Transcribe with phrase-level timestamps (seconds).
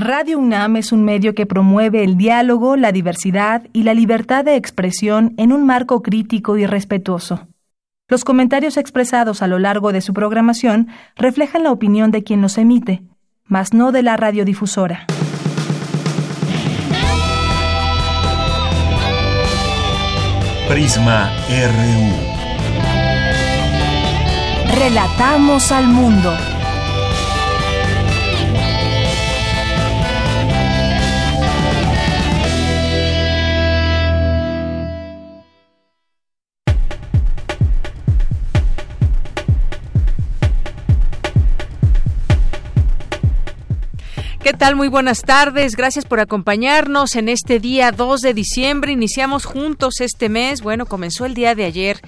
[0.00, 4.56] Radio UNAM es un medio que promueve el diálogo, la diversidad y la libertad de
[4.56, 7.48] expresión en un marco crítico y respetuoso.
[8.08, 12.56] Los comentarios expresados a lo largo de su programación reflejan la opinión de quien los
[12.56, 13.02] emite,
[13.44, 15.04] mas no de la radiodifusora.
[20.66, 22.40] Prisma RU.
[24.78, 26.32] Relatamos al mundo.
[44.42, 44.74] ¿Qué tal?
[44.74, 45.76] Muy buenas tardes.
[45.76, 48.90] Gracias por acompañarnos en este día 2 de diciembre.
[48.90, 50.62] Iniciamos juntos este mes.
[50.62, 52.00] Bueno, comenzó el día de ayer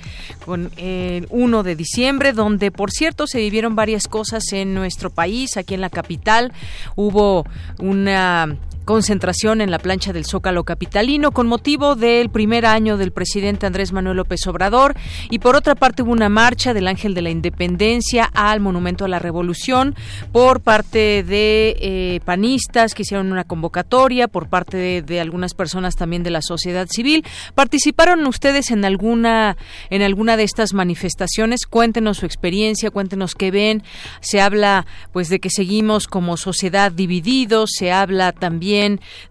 [0.46, 5.58] con el 1 de diciembre, donde por cierto se vivieron varias cosas en nuestro país,
[5.58, 6.54] aquí en la capital.
[6.96, 7.44] Hubo
[7.78, 13.66] una concentración en la plancha del Zócalo capitalino con motivo del primer año del presidente
[13.66, 14.94] Andrés Manuel López Obrador
[15.30, 19.08] y por otra parte hubo una marcha del Ángel de la Independencia al Monumento a
[19.08, 19.94] la Revolución
[20.32, 25.96] por parte de eh, panistas que hicieron una convocatoria, por parte de, de, algunas personas
[25.96, 27.24] también de la sociedad civil.
[27.54, 29.56] ¿Participaron ustedes en alguna
[29.90, 31.66] en alguna de estas manifestaciones?
[31.66, 33.82] Cuéntenos su experiencia, cuéntenos qué ven.
[34.20, 38.72] Se habla pues de que seguimos como sociedad divididos, se habla también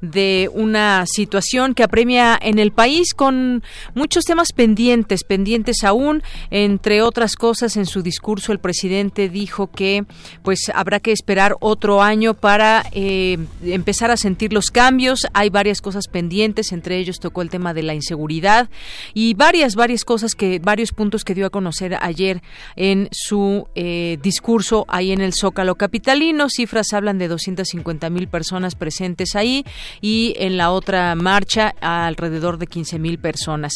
[0.02, 3.64] de una situación que apremia en el país con
[3.96, 6.24] muchos temas pendientes, pendientes aún.
[6.50, 10.06] Entre otras cosas, en su discurso el presidente dijo que
[10.44, 15.28] pues habrá que esperar otro año para eh, empezar a sentir los cambios.
[15.34, 18.70] Hay varias cosas pendientes, entre ellos tocó el tema de la inseguridad
[19.14, 22.42] y varias, varias cosas que, varios puntos que dio a conocer ayer
[22.76, 26.50] en su eh, discurso ahí en el Zócalo Capitalino.
[26.50, 29.66] Cifras hablan de 250 mil personas presentes ahí
[30.02, 33.74] y en la otra marcha alrededor de 15 mil personas.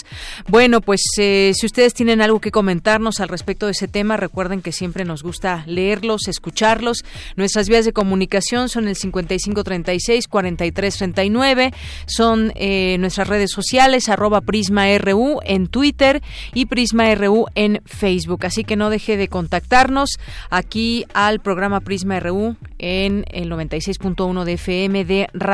[0.48, 4.62] Bueno, pues eh, si ustedes tienen algo que comentarnos al respecto de ese tema, recuerden
[4.62, 7.04] que siempre nos gusta leerlos, escucharlos.
[7.36, 11.74] Nuestras vías de comunicación son el 5536-4339,
[12.06, 16.22] son eh, nuestras redes sociales, arroba PrismaRU en Twitter
[16.54, 18.46] y PrismaRU en Facebook.
[18.46, 20.10] Así que no deje de contactarnos
[20.50, 25.45] aquí al programa Prisma RU en el 96.1 de FM de Radio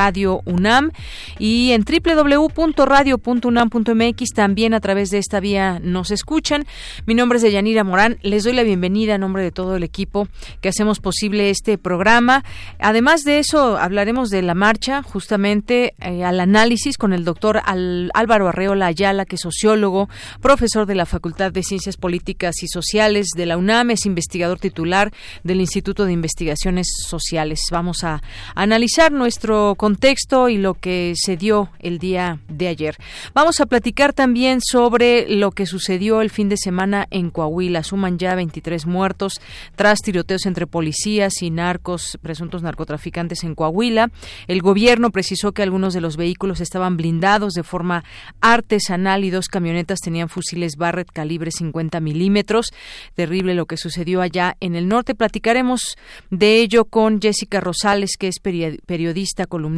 [0.46, 0.92] UNAM
[1.40, 6.66] y en www.radio.unam.mx también a través de esta vía nos escuchan.
[7.06, 8.18] Mi nombre es Deyanira Morán.
[8.22, 10.28] Les doy la bienvenida en nombre de todo el equipo
[10.62, 12.44] que hacemos posible este programa.
[12.80, 18.48] Además de eso, hablaremos de la marcha, justamente eh, al análisis con el doctor Álvaro
[18.48, 20.10] Arreola Ayala, que es sociólogo,
[20.42, 25.12] profesor de la Facultad de Ciencias Políticas y Sociales de la UNAM, es investigador titular
[25.44, 27.62] del Instituto de Investigaciones Sociales.
[27.72, 28.22] Vamos a
[28.56, 32.98] analizar nuestro contexto y lo que se dio el día de ayer.
[33.34, 37.82] Vamos a platicar también sobre lo que sucedió el fin de semana en Coahuila.
[37.82, 39.42] Suman ya 23 muertos
[39.76, 44.12] tras tiroteos entre policías y narcos, presuntos narcotraficantes en Coahuila.
[44.46, 48.04] El gobierno precisó que algunos de los vehículos estaban blindados de forma
[48.40, 52.68] artesanal y dos camionetas tenían fusiles Barrett calibre 50 milímetros.
[53.16, 55.16] Terrible lo que sucedió allá en el norte.
[55.16, 55.98] Platicaremos
[56.30, 59.71] de ello con Jessica Rosales, que es periodista, columnista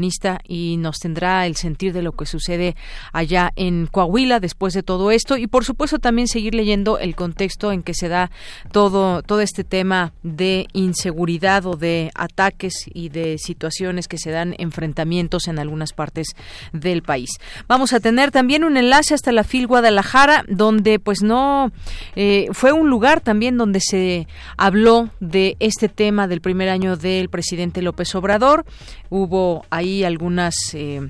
[0.48, 2.76] y nos tendrá el sentir de lo que sucede
[3.12, 7.72] allá en Coahuila después de todo esto y por supuesto también seguir leyendo el contexto
[7.72, 8.32] en que se da
[8.72, 14.56] todo todo este tema de inseguridad o de ataques y de situaciones que se dan
[14.58, 16.28] enfrentamientos en algunas partes
[16.72, 17.30] del país.
[17.68, 21.72] Vamos a tener también un enlace hasta la FIL Guadalajara donde pues no
[22.16, 24.28] eh, fue un lugar también donde se
[24.58, 28.66] habló de este tema del primer año del presidente López Obrador.
[29.10, 31.10] Hubo ahí algunas eh,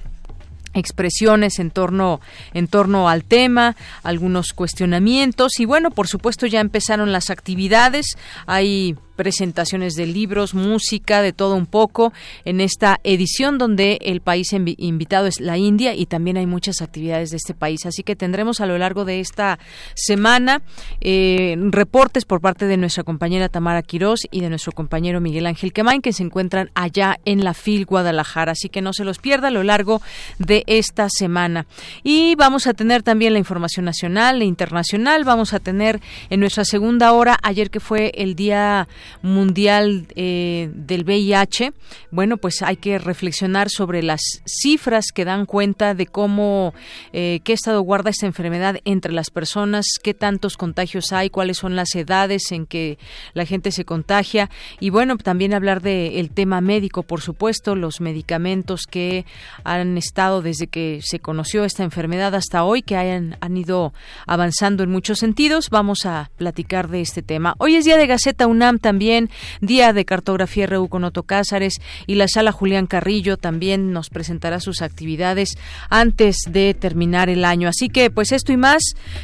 [0.74, 2.20] expresiones en torno
[2.54, 5.60] en torno al tema, algunos cuestionamientos.
[5.60, 11.56] Y bueno, por supuesto ya empezaron las actividades, hay presentaciones de libros, música, de todo
[11.56, 12.14] un poco
[12.46, 17.30] en esta edición donde el país invitado es la India y también hay muchas actividades
[17.32, 17.86] de este país.
[17.86, 19.60] Así que tendremos a lo largo de esta
[19.96, 20.62] semana
[21.02, 25.74] eh, reportes por parte de nuestra compañera Tamara Quirós y de nuestro compañero Miguel Ángel
[25.74, 28.54] Quemain que se encuentran allá en la FIL Guadalajara.
[28.54, 30.02] Así que no se los pierda a lo largo
[30.40, 31.66] de esta semana.
[32.04, 35.24] Y vamos a tener también la información nacional e internacional.
[35.24, 38.88] Vamos a tener en nuestra segunda hora, ayer que fue el día
[39.22, 41.74] Mundial eh, del VIH,
[42.12, 46.74] bueno, pues hay que reflexionar sobre las cifras que dan cuenta de cómo,
[47.12, 51.76] eh, qué estado guarda esta enfermedad entre las personas, qué tantos contagios hay, cuáles son
[51.76, 52.98] las edades en que
[53.34, 58.82] la gente se contagia y bueno, también hablar del tema médico, por supuesto, los medicamentos
[58.90, 59.26] que
[59.64, 63.94] han estado desde que se conoció esta enfermedad hasta hoy, que hayan, han ido
[64.28, 65.70] avanzando en muchos sentidos.
[65.70, 67.56] Vamos a platicar de este tema.
[67.58, 71.76] Hoy es día de Gaceta UNAM también, día de cartografía RU con Otto Cázares
[72.08, 75.58] y la sala Julián Carrillo también nos presentará sus actividades
[75.90, 77.70] antes de terminar el año.
[77.70, 78.82] Así que, pues esto y más,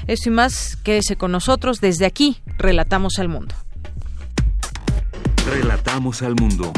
[0.07, 1.81] esto y más, quédese con nosotros.
[1.81, 3.55] Desde aquí, relatamos al mundo.
[5.49, 6.71] Relatamos al mundo.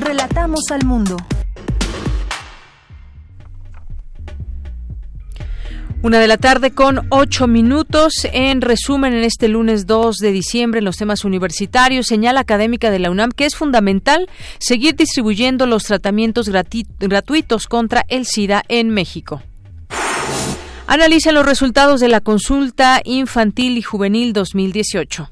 [0.00, 1.16] Relatamos al mundo.
[6.02, 8.26] Una de la tarde con ocho minutos.
[8.32, 12.98] En resumen, en este lunes 2 de diciembre, en los temas universitarios, señala académica de
[12.98, 14.28] la UNAM que es fundamental
[14.58, 16.48] seguir distribuyendo los tratamientos
[16.98, 19.42] gratuitos contra el SIDA en México.
[20.88, 25.30] Analiza los resultados de la consulta infantil y juvenil 2018.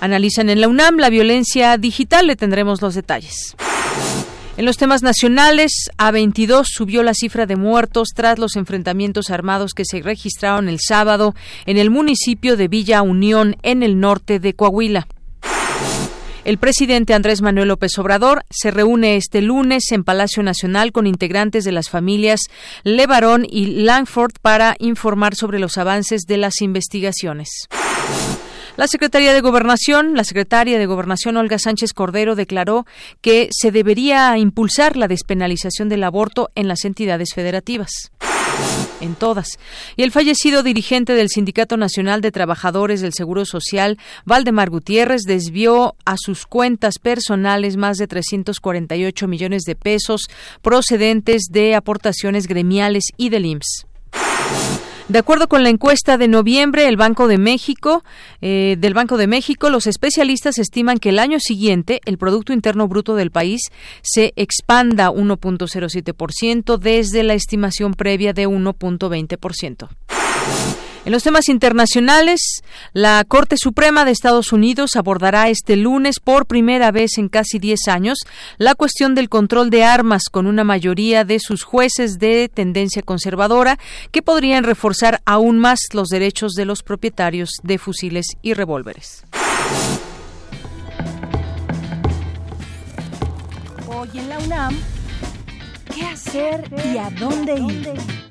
[0.00, 2.26] Analizan en la UNAM la violencia digital.
[2.26, 3.56] Le tendremos los detalles.
[4.60, 9.72] En los temas nacionales, a 22 subió la cifra de muertos tras los enfrentamientos armados
[9.72, 11.34] que se registraron el sábado
[11.64, 15.06] en el municipio de Villa Unión, en el norte de Coahuila.
[16.44, 21.64] El presidente Andrés Manuel López Obrador se reúne este lunes en Palacio Nacional con integrantes
[21.64, 22.40] de las familias
[22.84, 27.66] Levarón y Langford para informar sobre los avances de las investigaciones.
[28.80, 32.86] La Secretaría de Gobernación, la secretaria de Gobernación Olga Sánchez Cordero declaró
[33.20, 38.10] que se debería impulsar la despenalización del aborto en las entidades federativas
[39.02, 39.58] en todas.
[39.96, 45.94] Y el fallecido dirigente del Sindicato Nacional de Trabajadores del Seguro Social, Valdemar Gutiérrez, desvió
[46.06, 50.22] a sus cuentas personales más de 348 millones de pesos
[50.62, 53.89] procedentes de aportaciones gremiales y del IMSS.
[55.10, 58.04] De acuerdo con la encuesta de noviembre, el Banco de México,
[58.40, 62.86] eh, del Banco de México, los especialistas estiman que el año siguiente el Producto Interno
[62.86, 63.60] Bruto del país
[64.02, 69.88] se expanda 1.07% desde la estimación previa de 1.20%.
[71.06, 72.62] En los temas internacionales,
[72.92, 77.88] la Corte Suprema de Estados Unidos abordará este lunes por primera vez en casi 10
[77.88, 78.18] años
[78.58, 83.78] la cuestión del control de armas con una mayoría de sus jueces de tendencia conservadora
[84.10, 89.24] que podrían reforzar aún más los derechos de los propietarios de fusiles y revólveres.
[93.86, 94.78] Hoy en la UNAM,
[95.94, 98.29] ¿qué hacer y a dónde ir?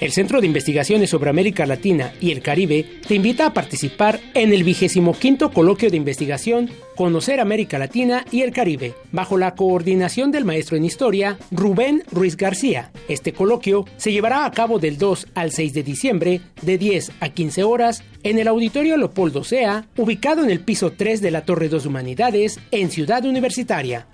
[0.00, 4.52] El Centro de Investigaciones sobre América Latina y el Caribe te invita a participar en
[4.52, 10.30] el vigésimo quinto coloquio de investigación Conocer América Latina y el Caribe, bajo la coordinación
[10.30, 12.92] del maestro en historia Rubén Ruiz García.
[13.08, 17.30] Este coloquio se llevará a cabo del 2 al 6 de diciembre, de 10 a
[17.30, 21.68] 15 horas, en el Auditorio Leopoldo Sea, ubicado en el piso 3 de la Torre
[21.68, 24.06] 2 Humanidades, en Ciudad Universitaria.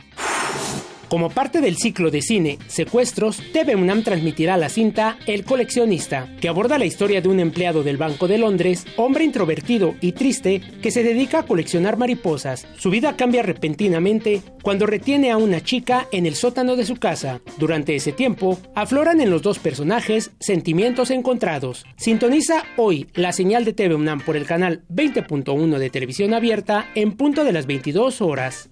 [1.15, 6.49] Como parte del ciclo de cine Secuestros, TV UNAM transmitirá la cinta El coleccionista, que
[6.49, 10.91] aborda la historia de un empleado del Banco de Londres, hombre introvertido y triste, que
[10.91, 12.67] se dedica a coleccionar mariposas.
[12.77, 17.41] Su vida cambia repentinamente cuando retiene a una chica en el sótano de su casa.
[17.59, 21.87] Durante ese tiempo, afloran en los dos personajes sentimientos encontrados.
[21.97, 27.13] Sintoniza hoy la señal de TV UNAM por el canal 20.1 de televisión abierta en
[27.13, 28.69] punto de las 22 horas.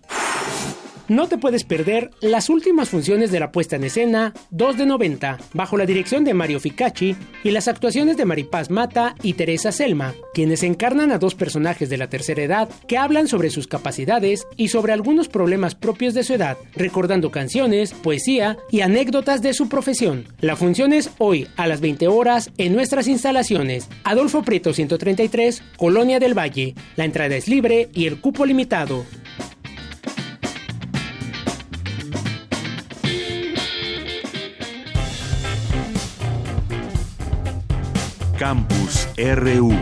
[1.12, 5.36] No te puedes perder las últimas funciones de la puesta en escena 2 de 90,
[5.52, 10.14] bajo la dirección de Mario Ficacci y las actuaciones de Maripaz Mata y Teresa Selma,
[10.32, 14.68] quienes encarnan a dos personajes de la tercera edad que hablan sobre sus capacidades y
[14.68, 20.24] sobre algunos problemas propios de su edad, recordando canciones, poesía y anécdotas de su profesión.
[20.40, 23.86] La función es hoy a las 20 horas en nuestras instalaciones.
[24.04, 26.74] Adolfo Prieto 133, Colonia del Valle.
[26.96, 29.04] La entrada es libre y el cupo limitado.
[38.42, 39.72] Campus RU.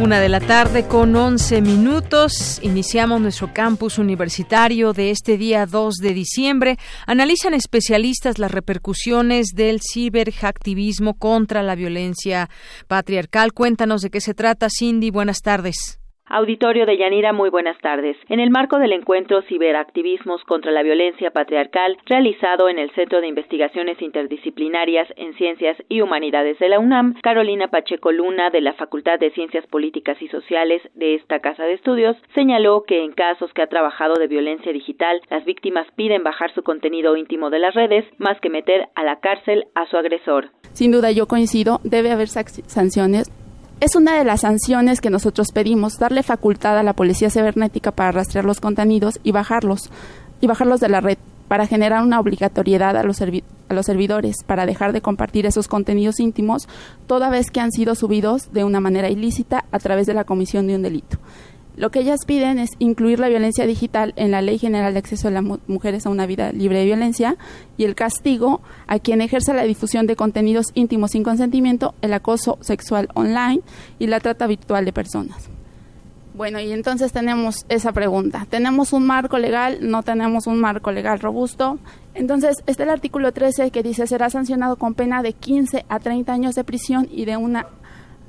[0.00, 2.58] Una de la tarde con 11 minutos.
[2.60, 6.76] Iniciamos nuestro campus universitario de este día 2 de diciembre.
[7.06, 12.50] Analizan especialistas las repercusiones del ciberhacktivismo contra la violencia
[12.88, 13.54] patriarcal.
[13.54, 15.10] Cuéntanos de qué se trata, Cindy.
[15.10, 16.01] Buenas tardes.
[16.26, 18.16] Auditorio de Yanira, muy buenas tardes.
[18.28, 23.26] En el marco del encuentro Ciberactivismos contra la Violencia Patriarcal, realizado en el Centro de
[23.26, 29.18] Investigaciones Interdisciplinarias en Ciencias y Humanidades de la UNAM, Carolina Pacheco Luna, de la Facultad
[29.18, 33.62] de Ciencias Políticas y Sociales de esta Casa de Estudios, señaló que en casos que
[33.62, 38.04] ha trabajado de violencia digital, las víctimas piden bajar su contenido íntimo de las redes
[38.18, 40.50] más que meter a la cárcel a su agresor.
[40.72, 43.30] Sin duda yo coincido, debe haber sanciones
[43.82, 48.12] es una de las sanciones que nosotros pedimos, darle facultad a la policía cibernética para
[48.12, 49.90] rastrear los contenidos y bajarlos,
[50.40, 54.66] y bajarlos de la red, para generar una obligatoriedad a los, a los servidores, para
[54.66, 56.68] dejar de compartir esos contenidos íntimos,
[57.08, 60.68] toda vez que han sido subidos de una manera ilícita a través de la comisión
[60.68, 61.18] de un delito.
[61.82, 65.26] Lo que ellas piden es incluir la violencia digital en la Ley General de Acceso
[65.26, 67.36] de las Mujeres a una Vida Libre de Violencia
[67.76, 72.56] y el castigo a quien ejerza la difusión de contenidos íntimos sin consentimiento, el acoso
[72.60, 73.62] sexual online
[73.98, 75.50] y la trata virtual de personas.
[76.34, 78.46] Bueno, y entonces tenemos esa pregunta.
[78.48, 79.78] ¿Tenemos un marco legal?
[79.80, 81.80] No tenemos un marco legal robusto.
[82.14, 86.32] Entonces, está el artículo 13 que dice será sancionado con pena de 15 a 30
[86.32, 87.66] años de prisión y de una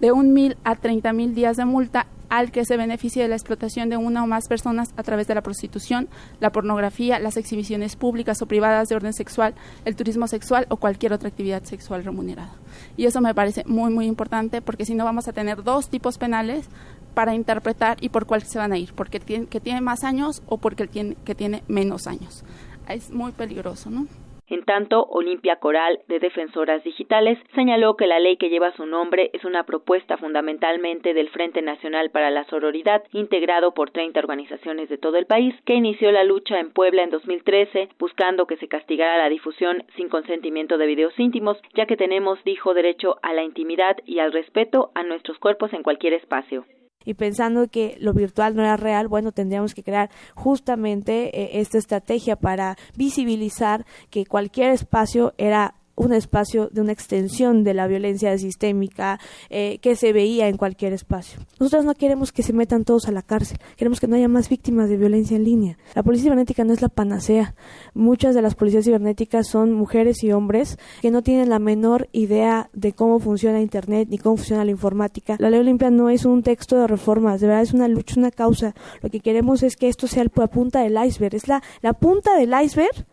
[0.02, 3.36] de un mil a treinta mil días de multa al que se beneficie de la
[3.36, 6.10] explotación de una o más personas a través de la prostitución,
[6.40, 9.54] la pornografía, las exhibiciones públicas o privadas de orden sexual,
[9.86, 12.56] el turismo sexual o cualquier otra actividad sexual remunerada.
[12.98, 16.18] Y eso me parece muy, muy importante porque si no vamos a tener dos tipos
[16.18, 16.66] penales
[17.14, 20.42] para interpretar y por cuál se van a ir, porque el que tiene más años
[20.48, 22.44] o porque el que tiene menos años.
[22.90, 24.08] Es muy peligroso, ¿no?
[24.54, 29.32] En tanto, Olimpia Coral, de Defensoras Digitales, señaló que la ley que lleva su nombre
[29.34, 35.00] es una propuesta fundamentalmente del Frente Nacional para la Sororidad, integrado por 30 organizaciones de
[35.00, 39.18] todo el país, que inició la lucha en Puebla en 2013, buscando que se castigara
[39.18, 43.98] la difusión sin consentimiento de videos íntimos, ya que tenemos, dijo, derecho a la intimidad
[44.06, 46.64] y al respeto a nuestros cuerpos en cualquier espacio
[47.06, 51.78] y pensando que lo virtual no era real, bueno, tendríamos que crear justamente eh, esta
[51.78, 58.38] estrategia para visibilizar que cualquier espacio era un espacio de una extensión de la violencia
[58.38, 59.20] sistémica
[59.50, 61.40] eh, que se veía en cualquier espacio.
[61.60, 64.50] Nosotros no queremos que se metan todos a la cárcel, queremos que no haya más
[64.50, 65.78] víctimas de violencia en línea.
[65.96, 67.56] La policía cibernética no es la panacea.
[67.94, 72.70] Muchas de las policías cibernéticas son mujeres y hombres que no tienen la menor idea
[72.74, 75.36] de cómo funciona Internet ni cómo funciona la informática.
[75.40, 78.32] La ley Olimpia no es un texto de reformas, de verdad es una lucha, una
[78.32, 78.74] causa.
[79.02, 82.36] Lo que queremos es que esto sea la punta del iceberg, es la, la punta
[82.36, 83.06] del iceberg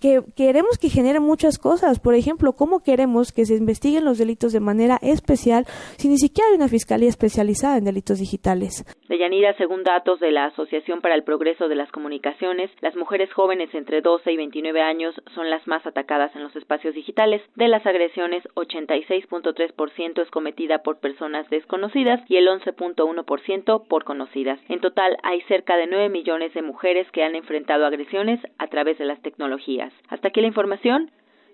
[0.00, 2.00] que queremos que genere muchas cosas.
[2.00, 5.64] Por ejemplo, cómo queremos que se investiguen los delitos de manera especial
[5.96, 8.84] si ni siquiera hay una fiscalía especializada en delitos digitales.
[9.08, 13.74] Deyanira, según datos de la Asociación para el Progreso de las Comunicaciones, las mujeres jóvenes
[13.74, 17.40] entre 12 y 29 años son las más atacadas en los espacios digitales.
[17.54, 24.60] De las agresiones, 86.3% es cometida por personas desconocidas y el 11.1% por conocidas.
[24.68, 28.98] En total, hay cerca de 9 millones de mujeres que han enfrentado agresiones a través
[28.98, 29.85] de las tecnologías.
[30.08, 31.10] Hasta aquí la información.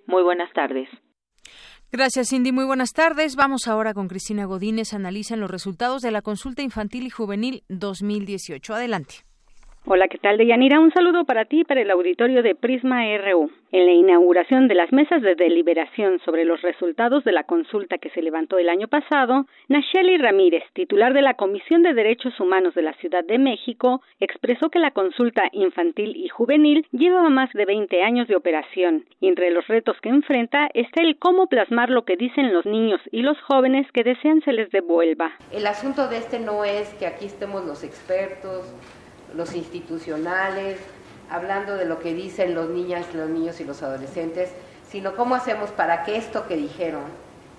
[0.06, 0.88] Muy buenas tardes.
[1.90, 2.52] Gracias, Cindy.
[2.52, 3.36] Muy buenas tardes.
[3.36, 4.94] Vamos ahora con Cristina Godínez.
[4.94, 8.74] Analizan los resultados de la consulta infantil y juvenil 2018.
[8.74, 9.24] Adelante.
[9.84, 10.78] Hola, ¿qué tal, Deyanira?
[10.78, 13.50] Un saludo para ti y para el auditorio de Prisma RU.
[13.72, 18.10] En la inauguración de las mesas de deliberación sobre los resultados de la consulta que
[18.10, 22.82] se levantó el año pasado, Nacheli Ramírez, titular de la Comisión de Derechos Humanos de
[22.82, 28.04] la Ciudad de México, expresó que la consulta infantil y juvenil lleva más de 20
[28.04, 32.16] años de operación y entre los retos que enfrenta está el cómo plasmar lo que
[32.16, 35.32] dicen los niños y los jóvenes que desean se les devuelva.
[35.50, 38.72] El asunto de este no es que aquí estemos los expertos,
[39.34, 40.78] los institucionales,
[41.30, 44.50] hablando de lo que dicen los niñas, los niños y los adolescentes,
[44.88, 47.04] sino cómo hacemos para que esto que dijeron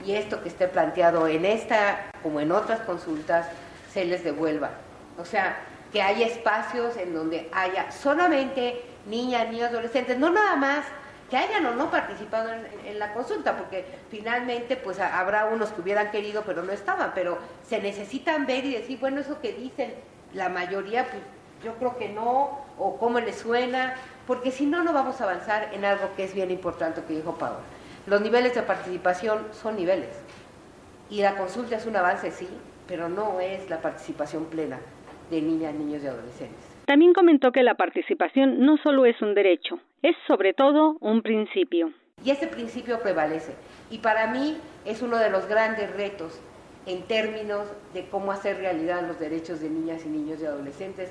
[0.06, 3.48] y esto que esté planteado en esta como en otras consultas
[3.92, 4.72] se les devuelva.
[5.20, 5.58] O sea,
[5.92, 10.86] que haya espacios en donde haya solamente niñas, niños, adolescentes, no nada más
[11.30, 12.50] que hayan o no participado
[12.86, 17.40] en, la consulta, porque finalmente pues habrá unos que hubieran querido pero no estaban, pero
[17.68, 19.94] se necesitan ver y decir, bueno, eso que dicen
[20.34, 21.24] la mayoría, pues
[21.64, 23.96] yo creo que no, o cómo le suena,
[24.28, 27.36] porque si no, no vamos a avanzar en algo que es bien importante que dijo
[27.38, 27.64] Paola.
[28.06, 30.10] Los niveles de participación son niveles,
[31.10, 32.48] y la consulta es un avance, sí,
[32.88, 34.80] pero no es la participación plena
[35.30, 36.74] de niñas, niños y adolescentes.
[36.86, 41.94] También comentó que la participación no solo es un derecho, es sobre todo un principio.
[42.26, 43.54] Y ese principio prevalece.
[43.90, 46.40] Y para mí es uno de los grandes retos
[46.86, 51.10] en términos de cómo hacer realidad los derechos de niñas y niños y adolescentes,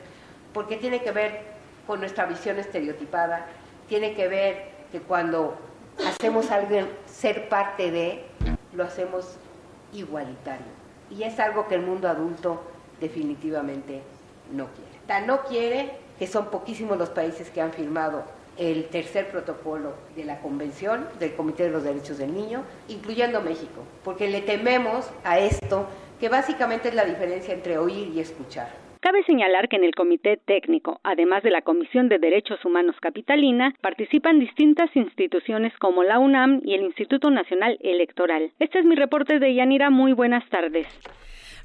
[0.53, 1.41] porque tiene que ver
[1.87, 3.47] con nuestra visión estereotipada,
[3.89, 5.57] tiene que ver que cuando
[6.07, 8.25] hacemos algo ser parte de,
[8.73, 9.37] lo hacemos
[9.93, 10.67] igualitario.
[11.11, 12.63] Y es algo que el mundo adulto
[13.01, 14.03] definitivamente
[14.53, 14.91] no quiere.
[15.07, 18.25] Tan no quiere que son poquísimos los países que han firmado
[18.57, 23.83] el tercer protocolo de la Convención del Comité de los Derechos del Niño, incluyendo México,
[24.05, 25.87] porque le tememos a esto,
[26.21, 28.69] que básicamente es la diferencia entre oír y escuchar.
[29.13, 33.75] Cabe señalar que en el Comité Técnico, además de la Comisión de Derechos Humanos Capitalina,
[33.83, 38.53] participan distintas instituciones como la UNAM y el Instituto Nacional Electoral.
[38.59, 39.91] Este es mi reporte de Yanira.
[39.91, 40.87] Muy buenas tardes.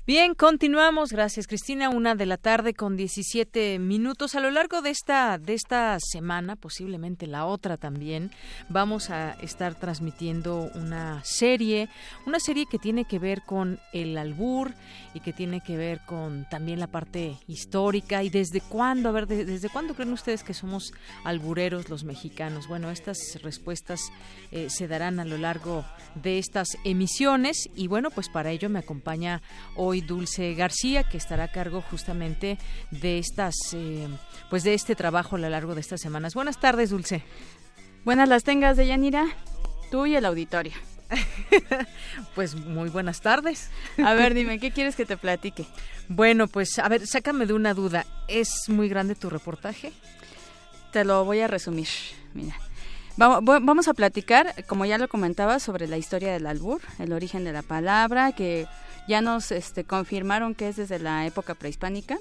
[0.08, 1.12] Bien, continuamos.
[1.12, 1.90] Gracias, Cristina.
[1.90, 4.36] Una de la tarde con 17 minutos.
[4.36, 8.32] A lo largo de esta, de esta semana, posiblemente la otra también,
[8.70, 11.90] vamos a estar transmitiendo una serie,
[12.26, 14.74] una serie que tiene que ver con el albur
[15.14, 19.28] y que tiene que ver con también la parte histórica y desde cuándo, a ver,
[19.28, 20.94] desde cuándo creen ustedes que somos
[21.26, 22.70] albureros los mexicanos.
[22.70, 24.00] Bueno, estas respuestas
[24.54, 25.84] eh, se darán a lo largo
[26.16, 29.42] de estas emisiones y bueno, pues para ello me acompaña
[29.76, 32.58] hoy Dulce García, que estará a cargo justamente
[32.92, 34.08] de estas, eh,
[34.50, 36.34] pues de este trabajo a lo largo de estas semanas.
[36.34, 37.24] Buenas tardes, Dulce.
[38.06, 39.28] Buenas las tengas, de Yanira,
[39.92, 40.74] tú y el auditorio.
[42.36, 43.70] pues muy buenas tardes.
[44.04, 45.66] A ver, dime, ¿qué quieres que te platique?
[46.08, 48.06] Bueno, pues a ver, sácame de una duda.
[48.28, 49.92] ¿Es muy grande tu reportaje?
[50.92, 51.88] Te lo voy a resumir.
[52.34, 52.56] Mira.
[53.18, 57.52] Vamos a platicar, como ya lo comentaba, sobre la historia del albur, el origen de
[57.52, 58.68] la palabra, que
[59.08, 62.18] ya nos este, confirmaron que es desde la época prehispánica.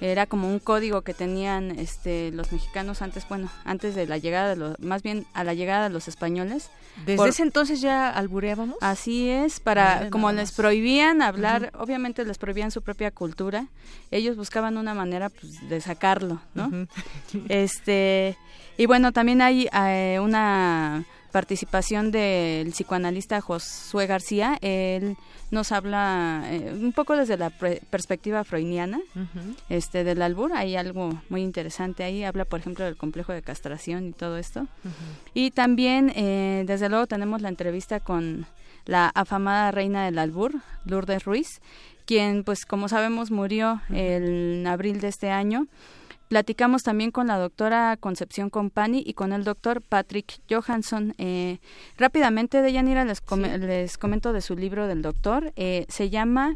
[0.00, 4.50] Era como un código que tenían este, los mexicanos antes, bueno, antes de la llegada
[4.50, 6.70] de los, más bien a la llegada de los españoles.
[7.06, 8.76] ¿Desde ese entonces ya albureábamos?
[8.80, 13.66] Así es, para, como les prohibían hablar, obviamente les prohibían su propia cultura,
[14.10, 16.86] ellos buscaban una manera pues, de sacarlo, ¿no?
[17.48, 18.36] este,
[18.76, 24.58] y bueno, también hay eh, una participación del psicoanalista Josué García.
[24.60, 25.16] Él
[25.50, 29.00] nos habla eh, un poco desde la perspectiva freudiana
[29.68, 30.52] este, del albur.
[30.52, 32.24] Hay algo muy interesante ahí.
[32.24, 34.66] Habla, por ejemplo, del complejo de castración y todo esto.
[35.34, 38.46] Y también, eh, desde luego, tenemos la entrevista con
[38.86, 41.60] la afamada reina del albur, Lourdes Ruiz,
[42.06, 45.66] quien, pues, como sabemos, murió en abril de este año.
[46.30, 51.12] Platicamos también con la doctora Concepción Compani y con el doctor Patrick Johansson.
[51.18, 51.58] Eh,
[51.98, 53.20] rápidamente, de Yanira, les,
[53.58, 55.52] les comento de su libro del doctor.
[55.56, 56.54] Eh, se llama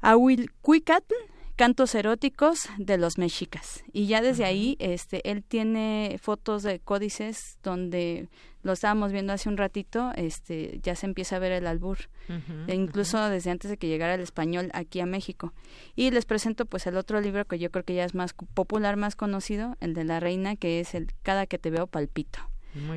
[0.00, 1.14] Ahuilcuicatl,
[1.56, 3.82] cantos eróticos de los mexicas.
[3.92, 8.28] Y ya desde ahí este él tiene fotos de códices donde
[8.62, 11.98] lo estábamos viendo hace un ratito este ya se empieza a ver el albur
[12.66, 15.54] e incluso desde antes de que llegara el español aquí a México.
[15.94, 18.96] Y les presento pues el otro libro que yo creo que ya es más popular
[18.96, 22.38] más conocido el de la reina que es el cada que te veo palpito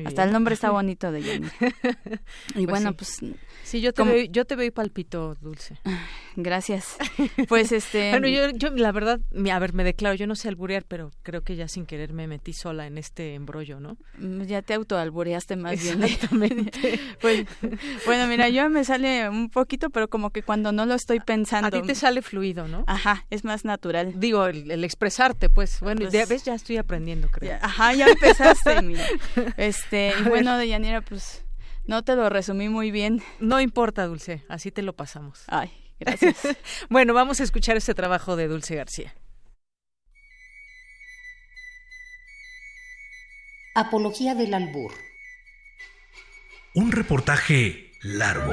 [0.04, 1.48] hasta el nombre está bonito de Jenny.
[2.54, 3.20] y pues bueno, pues
[3.62, 5.78] sí, yo te veo, yo te veo y palpito, Dulce.
[6.36, 6.96] Gracias.
[7.48, 9.20] Pues este Bueno, yo, yo la verdad,
[9.52, 12.26] a ver, me declaro, yo no sé alburear, pero creo que ya sin querer me
[12.26, 13.96] metí sola en este embrollo, ¿no?
[14.18, 16.02] Mm, ya te autoalbureaste más bien.
[16.02, 17.00] Exactamente.
[17.20, 17.46] pues,
[18.06, 21.68] bueno, mira, yo me sale un poquito, pero como que cuando no lo estoy pensando.
[21.68, 22.84] A ti te sale fluido, ¿no?
[22.86, 24.14] Ajá, es más natural.
[24.18, 27.58] Digo, el, expresarte, pues, bueno, pues ya ves, ya estoy aprendiendo, creo.
[27.60, 29.04] ajá, ya empezaste, mira.
[29.70, 31.44] Este, y bueno, de Yanira, pues
[31.86, 33.22] no te lo resumí muy bien.
[33.38, 35.44] No importa, Dulce, así te lo pasamos.
[35.46, 36.56] Ay, gracias.
[36.88, 39.14] bueno, vamos a escuchar este trabajo de Dulce García.
[43.76, 44.92] Apología del albur.
[46.74, 48.52] Un reportaje largo.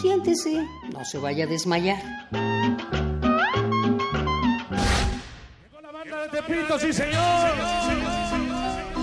[0.00, 3.09] Siéntese, no se vaya a desmayar.
[6.28, 7.50] Tepito, sí señor.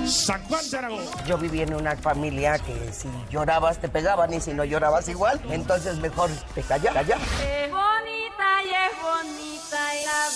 [0.06, 1.03] San Juan de Aragón.
[1.25, 5.41] Yo viví en una familia que si llorabas te pegaban y si no llorabas igual,
[5.49, 6.93] entonces mejor te callas.
[6.93, 7.15] Calla.
[7.15, 10.27] Es bonita y es bonita y la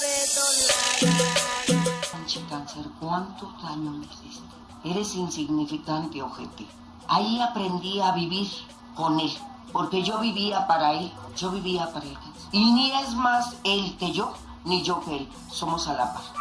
[2.17, 4.43] Anchi Cáncer, ¿cuánto daño me hiciste?
[4.83, 6.65] Eres insignificante, ojete.
[7.07, 8.47] Ahí aprendí a vivir
[8.95, 9.31] con él,
[9.71, 12.17] porque yo vivía para él, yo vivía para él.
[12.51, 14.33] Y ni es más él que yo,
[14.65, 16.40] ni yo que él, somos a la par.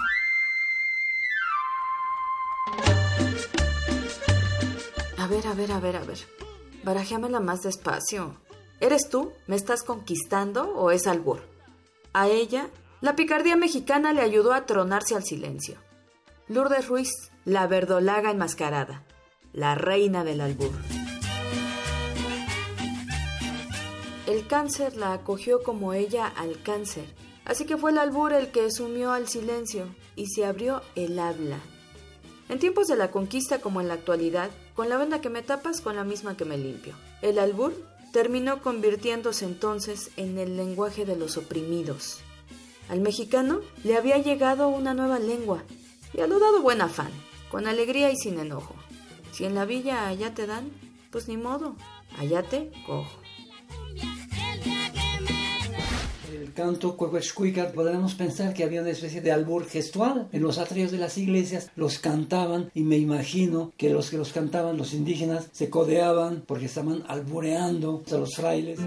[5.31, 6.19] Ver, a ver, a ver, a ver.
[6.83, 8.37] Barajéamela más despacio.
[8.81, 9.33] ¿Eres tú?
[9.47, 11.41] ¿Me estás conquistando o es albur?
[12.13, 12.69] A ella,
[13.01, 15.77] la picardía mexicana le ayudó a tronarse al silencio.
[16.49, 17.13] Lourdes Ruiz,
[17.45, 19.05] la verdolaga enmascarada,
[19.53, 20.73] la reina del albur.
[24.27, 27.05] El cáncer la acogió como ella al cáncer,
[27.45, 31.61] así que fue el albur el que sumió al silencio y se abrió el habla.
[32.49, 35.83] En tiempos de la conquista como en la actualidad, con la venda que me tapas,
[35.83, 36.95] con la misma que me limpio.
[37.21, 37.75] El albur
[38.15, 42.21] terminó convirtiéndose entonces en el lenguaje de los oprimidos.
[42.89, 45.65] Al mexicano le había llegado una nueva lengua
[46.15, 47.13] y a lo dado buen afán,
[47.51, 48.75] con alegría y sin enojo.
[49.33, 50.71] Si en la villa allá te dan,
[51.11, 51.77] pues ni modo,
[52.17, 53.21] allá te cojo.
[56.61, 60.29] Canto Cuecuexcuicat podríamos pensar que había una especie de albur gestual.
[60.31, 64.35] En los atrios de las iglesias los cantaban y me imagino que los que los
[64.35, 68.79] cantaban, los indígenas, se codeaban porque estaban albureando a los frailes.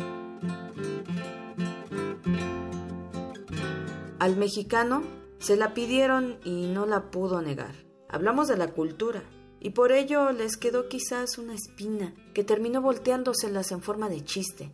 [4.19, 5.01] Al mexicano
[5.39, 7.73] se la pidieron y no la pudo negar.
[8.07, 9.23] Hablamos de la cultura,
[9.59, 14.71] y por ello les quedó quizás una espina que terminó volteándoselas en forma de chiste,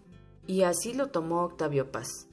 [0.47, 2.28] y así lo tomó Octavio Paz.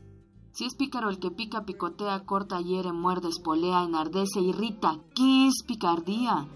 [0.57, 5.63] Si es pícaro el que pica, picotea, corta, hiere, muerde, espolea, enardece, irrita, ¿qué es
[5.67, 6.49] picardía?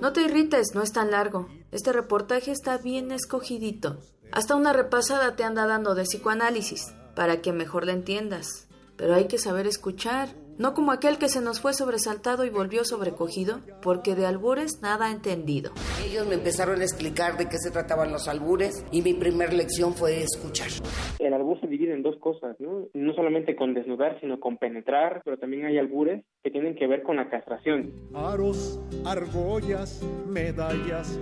[0.00, 1.48] No te irrites, no es tan largo.
[1.70, 3.98] Este reportaje está bien escogidito.
[4.32, 8.68] Hasta una repasada te anda dando de psicoanálisis, para que mejor la entiendas.
[8.96, 12.84] Pero hay que saber escuchar, no como aquel que se nos fue sobresaltado y volvió
[12.84, 15.72] sobrecogido, porque de albures nada ha entendido.
[16.04, 19.94] Ellos me empezaron a explicar de qué se trataban los albures y mi primer lección
[19.94, 20.68] fue escuchar.
[21.18, 22.88] El albur se divide en dos cosas, ¿no?
[22.94, 27.02] No solamente con desnudar, sino con penetrar, pero también hay albures que tienen que ver
[27.02, 27.92] con la castración.
[28.14, 31.18] Aros, argollas, medallas,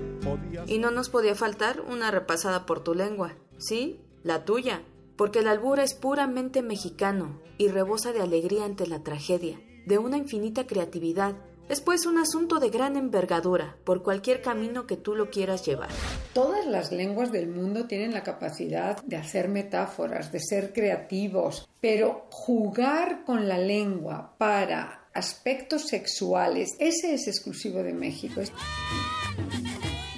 [0.66, 4.00] Y no nos podía faltar una repasada por tu lengua, ¿sí?
[4.22, 4.82] La tuya,
[5.20, 10.16] porque el albur es puramente mexicano y rebosa de alegría ante la tragedia, de una
[10.16, 11.36] infinita creatividad.
[11.68, 15.90] Es pues un asunto de gran envergadura, por cualquier camino que tú lo quieras llevar.
[16.32, 22.26] Todas las lenguas del mundo tienen la capacidad de hacer metáforas, de ser creativos, pero
[22.30, 28.40] jugar con la lengua para aspectos sexuales, ese es exclusivo de México.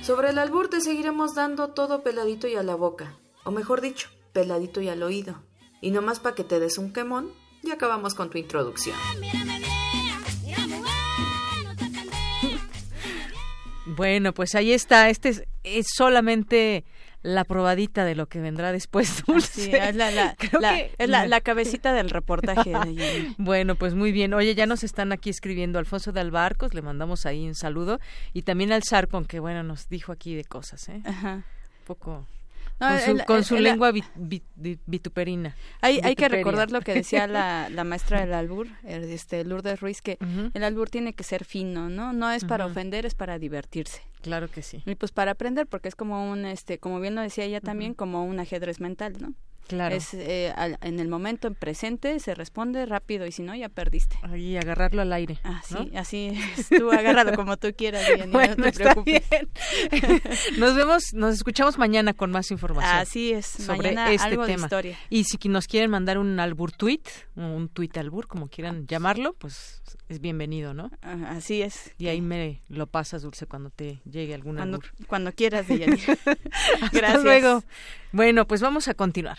[0.05, 4.09] Sobre el albur te seguiremos dando todo peladito y a la boca, o mejor dicho,
[4.33, 5.43] peladito y al oído.
[5.81, 8.97] Y no más para que te des un quemón, y acabamos con tu introducción.
[13.87, 15.09] Bueno, pues ahí está.
[15.11, 16.85] Este es, es solamente
[17.23, 19.23] la probadita de lo que vendrá después.
[19.27, 19.65] Dulce.
[19.65, 20.95] Sí, es la, la, la, que...
[20.99, 22.73] es la, la, cabecita del reportaje.
[23.39, 24.35] bueno, pues muy bien.
[24.35, 28.01] Oye, ya nos están aquí escribiendo Alfonso de Albarcos, le mandamos ahí un saludo.
[28.33, 31.03] Y también al Sarpon, que bueno, nos dijo aquí de cosas, ¿eh?
[31.05, 31.35] Ajá.
[31.35, 32.27] Un poco...
[32.81, 35.55] No, con su, el, con su el, lengua vit, vit, vit, vituperina.
[35.81, 40.03] Hay, hay, que recordar lo que decía la, la maestra del albur, este Lourdes Ruiz,
[40.03, 40.51] que uh -huh.
[40.55, 42.13] el albur tiene que ser fino, ¿no?
[42.13, 42.73] No es para uh -huh.
[42.73, 44.03] ofender, es para divertirse.
[44.23, 44.83] Claro que sí.
[44.87, 47.93] Y pues para aprender, porque es como un, este, como bien lo decía ella también,
[47.93, 47.99] uh -huh.
[47.99, 49.35] como un ajedrez mental, ¿no?
[49.69, 49.95] Claro.
[49.95, 53.69] Es, eh, al, en el momento en presente se responde rápido y si no ya
[53.69, 54.19] perdiste.
[54.37, 55.39] Y agarrarlo al aire.
[55.43, 55.99] Así, ¿no?
[55.99, 56.69] así es.
[56.69, 59.23] Tú agárralo como tú quieras, bueno, no te preocupes.
[60.59, 62.95] nos vemos, nos escuchamos mañana con más información.
[62.95, 64.57] Así es, sobre mañana este algo tema.
[64.57, 64.99] de historia.
[65.11, 67.03] Y si nos quieren mandar un albur tweet,
[67.37, 70.91] un tweet albur, como quieran llamarlo, pues es bienvenido, ¿no?
[71.03, 71.93] Así es.
[71.99, 75.07] Y ahí me lo pasas, Dulce, cuando te llegue algún cuando, albur.
[75.07, 75.97] Cuando quieras, Jenny.
[76.93, 76.93] Gracias.
[76.93, 77.63] Hasta luego.
[78.13, 79.39] Bueno, pues vamos a continuar.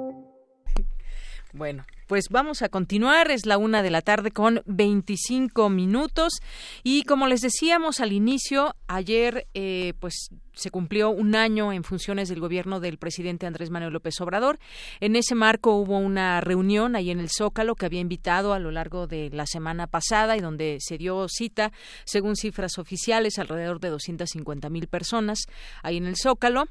[1.53, 3.29] Bueno, pues vamos a continuar.
[3.29, 6.39] Es la una de la tarde con 25 minutos.
[6.83, 12.29] Y como les decíamos al inicio, ayer eh, pues se cumplió un año en funciones
[12.29, 14.59] del gobierno del presidente Andrés Manuel López Obrador.
[14.99, 18.71] En ese marco hubo una reunión ahí en el Zócalo que había invitado a lo
[18.71, 21.71] largo de la semana pasada y donde se dio cita,
[22.05, 25.45] según cifras oficiales, alrededor de 250 mil personas
[25.83, 26.65] ahí en el Zócalo.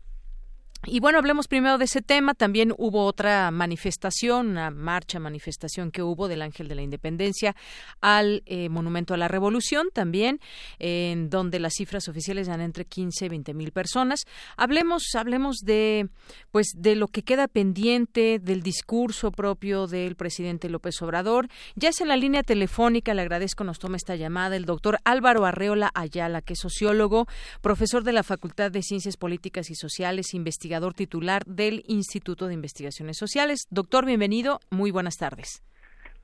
[0.87, 2.33] Y bueno, hablemos primero de ese tema.
[2.33, 7.55] También hubo otra manifestación, una marcha, manifestación que hubo del Ángel de la Independencia
[8.01, 10.41] al eh, Monumento a la Revolución, también,
[10.79, 14.25] en donde las cifras oficiales dan entre 15 y 20 mil personas.
[14.57, 16.09] Hablemos, hablemos de,
[16.51, 21.49] pues, de lo que queda pendiente del discurso propio del presidente López Obrador.
[21.77, 25.45] Ya es en la línea telefónica, le agradezco, nos toma esta llamada el doctor Álvaro
[25.45, 27.27] Arreola Ayala, que es sociólogo,
[27.61, 32.55] profesor de la Facultad de Ciencias Políticas y Sociales, investigador investigador titular del Instituto de
[32.55, 33.67] Investigaciones Sociales.
[33.71, 34.61] Doctor, bienvenido.
[34.71, 35.65] Muy buenas tardes.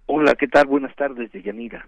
[0.07, 0.67] Hola, ¿qué tal?
[0.67, 1.87] Buenas tardes, Deyanira.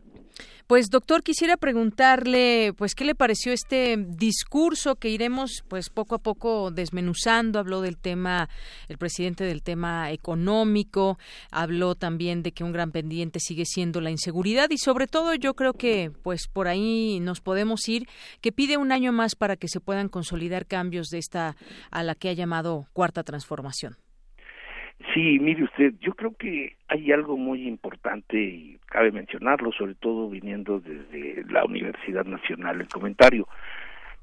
[0.66, 6.18] Pues doctor, quisiera preguntarle, pues, ¿qué le pareció este discurso que iremos, pues, poco a
[6.18, 7.58] poco desmenuzando?
[7.58, 8.50] Habló del tema,
[8.88, 11.16] el presidente del tema económico,
[11.50, 15.54] habló también de que un gran pendiente sigue siendo la inseguridad y sobre todo yo
[15.54, 18.06] creo que, pues, por ahí nos podemos ir,
[18.42, 21.56] que pide un año más para que se puedan consolidar cambios de esta
[21.90, 23.96] a la que ha llamado cuarta transformación.
[25.14, 30.28] Sí, mire usted, yo creo que hay algo muy importante y cabe mencionarlo, sobre todo
[30.28, 33.46] viniendo desde la Universidad Nacional, el comentario.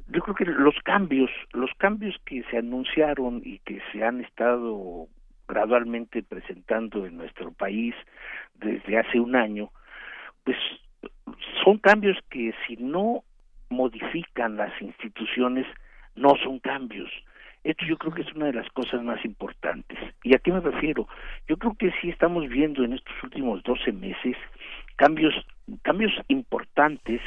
[0.07, 5.07] Yo creo que los cambios, los cambios que se anunciaron y que se han estado
[5.47, 7.95] gradualmente presentando en nuestro país
[8.55, 9.71] desde hace un año,
[10.43, 10.57] pues
[11.63, 13.23] son cambios que si no
[13.69, 15.65] modifican las instituciones,
[16.15, 17.09] no son cambios
[17.65, 19.97] esto yo creo que es una de las cosas más importantes.
[20.23, 21.07] ¿Y a qué me refiero?
[21.47, 24.37] Yo creo que sí estamos viendo en estos últimos 12 meses
[24.95, 25.33] cambios
[25.81, 27.21] cambios importantes,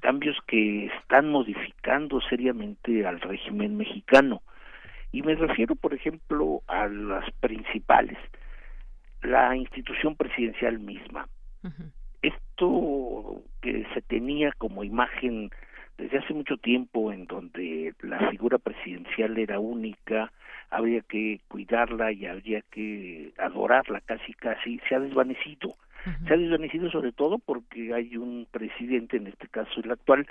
[0.00, 4.40] cambios que están modificando seriamente al régimen mexicano.
[5.10, 8.18] Y me refiero, por ejemplo, a las principales,
[9.22, 11.26] la institución presidencial misma.
[12.22, 15.50] Esto que se tenía como imagen
[16.02, 20.32] desde hace mucho tiempo en donde la figura presidencial era única,
[20.68, 25.76] habría que cuidarla y habría que adorarla casi casi, se ha desvanecido.
[26.26, 30.26] Se ha desvanecido sobre todo porque hay un presidente, en este caso el actual,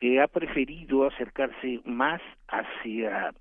[0.00, 3.34] que ha preferido acercarse más hacia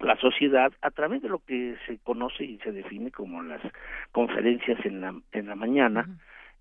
[0.00, 3.62] la sociedad a través de lo que se conoce y se define como las
[4.10, 6.06] conferencias en la, en la mañana,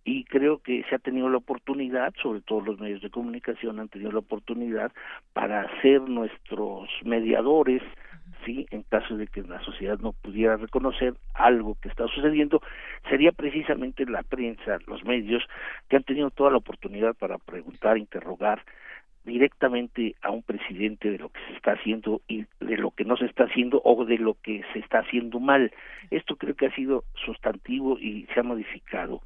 [0.04, 3.90] y creo que se ha tenido la oportunidad, sobre todo los medios de comunicación han
[3.90, 4.92] tenido la oportunidad
[5.34, 7.84] para ser nuestros mediadores,
[8.46, 12.62] sí, en caso de que la sociedad no pudiera reconocer algo que está sucediendo,
[13.10, 15.44] sería precisamente la prensa, los medios
[15.88, 18.64] que han tenido toda la oportunidad para preguntar, interrogar
[19.24, 23.18] directamente a un presidente de lo que se está haciendo y de lo que no
[23.18, 25.72] se está haciendo o de lo que se está haciendo mal.
[26.10, 29.22] Esto creo que ha sido sustantivo y se ha modificado.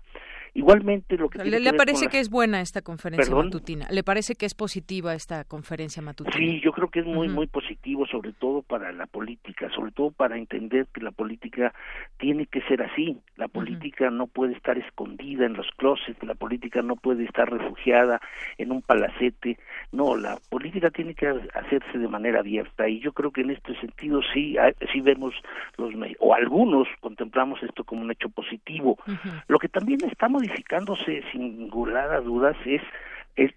[0.56, 3.88] Igualmente lo que le, le parece que es buena esta conferencia matutina.
[3.92, 6.34] Le parece que es positiva esta conferencia matutina.
[6.38, 10.12] Sí, yo creo que es muy muy positivo, sobre todo para la política, sobre todo
[10.12, 11.74] para entender que la política
[12.20, 13.18] tiene que ser así.
[13.36, 18.22] La política no puede estar escondida en los closets, la política no puede estar refugiada
[18.58, 19.58] en un palacete.
[19.92, 23.78] No, la política tiene que hacerse de manera abierta y yo creo que en este
[23.82, 24.56] sentido sí
[24.94, 25.34] sí vemos
[25.78, 28.98] los o algunos contemplamos esto como un hecho positivo.
[29.50, 32.82] Lo que también estamos modificándose sin lugar a dudas es,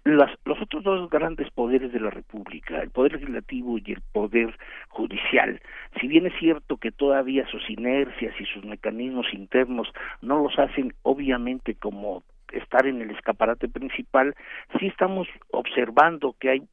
[0.03, 4.57] las, los otros dos grandes poderes de la República, el poder legislativo y el poder
[4.89, 5.61] judicial.
[5.99, 9.87] Si bien es cierto que todavía sus inercias y sus mecanismos internos
[10.21, 14.35] no los hacen obviamente como estar en el escaparate principal,
[14.79, 16.63] sí estamos observando que hay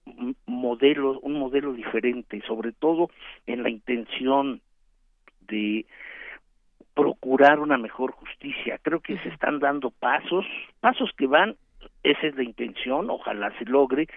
[0.46, 3.10] modelos, un modelo diferente, sobre todo
[3.46, 4.62] en la intención
[5.48, 5.86] de
[6.96, 8.78] procurar una mejor justicia.
[8.82, 10.46] Creo que se están dando pasos,
[10.80, 11.56] pasos que van,
[12.02, 14.08] esa es la intención, ojalá se logre,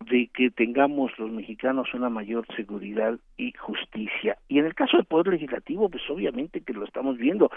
[0.00, 4.36] de que tengamos los mexicanos una mayor seguridad y justicia.
[4.46, 7.50] Y en el caso del poder legislativo, pues obviamente que lo estamos viendo.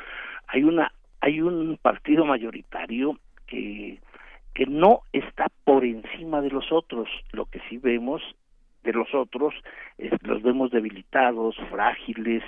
[0.47, 3.99] Hay una hay un partido mayoritario que
[4.53, 7.09] que no está por encima de los otros.
[7.33, 8.21] Lo que sí vemos
[8.83, 9.53] de los otros
[9.97, 12.43] es, los vemos debilitados, frágiles,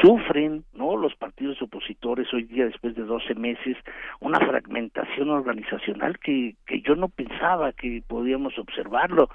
[0.00, 3.76] sufren no los partidos opositores hoy día después de 12 meses
[4.20, 9.28] una fragmentación organizacional que que yo no pensaba que podíamos observarlo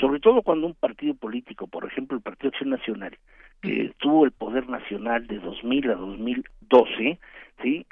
[0.00, 3.16] sobre todo cuando un partido político por ejemplo el Partido Acción Nacional
[3.62, 7.18] que tuvo el poder nacional de 2000 a 2012
[7.62, 7.86] sí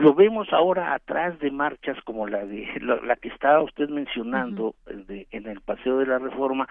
[0.00, 5.26] lo vemos ahora atrás de marchas como la de la, que estaba usted mencionando de,
[5.30, 6.68] en el paseo de la reforma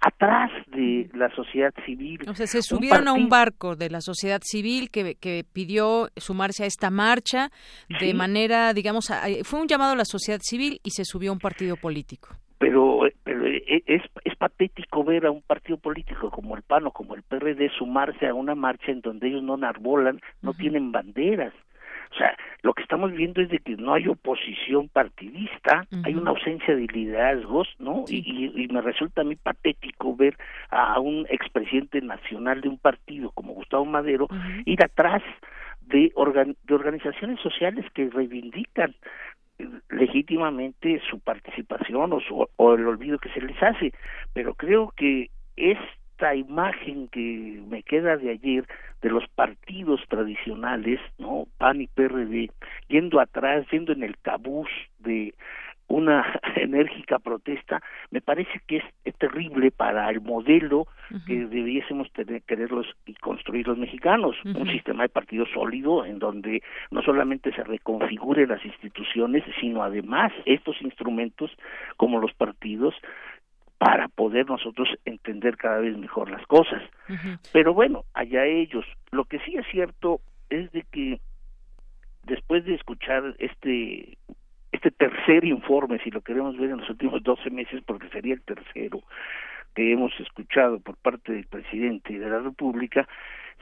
[0.00, 2.20] atrás de la sociedad civil.
[2.28, 6.64] O sea se subieron a un barco de la sociedad civil que, que pidió sumarse
[6.64, 7.50] a esta marcha
[8.00, 9.12] de manera digamos
[9.44, 12.28] fue un llamado a la sociedad civil y se subió a un partido político.
[12.58, 16.90] Pero, pero e, es, es patético ver a un partido político como el PAN o
[16.90, 21.52] como el PRD sumarse a una marcha en donde ellos no narbolan, no tienen banderas.
[22.12, 26.30] O sea, lo que estamos viendo es de que no hay oposición partidista, hay una
[26.30, 28.04] ausencia de liderazgos, ¿no?
[28.08, 30.36] Y, y, me resulta a mí patético ver
[30.70, 34.28] a un expresidente nacional de un partido como Gustavo Madero
[34.64, 35.22] ir atrás
[35.82, 36.12] de,
[36.64, 38.94] de organizaciones sociales que reivindican
[39.90, 42.20] legítimamente su participación o,
[42.56, 43.92] o el olvido que se les hace,
[44.32, 45.78] pero creo que es
[46.16, 48.66] esta imagen que me queda de ayer
[49.02, 51.46] de los partidos tradicionales, ¿no?
[51.58, 52.50] PAN y PRD,
[52.88, 55.34] yendo atrás, yendo en el cabuz de
[55.88, 56.24] una
[56.56, 58.84] enérgica protesta, me parece que es,
[59.18, 60.86] terrible para el modelo
[61.26, 66.62] que debiésemos tener, quererlos y construir los mexicanos, un sistema de partidos sólido en donde
[66.90, 71.50] no solamente se reconfiguren las instituciones, sino además estos instrumentos
[71.96, 72.94] como los partidos
[73.78, 76.82] para poder nosotros entender cada vez mejor las cosas.
[77.52, 78.84] Pero bueno, allá ellos.
[79.10, 81.20] Lo que sí es cierto es de que
[82.24, 84.16] después de escuchar este
[84.72, 88.42] este tercer informe, si lo queremos ver en los últimos 12 meses, porque sería el
[88.42, 89.00] tercero
[89.74, 93.08] que hemos escuchado por parte del presidente de la República,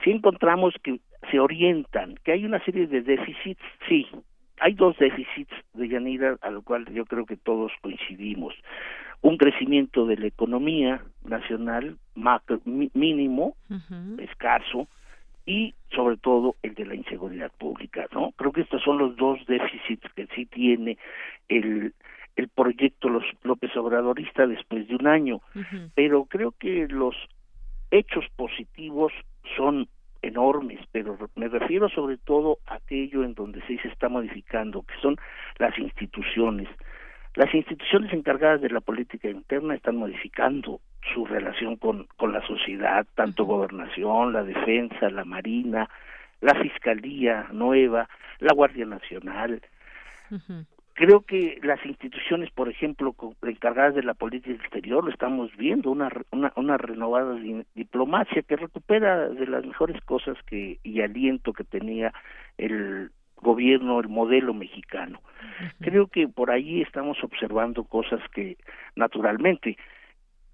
[0.03, 0.99] sí encontramos que
[1.31, 4.07] se orientan, que hay una serie de déficits, sí,
[4.59, 8.53] hay dos déficits de Yanira a lo cual yo creo que todos coincidimos.
[9.21, 13.55] Un crecimiento de la economía nacional macro, mínimo,
[14.19, 14.87] escaso,
[15.45, 18.31] y sobre todo el de la inseguridad pública, ¿no?
[18.35, 20.97] Creo que estos son los dos déficits que sí tiene
[21.49, 21.93] el
[22.35, 25.41] el proyecto los López Obradorista después de un año,
[25.93, 27.15] pero creo que los
[27.91, 29.13] hechos positivos
[29.55, 29.87] son
[30.21, 34.95] enormes, pero me refiero sobre todo a aquello en donde sí se está modificando, que
[35.01, 35.15] son
[35.59, 36.67] las instituciones.
[37.35, 40.79] Las instituciones encargadas de la política interna están modificando
[41.13, 45.89] su relación con, con la sociedad, tanto gobernación, la defensa, la marina,
[46.39, 48.07] la fiscalía nueva,
[48.39, 49.61] la Guardia Nacional.
[50.93, 56.09] Creo que las instituciones, por ejemplo, encargadas de la política exterior, lo estamos viendo, una,
[56.31, 57.35] una, una renovada
[57.75, 62.13] diplomacia que recupera de las mejores cosas que y aliento que tenía
[62.57, 63.11] el
[63.45, 65.21] gobierno, el modelo mexicano.
[65.79, 68.57] Creo que por ahí estamos observando cosas que
[68.95, 69.77] naturalmente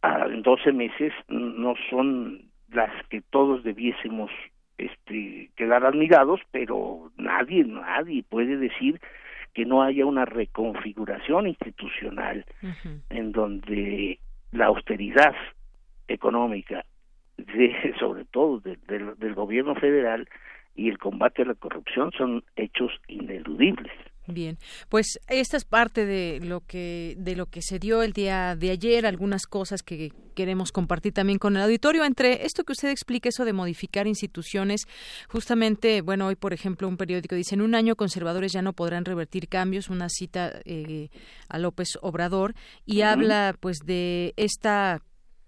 [0.03, 4.29] en 12 meses no son las que todos debiésemos
[4.77, 8.99] este quedar admirados, pero nadie nadie puede decir
[9.53, 12.45] que no haya una reconfiguración institucional
[13.09, 14.19] en donde
[14.51, 15.35] la austeridad
[16.07, 16.85] económica
[17.37, 20.27] de, sobre todo del gobierno federal
[20.75, 23.91] y el combate a la corrupción son hechos ineludibles.
[24.27, 24.57] Bien,
[24.87, 28.69] pues esta es parte de lo que de lo que se dio el día de
[28.69, 32.05] ayer, algunas cosas que queremos compartir también con el auditorio.
[32.05, 34.85] Entre esto que usted explica, eso de modificar instituciones,
[35.27, 39.05] justamente, bueno, hoy por ejemplo un periódico dice en un año conservadores ya no podrán
[39.05, 41.09] revertir cambios, una cita eh,
[41.49, 42.53] a López Obrador
[42.85, 45.01] y habla pues de esta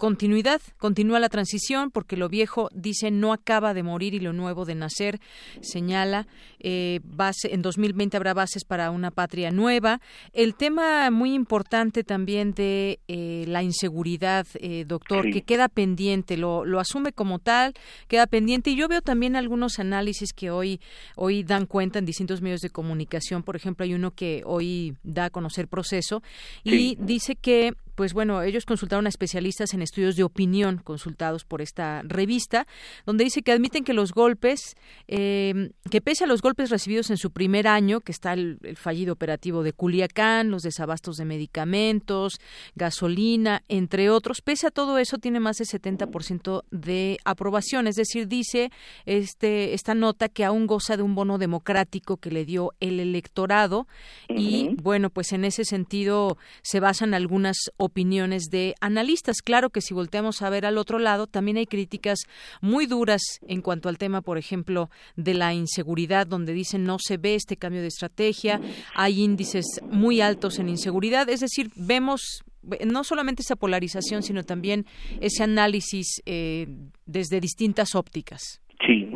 [0.04, 4.66] continuidad, continúa la transición porque lo viejo, dice, no acaba de morir y lo nuevo
[4.66, 5.22] de nacer,
[5.62, 6.28] señala,
[6.60, 10.02] eh, base, en 2020 habrá bases para una patria nueva.
[10.34, 16.66] El tema muy importante también de eh, la inseguridad, eh, doctor, que queda pendiente, lo,
[16.66, 17.74] lo asume como tal,
[18.10, 18.72] queda pendiente.
[18.72, 20.82] Y yo veo también algunos análisis que hoy,
[21.16, 25.26] hoy dan cuenta en distintos medios de comunicación, por ejemplo, hay uno que hoy da
[25.26, 26.22] a conocer proceso
[26.66, 31.62] y dice que pues bueno, ellos consultaron a especialistas en estudios de opinión consultados por
[31.62, 32.67] esta revista,
[33.06, 34.75] donde dice que admiten que los golpes,
[35.08, 39.13] eh, que pese a los golpes recibidos en su primer año, que está el, fallido
[39.13, 42.39] operativo de Culiacán, los desabastos de medicamentos,
[42.75, 48.27] gasolina, entre otros, pese a todo eso tiene más del 70% de aprobación, es decir,
[48.27, 48.71] dice
[49.06, 53.88] este esta nota que aún goza de un bono democrático que le dio el electorado
[54.29, 59.41] y bueno, pues en ese sentido se basan algunas opiniones de analistas.
[59.41, 62.19] Claro que si volteamos a ver al otro lado, también hay críticas
[62.62, 67.17] muy duras en cuanto al tema, por ejemplo, de la inseguridad, donde dicen no se
[67.17, 68.62] ve este cambio de estrategia,
[68.96, 72.43] hay índices muy altos en inseguridad, es decir, vemos
[72.86, 74.86] no solamente esa polarización, sino también
[75.19, 76.67] ese análisis eh,
[77.06, 78.62] desde distintas ópticas.
[78.88, 79.10] Sí.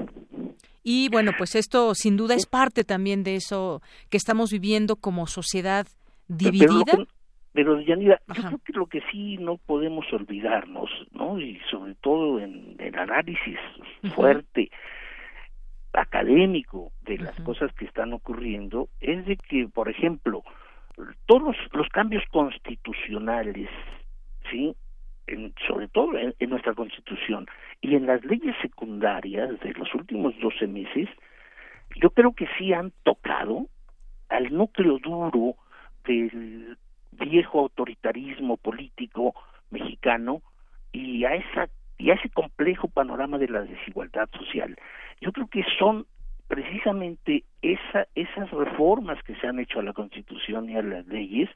[0.84, 5.28] Y bueno, pues esto sin duda es parte también de eso que estamos viviendo como
[5.28, 5.88] sociedad
[6.28, 6.84] dividida.
[6.86, 7.08] Pero,
[7.64, 11.40] Yanira, yo creo que lo que sí no podemos olvidarnos, ¿no?
[11.40, 13.58] Y sobre todo en el análisis
[14.16, 14.70] fuerte,
[15.94, 20.44] académico de las cosas que están ocurriendo, es de que, por ejemplo,
[21.26, 23.70] todos los cambios constitucionales,
[24.52, 24.76] ¿sí?
[25.26, 27.48] En, sobre todo en, en, nuestra constitución
[27.82, 31.10] y en las leyes secundarias de los últimos 12 meses,
[32.02, 33.68] yo creo que sí han tocado
[34.30, 35.56] al núcleo duro
[36.06, 36.78] del
[37.20, 39.36] viejo autoritarismo político
[39.70, 40.42] mexicano
[40.92, 44.78] y a esa y a ese complejo panorama de la desigualdad social.
[45.20, 46.06] Yo creo que son
[46.48, 51.50] precisamente esa, esas reformas que se han hecho a la Constitución y a las leyes,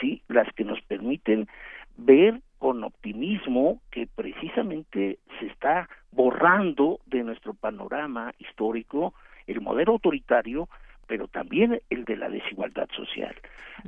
[0.00, 1.48] sí, las que nos permiten
[1.96, 9.14] ver con optimismo que precisamente está borrando de nuestro panorama histórico
[9.46, 10.68] el modelo autoritario,
[11.06, 13.34] pero también el de la desigualdad social.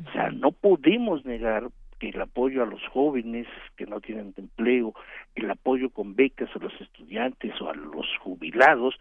[0.07, 3.47] O sea, no podemos negar que el apoyo a los jóvenes
[3.77, 4.95] que no tienen empleo,
[5.35, 8.95] el apoyo con becas a los estudiantes o a los jubilados,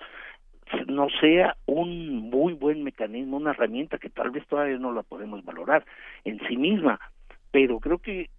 [0.87, 5.43] no sea un muy buen mecanismo, una herramienta que tal vez todavía no la podemos
[5.43, 5.85] valorar
[6.23, 6.99] en sí misma,
[7.51, 8.29] pero creo que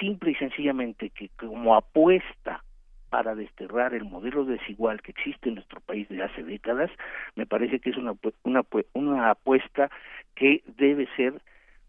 [0.00, 2.62] simple y sencillamente que como apuesta
[3.10, 6.90] para desterrar el modelo desigual que existe en nuestro país de hace décadas,
[7.36, 9.90] me parece que es una, una, una apuesta
[10.34, 11.40] que debe ser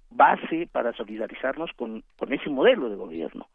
[0.09, 3.47] base para solidarizarnos con, con ese modelo de gobierno.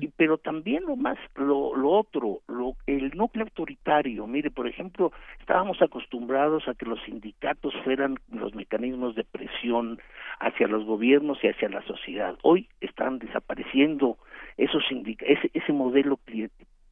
[0.00, 4.24] y, pero también lo más, lo, lo otro, lo, el núcleo autoritario.
[4.28, 5.10] Mire, por ejemplo,
[5.40, 9.98] estábamos acostumbrados a que los sindicatos fueran los mecanismos de presión
[10.38, 12.38] hacia los gobiernos y hacia la sociedad.
[12.42, 14.18] Hoy están desapareciendo
[14.56, 14.84] esos
[15.20, 16.16] ese, ese modelo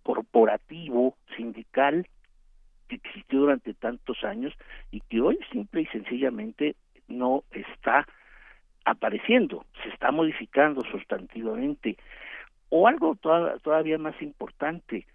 [0.05, 2.07] corporativo, sindical,
[2.89, 4.55] que existió durante tantos años
[4.93, 6.77] y que hoy simple y sencillamente
[7.09, 8.07] no está
[8.85, 11.97] apareciendo, se está modificando sustantivamente.
[12.69, 15.07] O algo todavía más importante,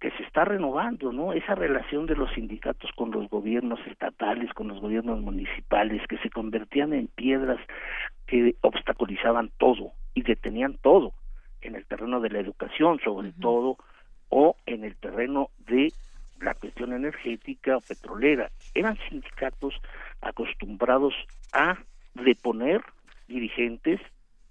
[0.00, 1.32] que se está renovando, ¿no?
[1.32, 6.30] Esa relación de los sindicatos con los gobiernos estatales, con los gobiernos municipales, que se
[6.30, 7.58] convertían en piedras
[8.26, 11.14] que obstaculizaban todo y detenían todo
[11.62, 13.78] en el terreno de la educación, sobre todo,
[14.28, 15.92] o en el terreno de
[16.40, 18.50] la cuestión energética o petrolera.
[18.74, 19.74] Eran sindicatos
[20.20, 21.14] acostumbrados
[21.52, 21.78] a
[22.14, 22.82] deponer
[23.26, 24.00] dirigentes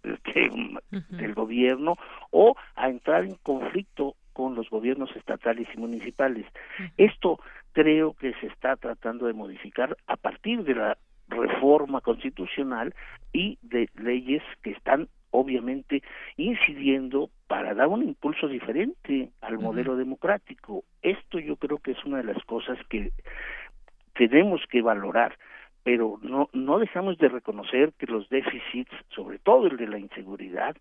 [0.04, 1.96] del gobierno
[2.32, 6.46] o a entrar en conflicto con los gobiernos estatales y municipales.
[6.96, 7.40] Esto
[7.74, 10.98] creo que se está tratando de modificar a partir de la
[11.28, 12.94] reforma constitucional
[13.34, 16.04] y de leyes que están obviamente
[16.38, 20.84] incidiendo para dar un impulso diferente al modelo democrático.
[21.02, 23.12] Esto yo creo que es una de las cosas que
[24.14, 25.38] tenemos que valorar
[25.88, 30.76] pero no no dejamos de reconocer que los déficits, sobre todo el de la inseguridad,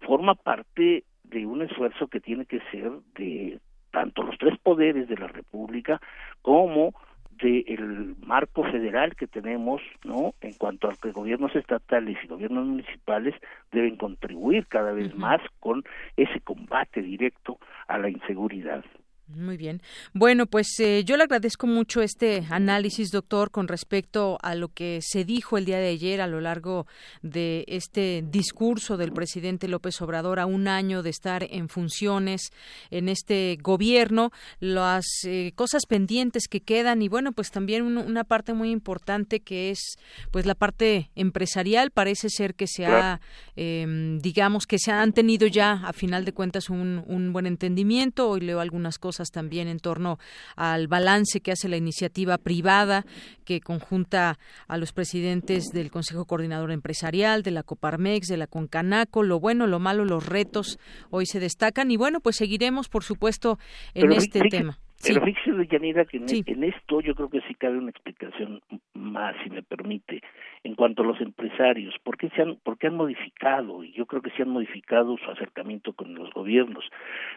[0.00, 3.60] forma parte de un esfuerzo que tiene que ser de
[3.92, 6.00] tanto los tres poderes de la República
[6.42, 6.94] como
[7.40, 10.34] del marco federal que tenemos, ¿no?
[10.40, 13.34] En cuanto a que gobiernos estatales y gobiernos municipales
[13.72, 15.84] deben contribuir cada vez más con
[16.16, 17.58] ese combate directo
[17.88, 18.84] a la inseguridad.
[19.26, 19.80] Muy bien.
[20.12, 25.00] Bueno, pues eh, yo le agradezco mucho este análisis, doctor, con respecto a lo que
[25.00, 26.86] se dijo el día de ayer a lo largo
[27.22, 32.50] de este discurso del presidente López Obrador a un año de estar en funciones
[32.90, 38.52] en este gobierno, las eh, cosas pendientes que quedan y bueno, pues también una parte
[38.52, 39.96] muy importante que es
[40.32, 41.92] pues la parte empresarial.
[41.92, 43.22] Parece ser que se ha,
[43.56, 48.28] em, digamos que se han tenido ya a final de cuentas un, un buen entendimiento.
[48.28, 50.18] Hoy leo algunas cosas también en torno
[50.56, 53.04] al balance que hace la iniciativa privada
[53.44, 54.38] que conjunta
[54.68, 59.66] a los presidentes del Consejo Coordinador Empresarial, de la Coparmex, de la Concanaco, lo bueno,
[59.66, 60.78] lo malo, los retos
[61.10, 63.58] hoy se destacan y bueno, pues seguiremos por supuesto
[63.94, 64.78] en este tema.
[65.06, 68.60] Pero fíjese, Yanira, que en, esto yo creo que sí cabe una explicación
[68.94, 70.22] más, si me permite,
[70.62, 71.94] en cuanto a los empresarios.
[72.02, 73.84] ¿Por qué, se han, por qué han modificado?
[73.84, 76.84] Y yo creo que se han modificado su acercamiento con los gobiernos.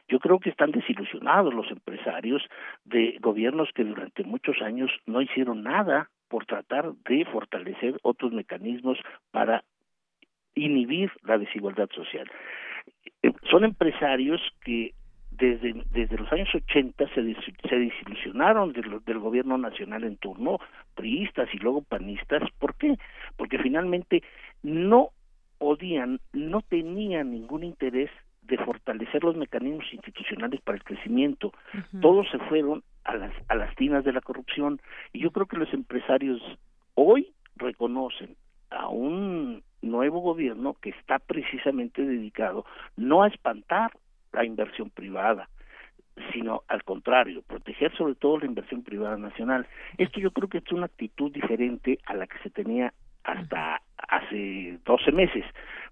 [0.08, 2.44] Yo creo que están desilusionados los empresarios
[2.86, 8.98] de gobiernos que durante muchos años no hicieron nada por tratar de fortalecer otros mecanismos
[9.32, 9.64] para
[10.56, 12.30] inhibir la desigualdad social.
[13.24, 14.94] Eh, son empresarios que
[15.38, 17.36] desde, desde los años 80 se,
[17.70, 20.60] se desilusionaron del gobierno nacional en turno,
[20.96, 22.44] priistas y luego panistas.
[22.60, 22.98] ¿Por qué?
[23.36, 24.24] Porque finalmente
[24.64, 25.10] no
[25.58, 28.10] podían, no tenían ningún interés
[28.42, 31.54] de fortalecer los mecanismos institucionales para el crecimiento.
[32.02, 34.80] Todos se fueron a las, a las tinas de la corrupción
[35.14, 36.42] y yo creo que los empresarios
[36.96, 38.36] hoy reconocen
[38.70, 42.66] a un nuevo gobierno que está precisamente dedicado
[42.96, 43.92] no a espantar
[44.38, 45.50] la inversión privada,
[46.32, 49.68] sino al contrario, proteger sobre todo la inversión privada nacional.
[49.98, 54.80] Esto yo creo que es una actitud diferente a la que se tenía hasta hace
[54.86, 55.46] 12 meses.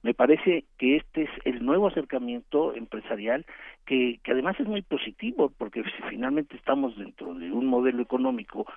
[0.04, 3.46] Me parece que este es el nuevo acercamiento empresarial
[3.86, 8.68] que, que además es muy positivo porque si finalmente estamos dentro de un modelo económico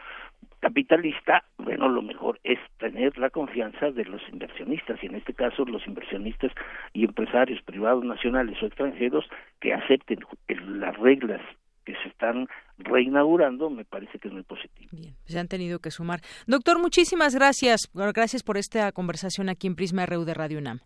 [0.61, 5.65] capitalista, bueno, lo mejor es tener la confianza de los inversionistas y en este caso
[5.65, 6.53] los inversionistas
[6.93, 9.29] y empresarios privados nacionales o extranjeros
[9.61, 11.43] que acepten las reglas
[11.89, 14.91] que se están reinaugurando, me parece que es muy positivo.
[14.93, 16.21] Bien, se han tenido que sumar.
[16.47, 17.91] Doctor, muchísimas gracias.
[17.95, 20.81] Gracias por esta conversación aquí en Prisma RU de Radio UNAM.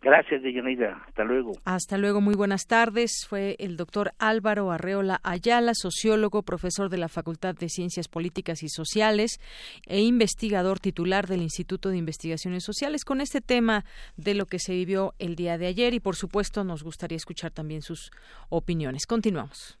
[0.00, 1.02] Gracias, Deyanira.
[1.08, 1.52] Hasta luego.
[1.64, 2.20] Hasta luego.
[2.20, 3.26] Muy buenas tardes.
[3.28, 8.68] Fue el doctor Álvaro Arreola Ayala, sociólogo, profesor de la Facultad de Ciencias Políticas y
[8.68, 9.40] Sociales
[9.86, 13.84] e investigador titular del Instituto de Investigaciones Sociales con este tema
[14.16, 17.50] de lo que se vivió el día de ayer y, por supuesto, nos gustaría escuchar
[17.50, 18.12] también sus
[18.50, 19.06] opiniones.
[19.06, 19.80] Continuamos.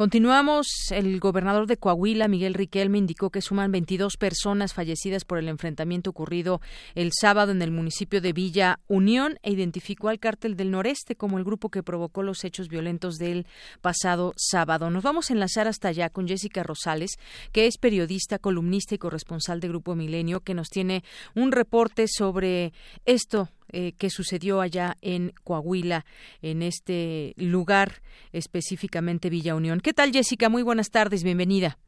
[0.00, 0.66] Continuamos.
[0.92, 6.08] El gobernador de Coahuila, Miguel Riquelme, indicó que suman 22 personas fallecidas por el enfrentamiento
[6.08, 6.62] ocurrido
[6.94, 11.36] el sábado en el municipio de Villa Unión e identificó al cártel del noreste como
[11.36, 13.46] el grupo que provocó los hechos violentos del
[13.82, 14.88] pasado sábado.
[14.88, 17.18] Nos vamos a enlazar hasta allá con Jessica Rosales,
[17.52, 22.72] que es periodista, columnista y corresponsal de Grupo Milenio, que nos tiene un reporte sobre
[23.04, 26.04] esto eh, que sucedió allá en Coahuila,
[26.42, 28.02] en este lugar,
[28.32, 29.80] específicamente Villa Unión.
[29.80, 30.48] ¿Qué tal, Jessica?
[30.48, 31.78] Muy buenas tardes, bienvenida.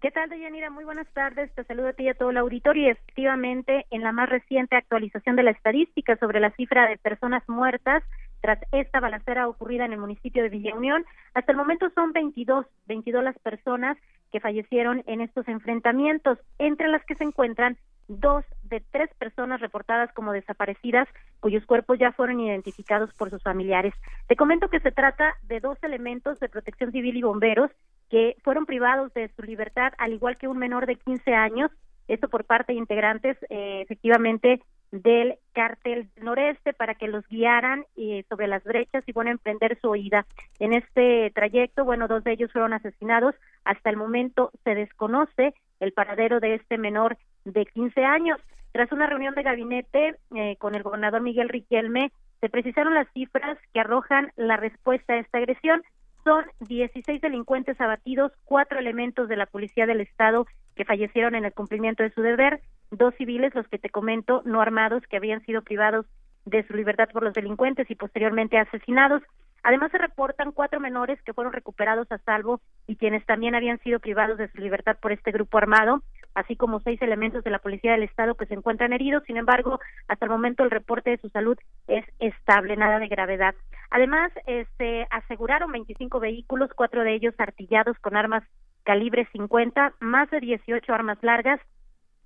[0.00, 0.70] ¿Qué tal, Deyanira?
[0.70, 1.54] Muy buenas tardes.
[1.54, 2.86] Te saludo a ti y a todo el auditorio.
[2.86, 7.46] Y efectivamente, en la más reciente actualización de la estadística sobre la cifra de personas
[7.50, 8.02] muertas
[8.40, 11.04] tras esta balacera ocurrida en el municipio de Villa Unión,
[11.34, 13.98] hasta el momento son 22, 22 las personas
[14.32, 17.76] que fallecieron en estos enfrentamientos, entre las que se encuentran
[18.08, 21.08] dos de tres personas reportadas como desaparecidas,
[21.40, 23.92] cuyos cuerpos ya fueron identificados por sus familiares.
[24.28, 27.70] Te comento que se trata de dos elementos de protección civil y bomberos
[28.08, 31.70] que fueron privados de su libertad, al igual que un menor de 15 años,
[32.08, 38.24] esto por parte de integrantes eh, efectivamente del cártel noreste para que los guiaran eh,
[38.28, 40.26] sobre las brechas y bueno emprender su huida
[40.58, 45.92] en este trayecto bueno dos de ellos fueron asesinados hasta el momento se desconoce el
[45.92, 48.38] paradero de este menor de 15 años.
[48.72, 53.58] Tras una reunión de gabinete eh, con el gobernador Miguel Riquelme, se precisaron las cifras
[53.72, 55.82] que arrojan la respuesta a esta agresión.
[56.24, 60.46] Son 16 delincuentes abatidos, cuatro elementos de la Policía del Estado
[60.76, 62.60] que fallecieron en el cumplimiento de su deber,
[62.90, 66.06] dos civiles, los que te comento, no armados, que habían sido privados
[66.46, 69.22] de su libertad por los delincuentes y posteriormente asesinados.
[69.62, 74.00] Además, se reportan cuatro menores que fueron recuperados a salvo y quienes también habían sido
[74.00, 76.02] privados de su libertad por este grupo armado,
[76.40, 79.22] así como seis elementos de la Policía del Estado que se encuentran heridos.
[79.26, 83.54] Sin embargo, hasta el momento el reporte de su salud es estable, nada de gravedad.
[83.90, 88.42] Además, se este, aseguraron 25 vehículos, cuatro de ellos artillados con armas
[88.84, 91.60] calibre 50, más de 18 armas largas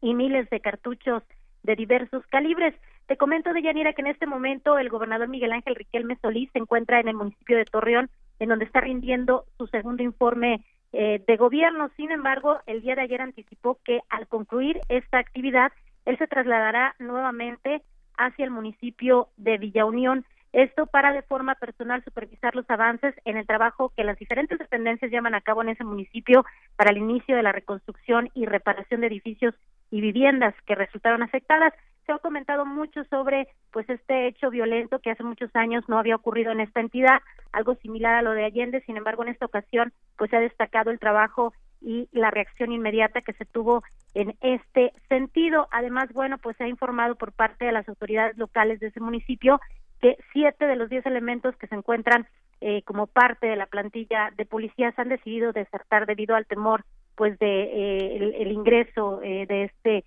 [0.00, 1.22] y miles de cartuchos
[1.62, 2.74] de diversos calibres.
[3.06, 7.00] Te comento, Deyanira, que en este momento el gobernador Miguel Ángel Riquelme Solís se encuentra
[7.00, 10.64] en el municipio de Torreón, en donde está rindiendo su segundo informe
[10.94, 11.90] eh, de gobierno.
[11.96, 15.72] Sin embargo, el día de ayer anticipó que al concluir esta actividad,
[16.04, 17.82] él se trasladará nuevamente
[18.16, 20.24] hacia el municipio de Villa Unión.
[20.52, 25.10] Esto para de forma personal supervisar los avances en el trabajo que las diferentes dependencias
[25.10, 26.44] llevan a cabo en ese municipio
[26.76, 29.54] para el inicio de la reconstrucción y reparación de edificios
[29.90, 31.72] y viviendas que resultaron afectadas
[32.06, 36.16] se ha comentado mucho sobre pues este hecho violento que hace muchos años no había
[36.16, 37.20] ocurrido en esta entidad,
[37.52, 40.90] algo similar a lo de Allende, sin embargo en esta ocasión pues se ha destacado
[40.90, 43.82] el trabajo y la reacción inmediata que se tuvo
[44.14, 45.68] en este sentido.
[45.70, 49.60] Además, bueno, pues se ha informado por parte de las autoridades locales de ese municipio
[50.00, 52.26] que siete de los diez elementos que se encuentran
[52.60, 56.84] eh, como parte de la plantilla de policías han decidido desertar debido al temor
[57.14, 60.04] pues de eh, el, ingreso eh, de este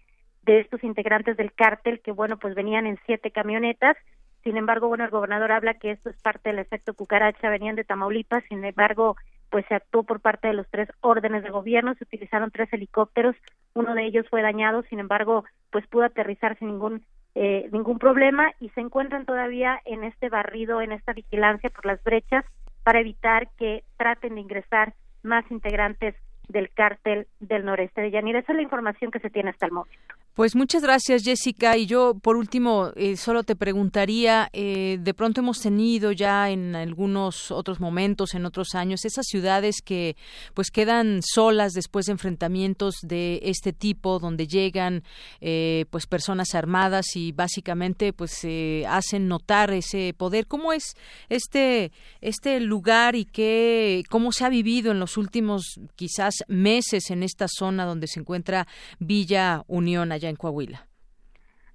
[0.48, 3.98] de estos integrantes del cártel que bueno pues venían en siete camionetas
[4.44, 7.84] sin embargo bueno el gobernador habla que esto es parte del efecto cucaracha venían de
[7.84, 9.18] Tamaulipas sin embargo
[9.50, 13.36] pues se actuó por parte de los tres órdenes de gobierno se utilizaron tres helicópteros
[13.74, 17.04] uno de ellos fue dañado sin embargo pues pudo aterrizar sin ningún
[17.36, 22.02] eh, ningún problema y se encuentran todavía en este barrido en esta vigilancia por las
[22.04, 22.46] brechas
[22.84, 24.94] para evitar que traten de ingresar
[25.24, 26.16] más integrantes
[26.48, 28.40] del cártel del noreste de Yanira.
[28.40, 30.16] Esa es la información que se tiene hasta el momento.
[30.38, 31.78] Pues muchas gracias, Jessica.
[31.78, 36.76] Y yo, por último, eh, solo te preguntaría, eh, de pronto hemos tenido ya en
[36.76, 40.16] algunos otros momentos, en otros años, esas ciudades que
[40.54, 45.04] pues quedan solas después de enfrentamientos de este tipo, donde llegan
[45.42, 48.46] eh, pues personas armadas y básicamente pues
[48.88, 50.46] hacen notar ese poder.
[50.46, 50.96] ¿Cómo es
[51.30, 57.24] este este lugar y qué cómo se ha vivido en los últimos quizás meses en
[57.24, 58.68] esta zona donde se encuentra
[59.00, 60.86] Villa Unión allá en Coahuila.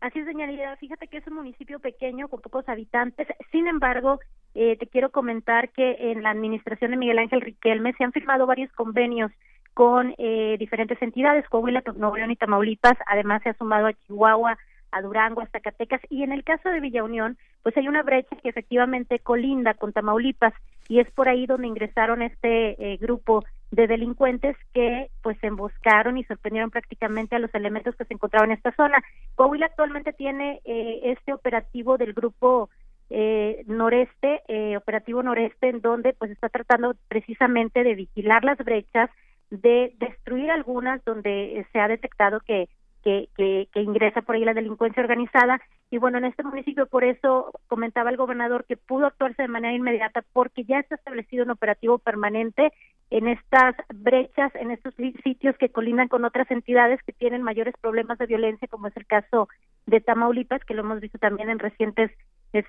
[0.00, 0.76] Así es, señorita.
[0.76, 3.28] Fíjate que es un municipio pequeño con pocos habitantes.
[3.52, 4.18] Sin embargo,
[4.54, 8.46] eh, te quiero comentar que en la administración de Miguel Ángel Riquelme se han firmado
[8.46, 9.30] varios convenios
[9.74, 14.58] con eh, diferentes entidades, Coahuila, Nuevo León y Tamaulipas, además se ha sumado a Chihuahua,
[14.90, 18.36] a Durango, a Zacatecas y en el caso de Villa Unión, pues hay una brecha
[18.36, 20.52] que efectivamente colinda con Tamaulipas
[20.88, 26.24] y es por ahí donde ingresaron este eh, grupo de delincuentes que pues emboscaron y
[26.24, 29.02] sorprendieron prácticamente a los elementos que se encontraban en esta zona.
[29.34, 32.68] Coahuila actualmente tiene eh, este operativo del grupo
[33.08, 39.08] eh, noreste, eh, operativo noreste, en donde pues está tratando precisamente de vigilar las brechas,
[39.50, 42.68] de destruir algunas donde se ha detectado que
[43.02, 45.60] que, que, que, ingresa por ahí la delincuencia organizada.
[45.90, 49.74] Y bueno, en este municipio, por eso comentaba el gobernador que pudo actuarse de manera
[49.74, 52.72] inmediata porque ya está establecido un operativo permanente
[53.12, 58.16] en estas brechas, en estos sitios que colindan con otras entidades que tienen mayores problemas
[58.16, 59.50] de violencia, como es el caso
[59.84, 62.10] de Tamaulipas, que lo hemos visto también en recientes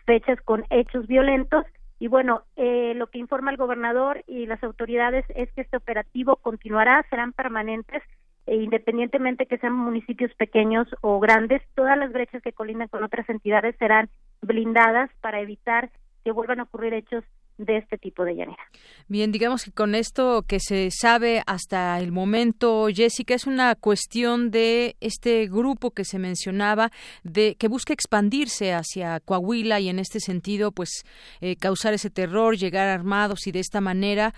[0.06, 1.66] fechas con hechos violentos.
[1.98, 6.36] Y bueno, eh, lo que informa el gobernador y las autoridades es que este operativo
[6.36, 8.04] continuará, serán permanentes
[8.46, 13.30] e independientemente que sean municipios pequeños o grandes, todas las brechas que colindan con otras
[13.30, 14.10] entidades serán
[14.42, 15.90] blindadas para evitar
[16.26, 17.24] que vuelvan a ocurrir hechos
[17.58, 18.64] de este tipo de llanera.
[19.08, 24.52] Bien, digamos que con esto que se sabe hasta el momento, Jessica, es una cuestión
[24.52, 26.92] de este grupo que se mencionaba,
[27.24, 31.04] de que busca expandirse hacia Coahuila y en este sentido, pues,
[31.42, 34.34] eh, causar ese terror, llegar armados y de esta manera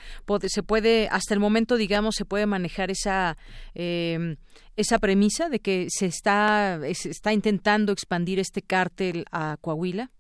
[0.48, 3.38] se puede, hasta el momento, digamos, se puede manejar esa
[3.74, 4.36] eh,
[4.76, 10.12] esa premisa de que se está se está intentando expandir este cártel a Coahuila.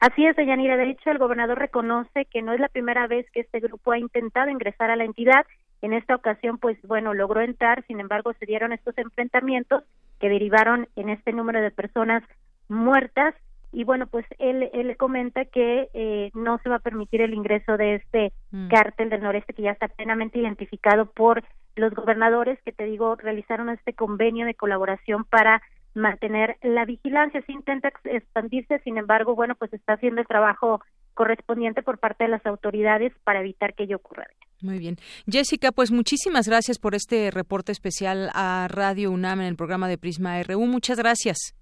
[0.00, 0.78] Así es, Yanira.
[0.78, 3.98] De hecho, el gobernador reconoce que no es la primera vez que este grupo ha
[3.98, 5.46] intentado ingresar a la entidad.
[5.82, 9.84] En esta ocasión, pues bueno, logró entrar, sin embargo, se dieron estos enfrentamientos
[10.18, 12.22] que derivaron en este número de personas
[12.68, 13.34] muertas.
[13.72, 17.76] Y bueno, pues él, él comenta que eh, no se va a permitir el ingreso
[17.76, 18.68] de este mm.
[18.68, 21.44] cártel del noreste que ya está plenamente identificado por
[21.76, 25.62] los gobernadores que te digo realizaron este convenio de colaboración para
[25.94, 27.42] mantener la vigilancia.
[27.42, 30.80] Se intenta expandirse, sin embargo, bueno, pues está haciendo el trabajo
[31.14, 34.26] correspondiente por parte de las autoridades para evitar que ello ocurra.
[34.62, 34.96] Muy bien.
[35.26, 39.98] Jessica, pues muchísimas gracias por este reporte especial a Radio UNAM en el programa de
[39.98, 40.66] Prisma RU.
[40.66, 41.59] Muchas gracias.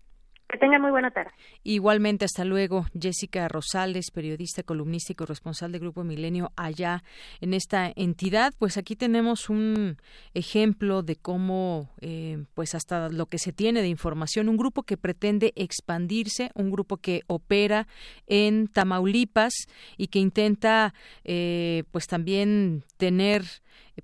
[0.49, 1.31] Que tengan muy buena tarde.
[1.63, 2.87] Igualmente, hasta luego.
[2.99, 7.05] Jessica Rosales, periodista, columnista y corresponsal de Grupo Milenio allá
[7.43, 8.55] en esta entidad.
[8.59, 9.99] Pues aquí tenemos un
[10.33, 14.97] ejemplo de cómo, eh, pues hasta lo que se tiene de información, un grupo que
[14.97, 17.87] pretende expandirse, un grupo que opera
[18.27, 19.53] en Tamaulipas
[19.99, 20.95] y que intenta,
[21.25, 23.43] eh, pues también tener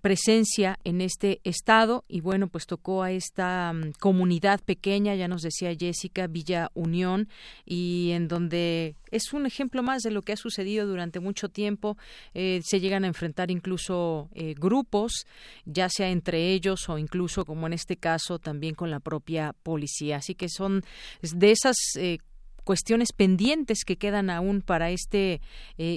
[0.01, 2.05] presencia en este estado.
[2.09, 7.29] Y bueno pues tocó a esta mm, comunidad pequeña ya nos decía Jessica Villa Unión
[7.65, 11.97] y en donde es un ejemplo más de lo que ha sucedido durante mucho tiempo.
[12.35, 15.27] Eh, se llegan a enfrentar incluso eh, grupos
[15.65, 20.17] ya sea entre ellos o incluso como en este caso también con la propia policía.
[20.17, 20.83] Así que son
[21.23, 22.19] de esas eh,
[22.65, 25.43] cuestiones pendientes que quedan aún para este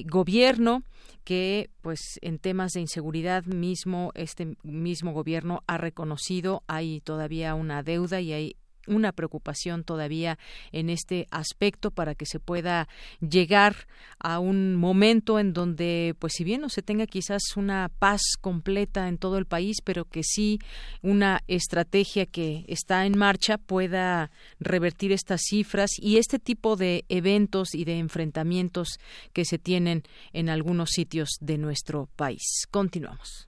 [0.06, 0.84] gobierno
[1.28, 7.84] que pues en temas de inseguridad mismo este mismo gobierno ha reconocido hay todavía una
[7.84, 8.56] deuda y hay
[8.88, 10.38] una preocupación todavía
[10.72, 12.88] en este aspecto para que se pueda
[13.20, 13.88] llegar
[14.20, 19.08] a un momento en donde, pues si bien no se tenga quizás una paz completa
[19.08, 20.60] en todo el país, pero que sí
[21.02, 27.76] una estrategia que está en marcha pueda revertir estas cifras y este tipo de eventos
[27.76, 29.00] y de enfrentamientos
[29.34, 32.66] que se tienen en algunos sitios de nuestro país.
[32.72, 33.48] Continuamos.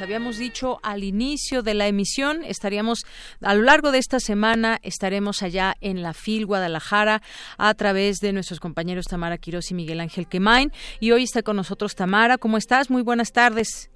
[0.00, 3.04] Habíamos dicho al inicio de la emisión, estaríamos
[3.40, 7.22] a lo largo de esta semana estaremos allá en la FIL Guadalajara
[7.56, 11.56] a través de nuestros compañeros Tamara Quiroz y Miguel Ángel Quemain y hoy está con
[11.56, 12.38] nosotros Tamara.
[12.38, 12.90] ¿Cómo estás?
[12.90, 13.90] Muy buenas tardes.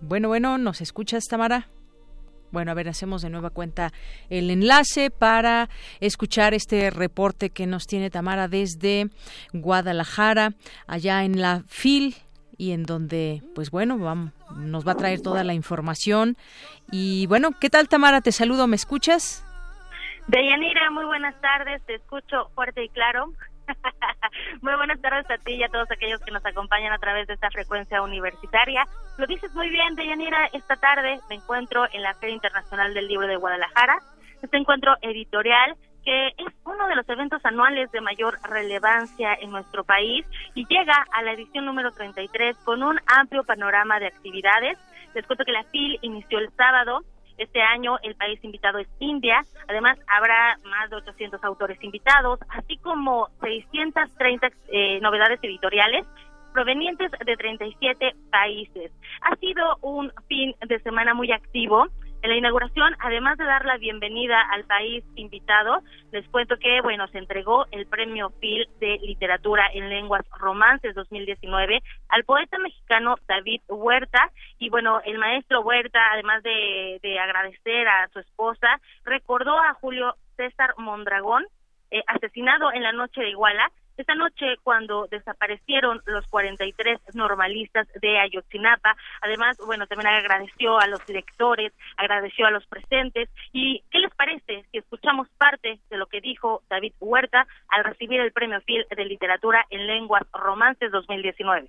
[0.00, 1.68] Bueno, bueno, ¿nos escuchas, Tamara?
[2.50, 3.92] Bueno, a ver, hacemos de nueva cuenta
[4.30, 9.10] el enlace para escuchar este reporte que nos tiene Tamara desde
[9.52, 10.54] Guadalajara,
[10.86, 12.14] allá en la FIL
[12.56, 16.36] y en donde, pues bueno, vamos, nos va a traer toda la información.
[16.90, 18.20] Y bueno, ¿qué tal Tamara?
[18.20, 19.44] Te saludo, ¿me escuchas?
[20.26, 23.32] Deyanira, muy buenas tardes, te escucho fuerte y claro.
[24.62, 27.34] muy buenas tardes a ti y a todos aquellos que nos acompañan a través de
[27.34, 28.86] esta frecuencia universitaria.
[29.18, 33.26] Lo dices muy bien, Deyanira, esta tarde me encuentro en la Feria Internacional del Libro
[33.26, 33.98] de Guadalajara,
[34.42, 39.84] este encuentro editorial que es uno de los eventos anuales de mayor relevancia en nuestro
[39.84, 44.78] país y llega a la edición número 33 con un amplio panorama de actividades.
[45.14, 47.00] Les cuento que la FIL inició el sábado.
[47.38, 49.40] Este año el país invitado es India.
[49.68, 56.06] Además, habrá más de 800 autores invitados, así como 630 eh, novedades editoriales
[56.52, 58.92] provenientes de 37 países.
[59.22, 61.88] Ha sido un fin de semana muy activo
[62.24, 67.06] en la inauguración, además de dar la bienvenida al país invitado, les cuento que, bueno,
[67.08, 73.60] se entregó el premio Phil de Literatura en Lenguas Romances 2019 al poeta mexicano David
[73.68, 74.30] Huerta.
[74.58, 80.16] Y bueno, el maestro Huerta, además de, de agradecer a su esposa, recordó a Julio
[80.38, 81.44] César Mondragón,
[81.90, 88.18] eh, asesinado en la noche de Iguala, esta noche, cuando desaparecieron los 43 normalistas de
[88.18, 93.28] Ayotzinapa, además, bueno, también agradeció a los directores, agradeció a los presentes.
[93.52, 98.20] ¿Y qué les parece si escuchamos parte de lo que dijo David Huerta al recibir
[98.20, 101.68] el Premio Phil de Literatura en Lenguas Romances 2019?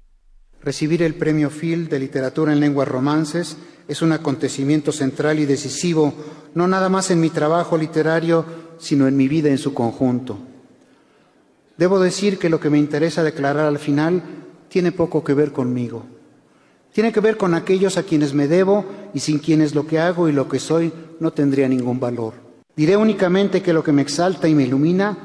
[0.64, 3.58] Recibir el Premio Phil de Literatura en Lenguas Romances
[3.88, 6.14] es un acontecimiento central y decisivo,
[6.56, 8.46] no nada más en mi trabajo literario,
[8.80, 10.55] sino en mi vida en su conjunto.
[11.78, 14.24] Debo decir que lo que me interesa declarar al final
[14.70, 16.06] tiene poco que ver conmigo.
[16.94, 20.30] Tiene que ver con aquellos a quienes me debo y sin quienes lo que hago
[20.30, 22.34] y lo que soy no tendría ningún valor.
[22.76, 25.18] Diré únicamente que lo que me exalta y me ilumina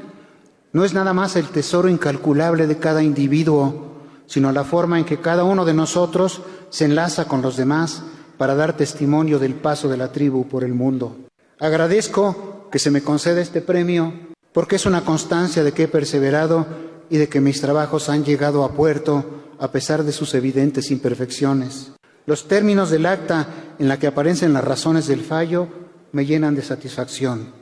[0.72, 3.92] no es nada más el tesoro incalculable de cada individuo,
[4.26, 8.02] sino la forma en que cada uno de nosotros se enlaza con los demás
[8.36, 11.16] para dar testimonio del paso de la tribu por el mundo.
[11.58, 16.66] Agradezco que se me conceda este premio porque es una constancia de que he perseverado
[17.08, 19.24] y de que mis trabajos han llegado a puerto
[19.58, 21.92] a pesar de sus evidentes imperfecciones.
[22.26, 23.48] Los términos del acta
[23.78, 25.68] en la que aparecen las razones del fallo
[26.12, 27.52] me llenan de satisfacción,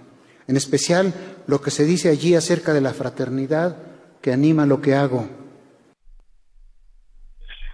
[0.46, 1.12] en especial
[1.46, 3.76] lo que se dice allí acerca de la fraternidad
[4.20, 5.37] que anima lo que hago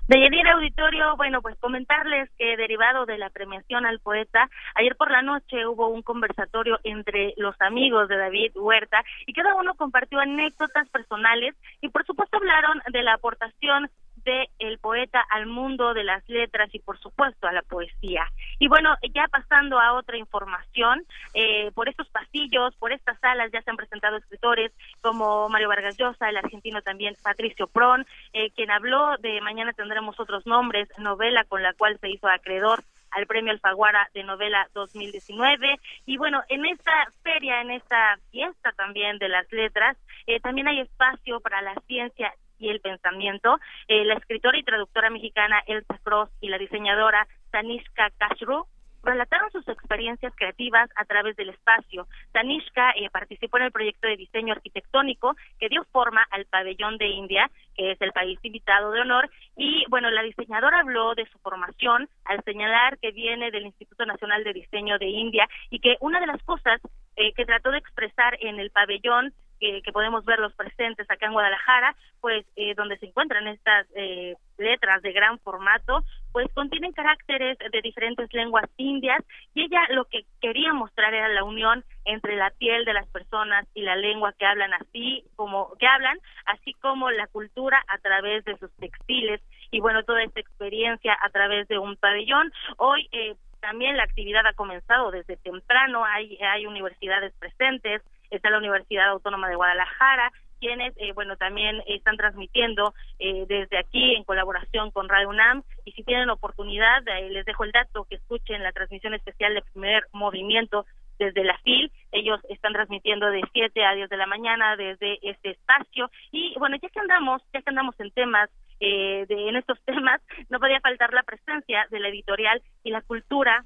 [0.06, 5.10] de Yanir Auditorio, bueno, pues comentarles que derivado de la premiación al poeta, ayer por
[5.10, 10.20] la noche hubo un conversatorio entre los amigos de David Huerta y cada uno compartió
[10.20, 13.90] anécdotas personales y por supuesto hablaron de la aportación
[14.24, 18.30] de el poeta al mundo de las letras y por supuesto a la poesía.
[18.58, 21.04] Y bueno, ya pasando a otra información,
[21.34, 25.96] eh, por estos pasillos, por estas salas ya se han presentado escritores como Mario Vargas
[25.96, 31.44] Llosa, el argentino también Patricio Pron, eh, quien habló de Mañana tendremos otros nombres, novela
[31.44, 35.78] con la cual se hizo acreedor al Premio Alfaguara de Novela 2019.
[36.06, 39.96] Y bueno, en esta feria, en esta fiesta también de las letras,
[40.26, 42.34] eh, también hay espacio para la ciencia
[42.64, 43.58] y el pensamiento.
[43.88, 48.66] Eh, la escritora y traductora mexicana Elsa Cross y la diseñadora Tanishka Kashru
[49.02, 52.06] relataron sus experiencias creativas a través del espacio.
[52.32, 57.08] Tanishka eh, participó en el proyecto de diseño arquitectónico que dio forma al pabellón de
[57.08, 61.38] India, que es el país invitado de honor, y bueno, la diseñadora habló de su
[61.40, 66.18] formación al señalar que viene del Instituto Nacional de Diseño de India y que una
[66.20, 66.80] de las cosas
[67.16, 69.34] eh, que trató de expresar en el pabellón
[69.82, 74.34] que, podemos ver los presentes acá en Guadalajara, pues eh, donde se encuentran estas eh,
[74.58, 79.22] letras de gran formato, pues contienen caracteres de diferentes lenguas indias
[79.54, 83.66] y ella lo que quería mostrar era la unión entre la piel de las personas
[83.74, 88.44] y la lengua que hablan así como que hablan, así como la cultura a través
[88.44, 89.40] de sus textiles
[89.70, 92.52] y bueno toda esta experiencia a través de un pabellón.
[92.76, 98.02] Hoy eh, también la actividad ha comenzado desde temprano, hay, hay universidades presentes,
[98.36, 104.14] está la Universidad Autónoma de Guadalajara, quienes, eh, bueno, también están transmitiendo eh, desde aquí
[104.14, 105.62] en colaboración con Radio UNAM.
[105.84, 110.04] Y si tienen oportunidad, les dejo el dato que escuchen la transmisión especial de primer
[110.12, 110.86] movimiento
[111.18, 111.92] desde la FIL.
[112.12, 116.10] Ellos están transmitiendo de 7 a 10 de la mañana desde este espacio.
[116.30, 120.20] Y bueno, ya que andamos, ya que andamos en temas eh, de, en estos temas,
[120.48, 123.64] no podía faltar la presencia de la editorial y la cultura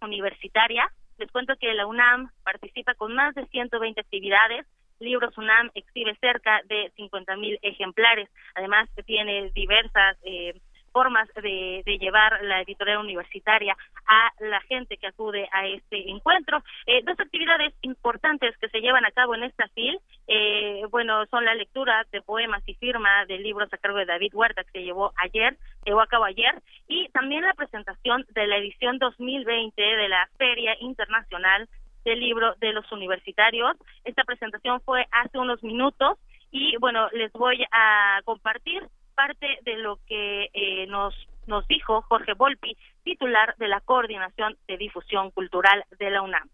[0.00, 0.90] universitaria.
[1.18, 4.66] Les cuento que la UNAM participa con más de 120 actividades.
[5.00, 8.28] Libros UNAM exhibe cerca de 50 mil ejemplares.
[8.54, 10.54] Además, tiene diversas eh,
[10.94, 13.76] formas de, llevar la editorial universitaria
[14.06, 16.62] a la gente que acude a este encuentro.
[16.86, 21.44] Eh, dos actividades importantes que se llevan a cabo en esta FIL, eh, bueno, son
[21.44, 24.84] la lectura de poemas y firma de libros a cargo de David Huerta que se
[24.84, 26.54] llevó ayer, llevó a cabo ayer,
[26.86, 31.68] y también la presentación de la edición 2020 de la Feria Internacional
[32.04, 33.76] del Libro de los Universitarios.
[34.04, 36.18] Esta presentación fue hace unos minutos
[36.52, 41.14] y bueno, les voy a compartir parte de lo que eh, nos,
[41.46, 46.48] nos dijo Jorge Volpi, titular de la Coordinación de Difusión Cultural de la UNAM.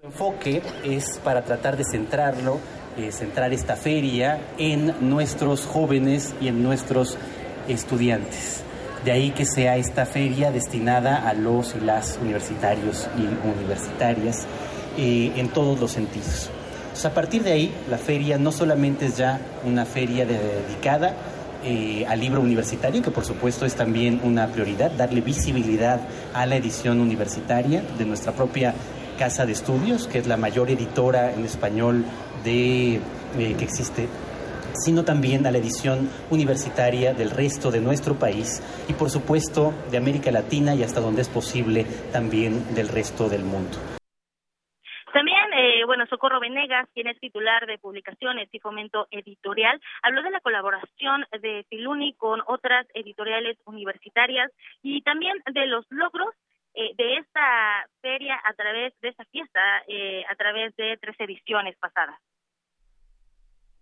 [0.00, 2.58] El enfoque es para tratar de centrarlo,
[2.98, 7.18] eh, centrar esta feria en nuestros jóvenes y en nuestros
[7.68, 8.64] estudiantes.
[9.04, 14.46] De ahí que sea esta feria destinada a los y las universitarios y universitarias
[14.96, 16.50] eh, en todos los sentidos
[17.02, 21.14] a partir de ahí, la feria no solamente es ya una feria dedicada
[21.64, 26.00] eh, al libro universitario, que por supuesto es también una prioridad, darle visibilidad
[26.32, 28.74] a la edición universitaria de nuestra propia
[29.18, 32.04] casa de estudios, que es la mayor editora en español
[32.44, 33.00] de, eh,
[33.58, 34.08] que existe
[34.76, 39.98] sino también a la edición universitaria del resto de nuestro país y por supuesto de
[39.98, 43.93] América Latina y hasta donde es posible también del resto del mundo.
[46.44, 51.64] Eh, Venegas, quien es titular de publicaciones y fomento editorial, habló de la colaboración de
[51.68, 54.50] Filuni con otras editoriales universitarias
[54.82, 56.34] y también de los logros
[56.74, 61.76] eh, de esta feria a través de esta fiesta, eh, a través de tres ediciones
[61.78, 62.16] pasadas.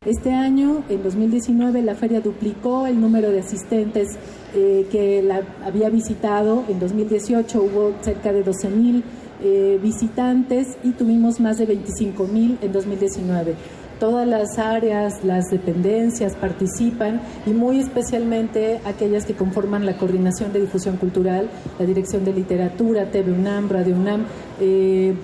[0.05, 4.19] Este año, en 2019, la feria duplicó el número de asistentes
[4.53, 6.65] que la había visitado.
[6.69, 9.05] En 2018 hubo cerca de 12 mil
[9.43, 13.55] eh, visitantes y tuvimos más de 25 mil en 2019.
[13.99, 20.61] Todas las áreas, las dependencias participan y muy especialmente aquellas que conforman la Coordinación de
[20.61, 24.27] Difusión Cultural, la Dirección de Literatura, TV UNAM, Radio UNAM,
[24.61, 25.15] eh,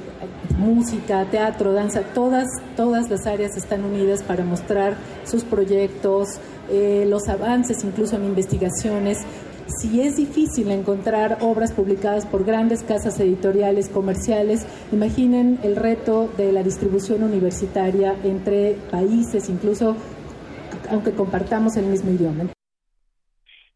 [0.59, 2.47] música, teatro, danza, todas,
[2.77, 6.39] todas las áreas están unidas para mostrar sus proyectos,
[6.71, 9.19] eh, los avances incluso en investigaciones
[9.69, 16.53] si es difícil encontrar obras publicadas por grandes casas editoriales comerciales, imaginen el reto de
[16.53, 19.97] la distribución universitaria entre países, incluso
[20.91, 22.58] aunque compartamos el mismo idioma.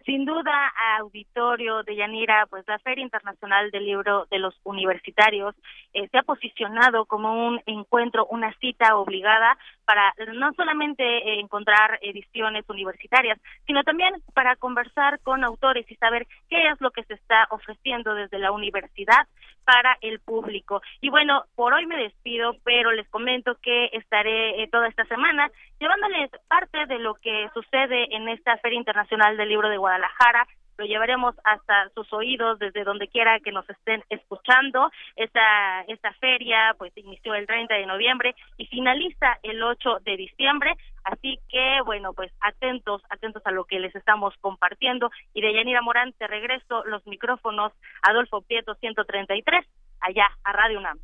[0.05, 5.55] Sin duda, auditorio de Yanira, pues la Feria Internacional del Libro de los Universitarios
[5.93, 11.99] eh, se ha posicionado como un encuentro, una cita obligada para no solamente eh, encontrar
[12.03, 17.15] ediciones universitarias, sino también para conversar con autores y saber qué es lo que se
[17.15, 19.29] está ofreciendo desde la universidad
[19.65, 20.83] para el público.
[21.01, 25.51] Y bueno, por hoy me despido, pero les comento que estaré eh, toda esta semana
[25.79, 30.47] llevándoles parte de lo que sucede en esta Feria Internacional del Libro de Guadalajara,
[30.79, 34.91] lo llevaremos hasta sus oídos desde donde quiera que nos estén escuchando.
[35.17, 40.75] Esta, esta feria pues inició el 30 de noviembre y finaliza el 8 de diciembre,
[41.05, 45.83] así que bueno, pues atentos, atentos a lo que les estamos compartiendo y de Yanira
[45.83, 49.67] Morán te regreso los micrófonos Adolfo Prieto 133
[50.01, 50.99] allá a Radio UNAM.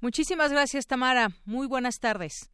[0.00, 2.53] Muchísimas gracias Tamara, muy buenas tardes.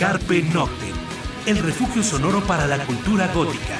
[0.00, 0.94] Carpe Noctem,
[1.44, 3.76] el refugio sonoro para la cultura gótica.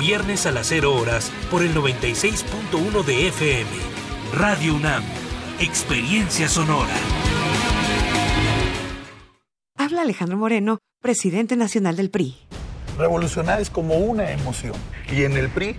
[0.00, 3.70] Viernes a las 0 horas por el 96.1 de FM.
[4.32, 5.02] Radio UNAM,
[5.60, 6.94] experiencia sonora.
[9.76, 12.34] Habla Alejandro Moreno, presidente nacional del PRI.
[12.96, 14.74] Revolucionar es como una emoción.
[15.12, 15.78] Y en el PRI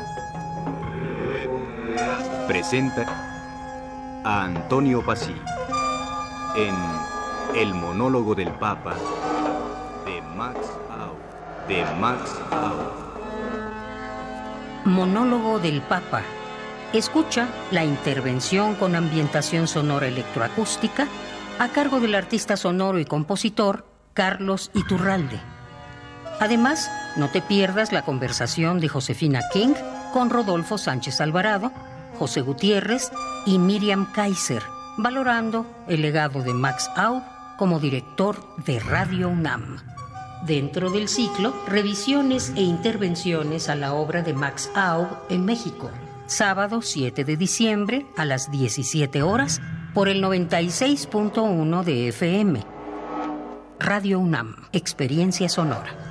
[2.47, 3.05] Presenta
[4.23, 5.35] a Antonio Pasí
[6.55, 6.75] en
[7.55, 8.95] El monólogo del Papa
[10.05, 11.67] de Max Out.
[11.67, 13.11] De Max Out.
[14.85, 16.21] Monólogo del Papa.
[16.93, 21.07] Escucha la intervención con ambientación sonora electroacústica
[21.59, 25.39] a cargo del artista sonoro y compositor Carlos Iturralde.
[26.39, 29.73] Además, no te pierdas la conversación de Josefina King
[30.11, 31.71] con Rodolfo Sánchez Alvarado,
[32.17, 33.11] José Gutiérrez
[33.45, 34.63] y Miriam Kaiser,
[34.97, 37.23] valorando el legado de Max Aub
[37.57, 39.77] como director de Radio UNAM.
[40.45, 45.91] Dentro del ciclo, revisiones e intervenciones a la obra de Max Aub en México.
[46.25, 49.61] Sábado 7 de diciembre a las 17 horas
[49.93, 52.63] por el 96.1 de FM.
[53.79, 56.10] Radio UNAM, Experiencia Sonora.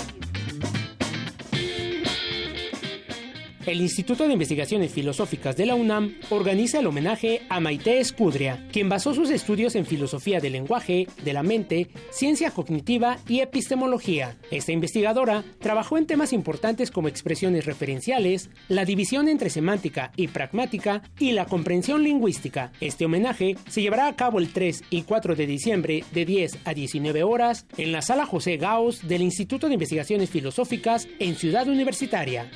[3.65, 8.89] El Instituto de Investigaciones Filosóficas de la UNAM organiza el homenaje a Maite Escudria, quien
[8.89, 14.35] basó sus estudios en filosofía del lenguaje, de la mente, ciencia cognitiva y epistemología.
[14.49, 21.03] Esta investigadora trabajó en temas importantes como expresiones referenciales, la división entre semántica y pragmática
[21.19, 22.71] y la comprensión lingüística.
[22.81, 26.73] Este homenaje se llevará a cabo el 3 y 4 de diciembre de 10 a
[26.73, 32.49] 19 horas en la sala José Gauss del Instituto de Investigaciones Filosóficas en Ciudad Universitaria.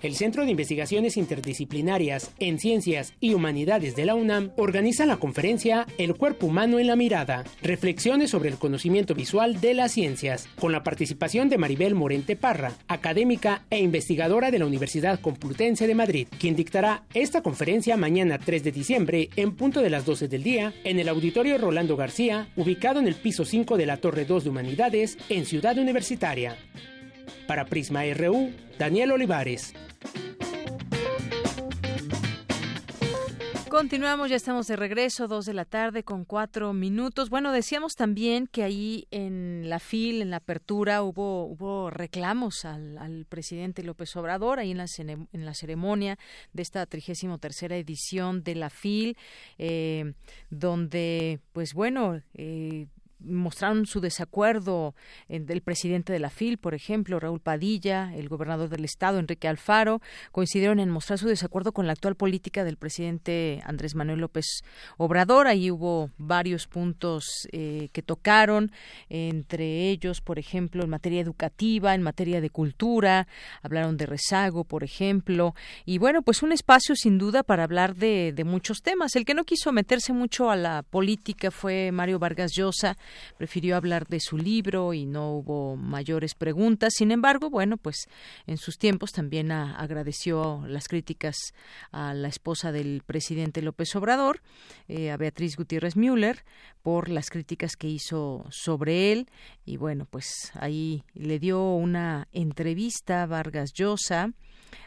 [0.04, 5.88] El Centro de Investigaciones Interdisciplinarias en Ciencias y Humanidades de la UNAM organiza la conferencia
[5.98, 10.74] El cuerpo humano en la mirada, reflexiones sobre el conocimiento visual de las ciencias, con
[10.74, 16.28] la participación de Maribel Morente Parra, académica e investigadora de la Universidad Complutense de Madrid,
[16.38, 20.74] quien dictará esta conferencia mañana 3 de diciembre en punto de las 12 del día
[20.84, 24.50] en el Auditorio Rolando García, ubicado en el piso 5 de la Torre 2 de
[24.50, 26.58] Humanidades en Ciudad Universitaria.
[27.48, 29.74] Para Prisma RU, Daniel Olivares.
[33.74, 37.32] Continuamos, ya estamos de regreso, dos de la tarde con cuatro minutos.
[37.32, 43.26] Bueno, decíamos también que ahí en la FIL, en la apertura, hubo, hubo reclamos al,
[43.28, 46.20] presidente López Obrador, ahí en la, en la ceremonia
[46.54, 49.18] de esta trigésimo tercera edición de la FIL,
[49.58, 50.14] eh,
[50.52, 52.86] donde, pues bueno, eh,
[53.24, 54.96] mostraron su desacuerdo
[55.28, 60.02] del presidente de la FIL, por ejemplo, Raúl Padilla, el gobernador del estado, Enrique Alfaro,
[60.32, 64.62] coincidieron en mostrar su desacuerdo con la actual política del presidente Andrés Manuel López
[64.98, 65.48] Obrador.
[65.48, 68.72] Ahí hubo varios puntos eh, que tocaron,
[69.10, 73.28] entre ellos, por ejemplo, en materia educativa, en materia de cultura,
[73.62, 75.56] hablaron de rezago, por ejemplo,
[75.86, 79.16] y bueno, pues un espacio sin duda para hablar de, de muchos temas.
[79.16, 82.98] El que no quiso meterse mucho a la política fue Mario Vargas Llosa,
[83.38, 86.94] prefirió hablar de su libro y no hubo mayores preguntas.
[86.96, 88.08] Sin embargo, bueno, pues
[88.48, 91.36] en sus tiempos también agradeció las críticas
[91.92, 94.42] a la esposa del presidente López Obrador,
[94.88, 96.44] eh, a Beatriz Gutiérrez Müller,
[96.82, 99.30] por las críticas que hizo sobre él.
[99.66, 104.32] Y bueno, pues ahí le dio una entrevista a Vargas Llosa.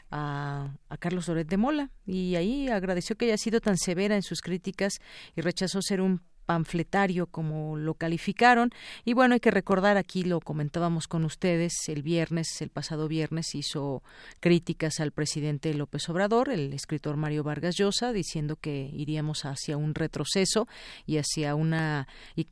[0.08, 4.22] A, a, Carlos Loret de Mola y ahí agradeció que haya sido tan severa en
[4.22, 5.00] sus críticas
[5.34, 8.70] y rechazó ser un panfletario, como lo calificaron.
[9.04, 13.54] Y bueno, hay que recordar, aquí lo comentábamos con ustedes, el viernes, el pasado viernes,
[13.54, 14.02] hizo
[14.40, 19.94] críticas al presidente López Obrador, el escritor Mario Vargas Llosa, diciendo que iríamos hacia un
[19.94, 20.68] retroceso
[21.04, 22.44] y hacia una, y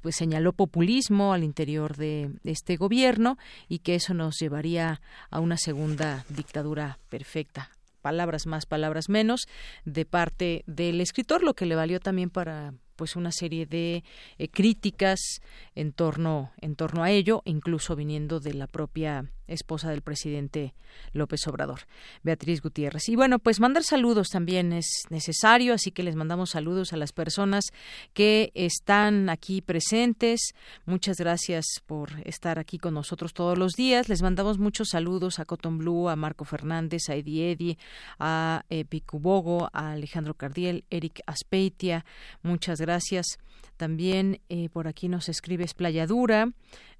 [0.00, 3.38] pues señaló populismo al interior de este gobierno
[3.68, 5.00] y que eso nos llevaría
[5.30, 7.70] a una segunda dictadura perfecta
[8.02, 9.46] palabras más, palabras menos,
[9.84, 14.04] de parte del escritor, lo que le valió también para pues una serie de
[14.38, 15.40] eh, críticas
[15.74, 20.74] en torno en torno a ello, incluso viniendo de la propia esposa del presidente
[21.12, 21.80] López Obrador,
[22.22, 23.08] Beatriz Gutiérrez.
[23.08, 27.12] Y bueno, pues mandar saludos también es necesario, así que les mandamos saludos a las
[27.12, 27.66] personas
[28.12, 30.54] que están aquí presentes.
[30.84, 34.08] Muchas gracias por estar aquí con nosotros todos los días.
[34.08, 37.78] Les mandamos muchos saludos a Cotton Blue, a Marco Fernández, a Eddie Eddy,
[38.18, 42.04] a eh, Picubogo, a Alejandro Cardiel, Eric Aspeitia.
[42.42, 43.38] Muchas gracias.
[43.76, 46.52] También eh, por aquí nos escribe Esplayadura.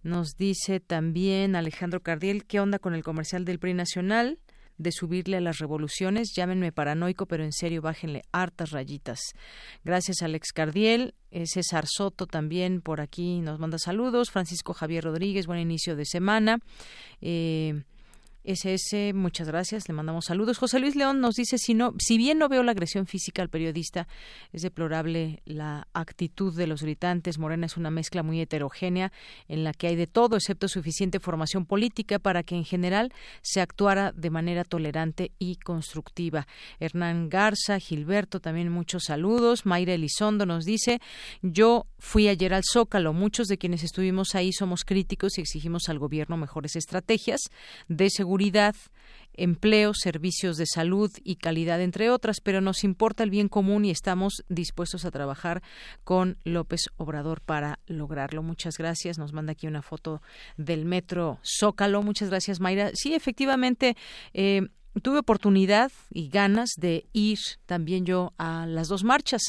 [0.03, 4.39] Nos dice también Alejandro Cardiel, ¿qué onda con el comercial del PRI Nacional?
[4.79, 6.33] de subirle a las revoluciones.
[6.35, 9.21] Llámenme paranoico, pero en serio, bájenle hartas rayitas.
[9.85, 11.15] Gracias, Alex Cardiel.
[11.31, 14.31] Eh, César Soto también por aquí nos manda saludos.
[14.31, 16.59] Francisco Javier Rodríguez, buen inicio de semana.
[17.21, 17.85] Eh,
[18.45, 20.59] SS, muchas gracias, le mandamos saludos.
[20.59, 23.49] José Luis León nos dice, si, no, si bien no veo la agresión física al
[23.49, 24.09] periodista,
[24.53, 27.39] es deplorable la actitud de los gritantes.
[27.39, 29.13] Morena es una mezcla muy heterogénea
[29.47, 33.13] en la que hay de todo, excepto suficiente formación política para que en general
[33.43, 36.49] se actuara de manera tolerante y constructiva.
[36.81, 39.67] Hernán Garza, Gilberto, también muchos saludos.
[39.67, 41.01] Mayra Elizondo nos dice,
[41.43, 46.01] yo fui ayer al Zócalo, muchos de quienes estuvimos ahí somos críticos y exigimos al
[46.01, 47.41] gobierno mejores estrategias
[47.87, 48.75] de seguridad seguridad,
[49.35, 53.91] empleo, servicios de salud y calidad, entre otras, pero nos importa el bien común y
[53.91, 55.63] estamos dispuestos a trabajar
[56.03, 58.43] con López Obrador para lograrlo.
[58.43, 59.19] Muchas gracias.
[59.19, 60.23] Nos manda aquí una foto
[60.57, 62.03] del metro Zócalo.
[62.03, 62.93] Muchas gracias, Mayra.
[62.95, 63.99] Sí, efectivamente.
[64.33, 64.69] Eh,
[65.01, 69.43] tuve oportunidad y ganas de ir también yo a las dos marchas.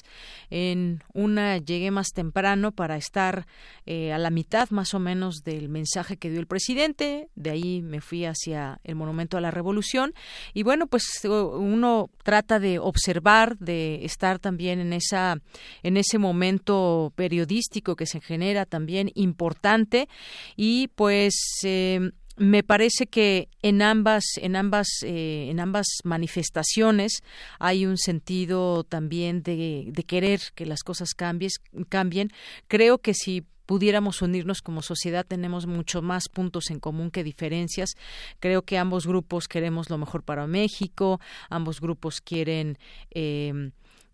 [0.50, 3.46] En una llegué más temprano para estar
[3.86, 7.30] eh, a la mitad más o menos del mensaje que dio el presidente.
[7.36, 10.14] De ahí me fui hacia el Monumento a la Revolución.
[10.54, 15.38] Y bueno, pues uno trata de observar, de estar también en esa,
[15.84, 20.08] en ese momento periodístico que se genera también importante.
[20.56, 21.34] Y pues
[21.64, 27.22] eh, me parece que en ambas en ambas eh, en ambas manifestaciones
[27.60, 32.30] hay un sentido también de, de querer que las cosas cambien.
[32.68, 37.92] Creo que si pudiéramos unirnos como sociedad tenemos mucho más puntos en común que diferencias.
[38.40, 41.20] Creo que ambos grupos queremos lo mejor para México
[41.50, 42.78] ambos grupos quieren
[43.12, 43.72] eh,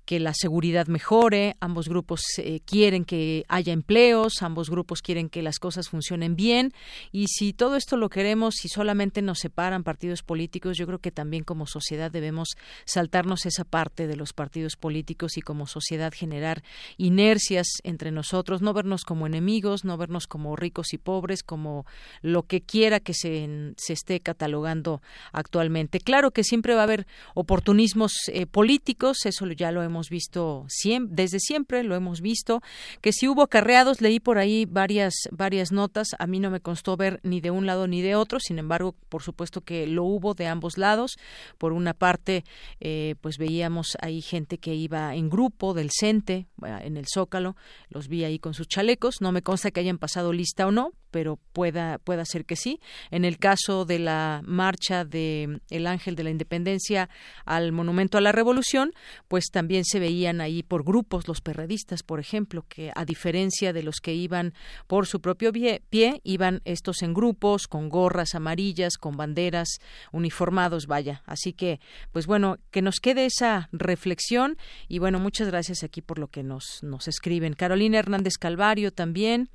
[0.09, 5.43] que la seguridad mejore, ambos grupos eh, quieren que haya empleos, ambos grupos quieren que
[5.43, 6.73] las cosas funcionen bien
[7.11, 11.11] y si todo esto lo queremos y solamente nos separan partidos políticos, yo creo que
[11.11, 16.63] también como sociedad debemos saltarnos esa parte de los partidos políticos y como sociedad generar
[16.97, 21.85] inercias entre nosotros, no vernos como enemigos, no vernos como ricos y pobres, como
[22.23, 25.03] lo que quiera que se, se esté catalogando
[25.33, 25.99] actualmente.
[25.99, 27.05] Claro que siempre va a haber
[27.35, 30.67] oportunismos eh, políticos, eso ya lo hemos visto
[31.09, 32.61] desde siempre, lo hemos visto,
[33.01, 36.95] que si hubo acarreados, leí por ahí varias, varias notas, a mí no me constó
[36.95, 40.35] ver ni de un lado ni de otro, sin embargo, por supuesto que lo hubo
[40.35, 41.17] de ambos lados.
[41.57, 42.45] Por una parte,
[42.79, 47.55] eh, pues veíamos ahí gente que iba en grupo del CENTE, en el Zócalo,
[47.89, 50.93] los vi ahí con sus chalecos, no me consta que hayan pasado lista o no,
[51.11, 52.79] pero pueda, pueda ser que sí.
[53.11, 57.09] En el caso de la marcha de el Ángel de la Independencia
[57.45, 58.93] al Monumento a la Revolución,
[59.27, 63.83] pues también se veían ahí por grupos los perredistas, por ejemplo, que a diferencia de
[63.83, 64.53] los que iban
[64.87, 69.79] por su propio pie, iban estos en grupos, con gorras amarillas, con banderas,
[70.11, 71.23] uniformados, vaya.
[71.25, 71.79] Así que,
[72.11, 74.57] pues bueno, que nos quede esa reflexión
[74.87, 77.53] y bueno, muchas gracias aquí por lo que nos, nos escriben.
[77.53, 79.49] Carolina Hernández Calvario también.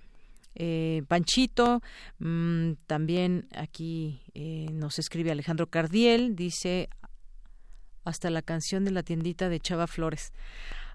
[0.55, 1.83] Eh, Panchito,
[2.19, 6.89] mm, también aquí eh, nos escribe Alejandro Cardiel, dice
[8.05, 10.33] hasta la canción de la tiendita de Chava Flores.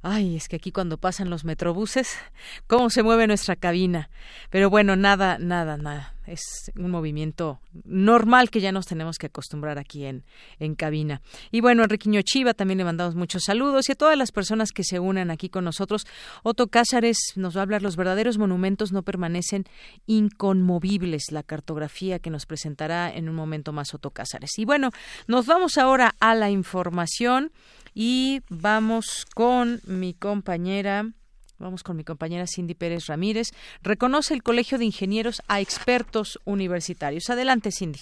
[0.02, 2.18] Ay, es que aquí cuando pasan los metrobuses,
[2.68, 4.10] cómo se mueve nuestra cabina.
[4.50, 6.16] Pero bueno, nada, nada, nada.
[6.26, 10.24] Es un movimiento normal que ya nos tenemos que acostumbrar aquí en,
[10.60, 11.22] en cabina.
[11.52, 14.84] Y bueno, Enriquiño Chiva también le mandamos muchos saludos y a todas las personas que
[14.84, 16.06] se unan aquí con nosotros.
[16.44, 19.66] Otto Cázares nos va a hablar, los verdaderos monumentos no permanecen
[20.06, 24.52] inconmovibles, la cartografía que nos presentará en un momento más Otto Cázares.
[24.58, 24.92] Y bueno,
[25.28, 27.52] nos vamos ahora a la información
[28.02, 31.12] y vamos con mi compañera.
[31.58, 33.50] Vamos con mi compañera Cindy Pérez Ramírez.
[33.84, 37.30] Reconoce el Colegio de Ingenieros a expertos universitarios.
[37.30, 38.00] Adelante, Cindy.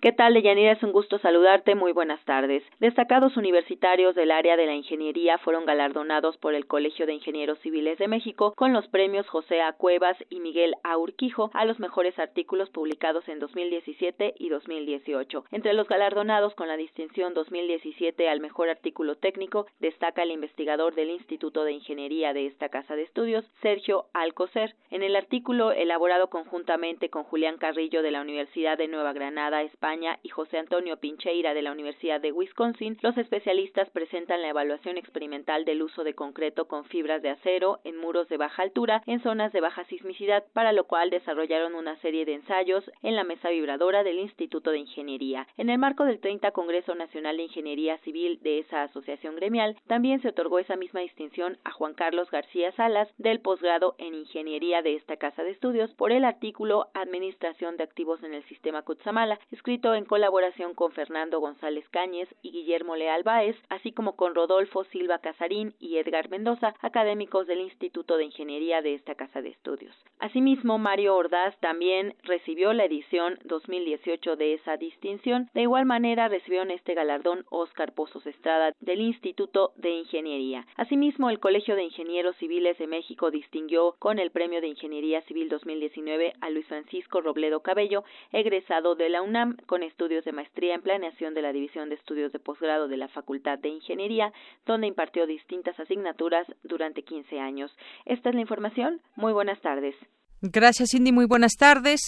[0.00, 0.72] ¿Qué tal, Deyanira?
[0.72, 1.74] Es un gusto saludarte.
[1.74, 2.62] Muy buenas tardes.
[2.78, 7.98] Destacados universitarios del área de la ingeniería fueron galardonados por el Colegio de Ingenieros Civiles
[7.98, 9.74] de México con los premios José A.
[9.74, 10.96] Cuevas y Miguel A.
[10.96, 15.44] Urquijo a los mejores artículos publicados en 2017 y 2018.
[15.50, 21.10] Entre los galardonados con la distinción 2017 al mejor artículo técnico destaca el investigador del
[21.10, 24.76] Instituto de Ingeniería de esta casa de estudios, Sergio Alcocer.
[24.90, 29.89] En el artículo elaborado conjuntamente con Julián Carrillo de la Universidad de Nueva Granada, España,
[30.22, 35.64] y José Antonio Pincheira de la Universidad de Wisconsin, los especialistas presentan la evaluación experimental
[35.64, 39.52] del uso de concreto con fibras de acero en muros de baja altura en zonas
[39.52, 44.04] de baja sismicidad, para lo cual desarrollaron una serie de ensayos en la mesa vibradora
[44.04, 45.48] del Instituto de Ingeniería.
[45.56, 50.22] En el marco del 30 Congreso Nacional de Ingeniería Civil de esa asociación gremial, también
[50.22, 54.94] se otorgó esa misma distinción a Juan Carlos García Salas del posgrado en Ingeniería de
[54.94, 59.40] esta casa de estudios por el artículo Administración de activos en el sistema Kutsamala,
[59.80, 65.20] en colaboración con Fernando González Cáñez y Guillermo Leal Báez, así como con Rodolfo Silva
[65.20, 69.96] Casarín y Edgar Mendoza, académicos del Instituto de Ingeniería de esta casa de estudios.
[70.18, 75.48] Asimismo, Mario Ordaz también recibió la edición 2018 de esa distinción.
[75.54, 80.66] De igual manera, recibió en este galardón Óscar Pozos Estrada del Instituto de Ingeniería.
[80.76, 85.48] Asimismo, el Colegio de Ingenieros Civiles de México distinguió con el Premio de Ingeniería Civil
[85.48, 90.82] 2019 a Luis Francisco Robledo Cabello, egresado de la UNAM con estudios de maestría en
[90.82, 94.32] planeación de la División de Estudios de Posgrado de la Facultad de Ingeniería,
[94.66, 97.70] donde impartió distintas asignaturas durante 15 años.
[98.04, 99.00] Esta es la información.
[99.14, 99.94] Muy buenas tardes.
[100.42, 101.12] Gracias, Cindy.
[101.12, 102.00] Muy buenas tardes.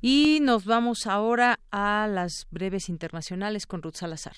[0.00, 4.36] Y nos vamos ahora a las breves internacionales con Ruth Salazar.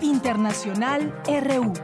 [0.00, 1.74] Internacional RU.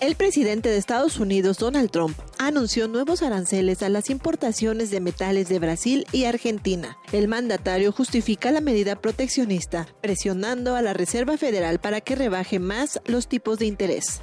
[0.00, 5.50] El presidente de Estados Unidos, Donald Trump, anunció nuevos aranceles a las importaciones de metales
[5.50, 6.96] de Brasil y Argentina.
[7.12, 12.98] El mandatario justifica la medida proteccionista, presionando a la Reserva Federal para que rebaje más
[13.04, 14.22] los tipos de interés.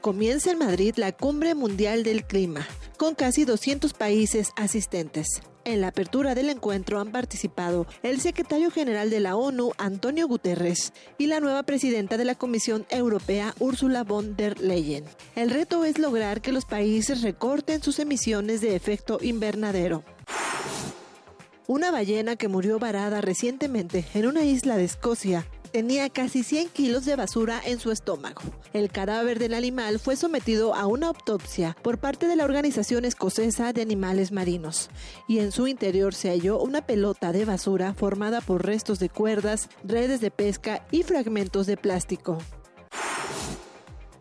[0.00, 2.66] Comienza en Madrid la Cumbre Mundial del Clima,
[2.96, 5.42] con casi 200 países asistentes.
[5.64, 10.92] En la apertura del encuentro han participado el secretario general de la ONU, Antonio Guterres,
[11.16, 15.04] y la nueva presidenta de la Comisión Europea, Ursula von der Leyen.
[15.34, 20.04] El reto es lograr que los países recorten sus emisiones de efecto invernadero.
[21.66, 27.04] Una ballena que murió varada recientemente en una isla de Escocia tenía casi 100 kilos
[27.04, 28.42] de basura en su estómago.
[28.72, 33.72] El cadáver del animal fue sometido a una autopsia por parte de la Organización Escocesa
[33.72, 34.88] de Animales Marinos
[35.26, 39.68] y en su interior se halló una pelota de basura formada por restos de cuerdas,
[39.82, 42.38] redes de pesca y fragmentos de plástico.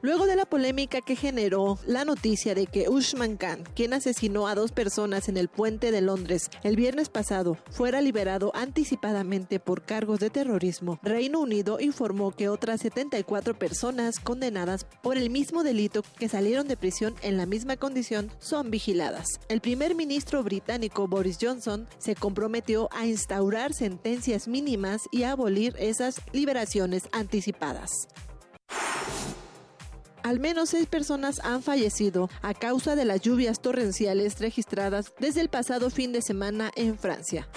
[0.03, 4.53] Luego de la polémica que generó la noticia de que Ushman Khan, quien asesinó a
[4.53, 10.19] dos personas en el puente de Londres el viernes pasado, fuera liberado anticipadamente por cargos
[10.19, 16.27] de terrorismo, Reino Unido informó que otras 74 personas condenadas por el mismo delito que
[16.27, 19.39] salieron de prisión en la misma condición son vigiladas.
[19.47, 25.73] El primer ministro británico Boris Johnson se comprometió a instaurar sentencias mínimas y a abolir
[25.80, 28.09] esas liberaciones anticipadas.
[30.24, 35.50] Al menos seis personas han fallecido a causa de las lluvias torrenciales registradas desde el
[35.50, 37.48] pasado fin de semana en Francia.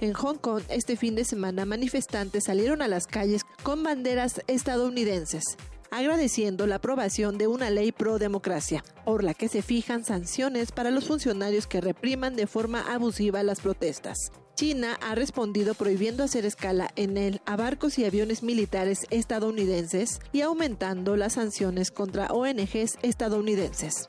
[0.00, 5.56] En Hong Kong, este fin de semana, manifestantes salieron a las calles con banderas estadounidenses
[5.90, 10.90] agradeciendo la aprobación de una ley pro democracia, por la que se fijan sanciones para
[10.90, 14.30] los funcionarios que repriman de forma abusiva las protestas.
[14.56, 20.40] China ha respondido prohibiendo hacer escala en él a barcos y aviones militares estadounidenses y
[20.40, 24.06] aumentando las sanciones contra ONGs estadounidenses.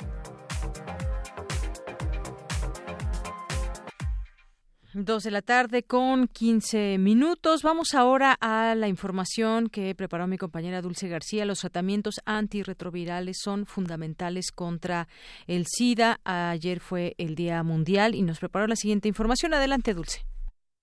[4.94, 7.62] Dos de la tarde con 15 minutos.
[7.62, 11.44] Vamos ahora a la información que preparó mi compañera Dulce García.
[11.44, 15.10] Los tratamientos antirretrovirales son fundamentales contra
[15.46, 16.22] el SIDA.
[16.24, 19.54] Ayer fue el Día Mundial y nos preparó la siguiente información.
[19.54, 20.26] Adelante, Dulce.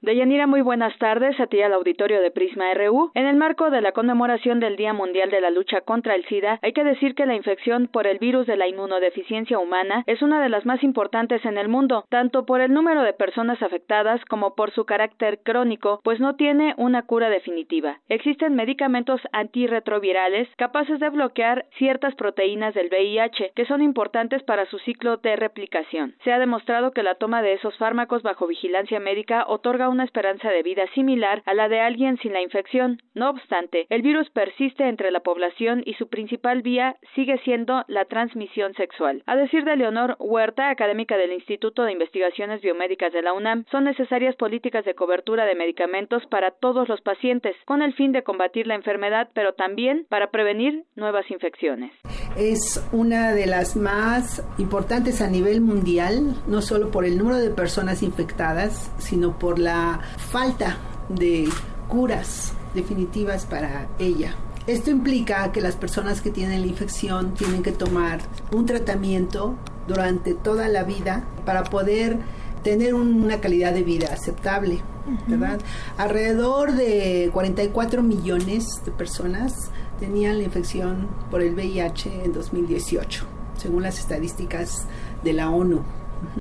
[0.01, 3.11] Deyanira, muy buenas tardes a ti al auditorio de Prisma RU.
[3.15, 6.59] En el marco de la conmemoración del Día Mundial de la Lucha contra el SIDA,
[6.61, 10.43] hay que decir que la infección por el virus de la inmunodeficiencia humana es una
[10.43, 14.55] de las más importantes en el mundo, tanto por el número de personas afectadas como
[14.55, 18.01] por su carácter crónico, pues no tiene una cura definitiva.
[18.11, 24.79] Existen medicamentos antirretrovirales capaces de bloquear ciertas proteínas del VIH que son importantes para su
[24.81, 26.15] ciclo de replicación.
[26.25, 30.51] Se ha demostrado que la toma de esos fármacos bajo vigilancia médica otorga una esperanza
[30.51, 33.01] de vida similar a la de alguien sin la infección.
[33.15, 38.05] No obstante, el virus persiste entre la población y su principal vía sigue siendo la
[38.05, 39.23] transmisión sexual.
[39.27, 43.85] A decir de Leonor Huerta, académica del Instituto de Investigaciones Biomédicas de la UNAM, son
[43.85, 48.67] necesarias políticas de cobertura de medicamentos para todos los pacientes, con el fin de combatir
[48.67, 51.93] la enfermedad, pero también para prevenir nuevas infecciones.
[52.37, 57.51] Es una de las más importantes a nivel mundial, no solo por el número de
[57.51, 59.74] personas infectadas, sino por la
[60.31, 60.77] falta
[61.09, 61.49] de
[61.89, 64.35] curas definitivas para ella.
[64.67, 68.21] Esto implica que las personas que tienen la infección tienen que tomar
[68.53, 69.57] un tratamiento
[69.87, 72.19] durante toda la vida para poder
[72.63, 74.81] tener una calidad de vida aceptable,
[75.29, 75.61] ¿verdad?
[75.99, 79.71] Alrededor de 44 millones de personas
[80.01, 83.27] tenían la infección por el VIH en 2018,
[83.59, 84.87] según las estadísticas
[85.23, 85.83] de la ONU.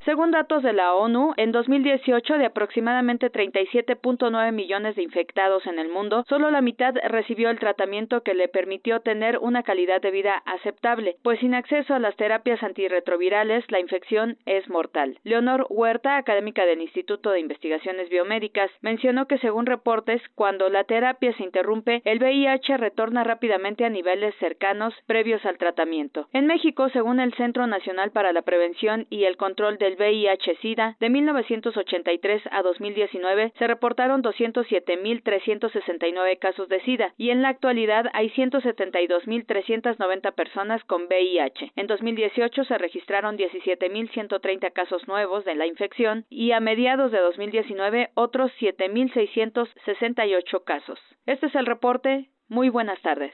[0.05, 5.89] Según datos de la ONU, en 2018 de aproximadamente 37.9 millones de infectados en el
[5.89, 10.43] mundo, solo la mitad recibió el tratamiento que le permitió tener una calidad de vida
[10.45, 15.19] aceptable, pues sin acceso a las terapias antirretrovirales la infección es mortal.
[15.23, 21.33] Leonor Huerta, académica del Instituto de Investigaciones Biomédicas, mencionó que según reportes, cuando la terapia
[21.37, 26.27] se interrumpe, el VIH retorna rápidamente a niveles cercanos previos al tratamiento.
[26.33, 31.09] En México, según el Centro Nacional para la Prevención y el Control del VIH-Sida, de
[31.09, 40.33] 1983 a 2019 se reportaron 207.369 casos de SIDA y en la actualidad hay 172.390
[40.33, 41.73] personas con VIH.
[41.75, 48.09] En 2018 se registraron 17.130 casos nuevos de la infección y a mediados de 2019
[48.15, 50.99] otros 7.668 casos.
[51.25, 52.29] Este es el reporte.
[52.53, 53.31] Muy buenas tardes.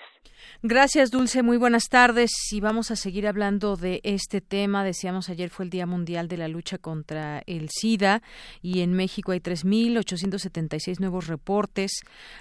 [0.63, 1.43] Gracias, Dulce.
[1.43, 2.31] Muy buenas tardes.
[2.53, 4.85] Y vamos a seguir hablando de este tema.
[4.85, 8.21] Decíamos ayer fue el Día Mundial de la Lucha contra el SIDA
[8.61, 11.91] y en México hay 3.876 nuevos reportes.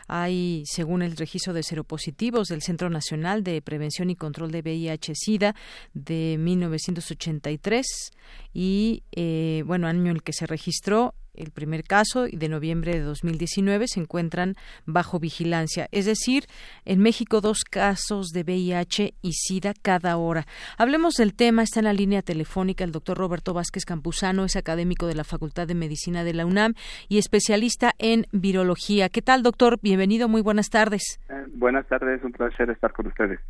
[0.06, 5.56] Hay, según el registro de seropositivos del Centro Nacional de Prevención y Control de VIH-SIDA
[5.94, 8.12] de 1983
[8.54, 12.92] y, eh, bueno, año en el que se registró el primer caso y de noviembre
[12.92, 14.56] de 2019 se encuentran
[14.86, 15.88] bajo vigilancia.
[15.92, 16.44] Es decir,
[16.84, 20.46] en México dos casos de VIH y SIDA cada hora.
[20.76, 21.62] Hablemos del tema.
[21.62, 25.66] Está en la línea telefónica el doctor Roberto Vázquez Campuzano, es académico de la Facultad
[25.66, 26.74] de Medicina de la UNAM
[27.08, 29.08] y especialista en virología.
[29.08, 29.78] ¿Qué tal, doctor?
[29.80, 30.28] Bienvenido.
[30.28, 31.20] Muy buenas tardes.
[31.28, 32.22] Eh, buenas tardes.
[32.24, 33.40] Un placer estar con ustedes.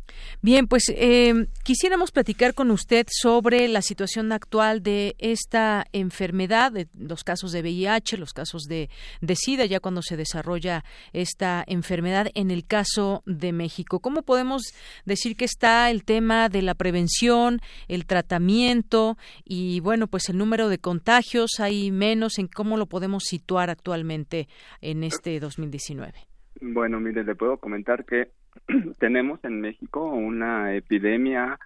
[0.41, 6.87] Bien, pues eh, quisiéramos platicar con usted sobre la situación actual de esta enfermedad, de
[6.97, 7.78] los casos de VIH
[8.17, 8.89] los casos de,
[9.21, 10.83] de SIDA, ya cuando se desarrolla
[11.13, 13.99] esta enfermedad en el caso de México.
[13.99, 14.73] ¿Cómo podemos
[15.05, 20.69] decir que está el tema de la prevención, el tratamiento y, bueno, pues el número
[20.69, 21.59] de contagios?
[21.59, 22.37] ¿Hay menos?
[22.37, 24.47] ¿En cómo lo podemos situar actualmente
[24.81, 26.13] en este 2019?
[26.61, 28.29] Bueno, mire, le puedo comentar que
[28.99, 31.59] tenemos en México una epidemia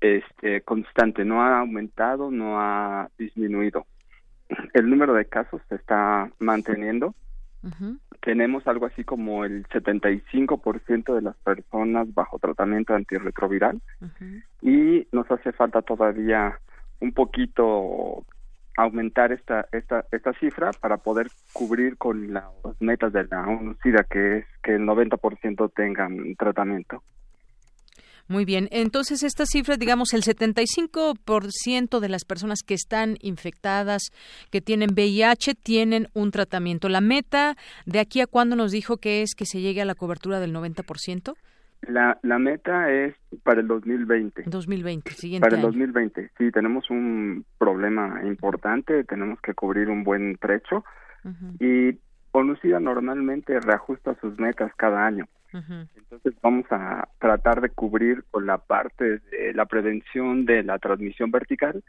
[0.00, 3.86] este, constante, no ha aumentado, no ha disminuido
[4.74, 7.14] el número de casos se está manteniendo.
[8.22, 13.80] Tenemos algo así como el 75% de las personas bajo tratamiento antirretroviral
[14.62, 16.58] y nos hace falta todavía
[17.00, 18.24] un poquito
[18.76, 22.44] aumentar esta esta esta cifra para poder cubrir con las
[22.78, 23.76] metas de la ONU
[24.08, 27.02] que es que el 90% tengan tratamiento.
[28.30, 28.68] Muy bien.
[28.70, 34.12] Entonces, estas cifras, digamos, el 75% de las personas que están infectadas,
[34.52, 36.88] que tienen VIH, tienen un tratamiento.
[36.88, 39.96] ¿La meta de aquí a cuándo nos dijo que es que se llegue a la
[39.96, 41.34] cobertura del 90%?
[41.88, 44.44] La, la meta es para el 2020.
[44.46, 50.36] 2020, siguiente Para el 2020, sí, tenemos un problema importante, tenemos que cubrir un buen
[50.36, 50.84] trecho
[51.58, 51.98] y
[52.30, 55.26] Conocida normalmente reajusta sus metas cada año.
[55.52, 61.32] Entonces vamos a tratar de cubrir con la parte de la prevención de la transmisión
[61.32, 61.82] vertical,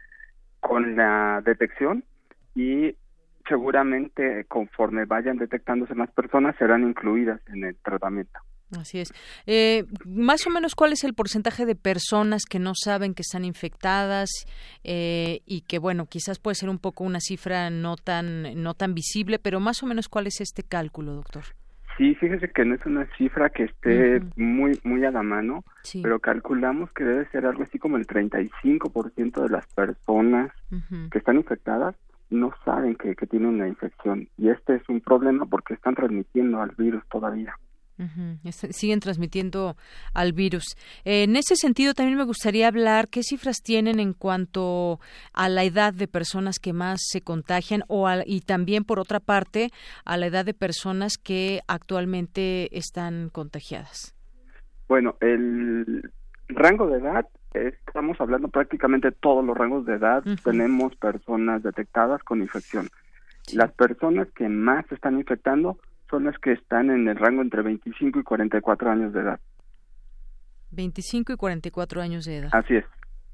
[0.59, 2.03] con la detección
[2.55, 2.95] y
[3.47, 8.39] seguramente conforme vayan detectándose más personas serán incluidas en el tratamiento.
[8.80, 9.14] Así es.
[9.45, 13.43] Eh, más o menos, ¿cuál es el porcentaje de personas que no saben que están
[13.43, 14.30] infectadas
[14.84, 18.93] eh, y que, bueno, quizás puede ser un poco una cifra no tan no tan
[18.93, 21.43] visible, pero más o menos, ¿cuál es este cálculo, doctor?
[21.98, 25.64] Sí, fíjese que no es una cifra que esté muy muy a la mano,
[26.02, 30.52] pero calculamos que debe ser algo así como el 35% de las personas
[31.11, 31.95] que están infectadas
[32.30, 36.61] no saben que, que tienen la infección y este es un problema porque están transmitiendo
[36.61, 37.56] al virus todavía.
[38.72, 39.76] Siguen transmitiendo
[40.13, 40.63] al virus.
[41.03, 44.99] en ese sentido, también me gustaría hablar qué cifras tienen en cuanto
[45.34, 49.69] a la edad de personas que más se contagian o y también, por otra parte,
[50.05, 54.15] a la edad de personas que actualmente están contagiadas.
[54.88, 56.11] Bueno, el
[56.49, 62.41] rango de edad, estamos hablando prácticamente todos los rangos de edad, tenemos personas detectadas con
[62.41, 62.89] infección.
[63.53, 65.77] Las personas que más se están infectando
[66.11, 69.39] son las que están en el rango entre 25 y 44 años de edad.
[70.71, 72.49] 25 y 44 años de edad.
[72.51, 72.85] Así es.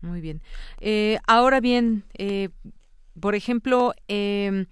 [0.02, 0.42] Muy bien.
[0.80, 2.50] Eh, ahora bien, eh,
[3.20, 4.68] por ejemplo, eh,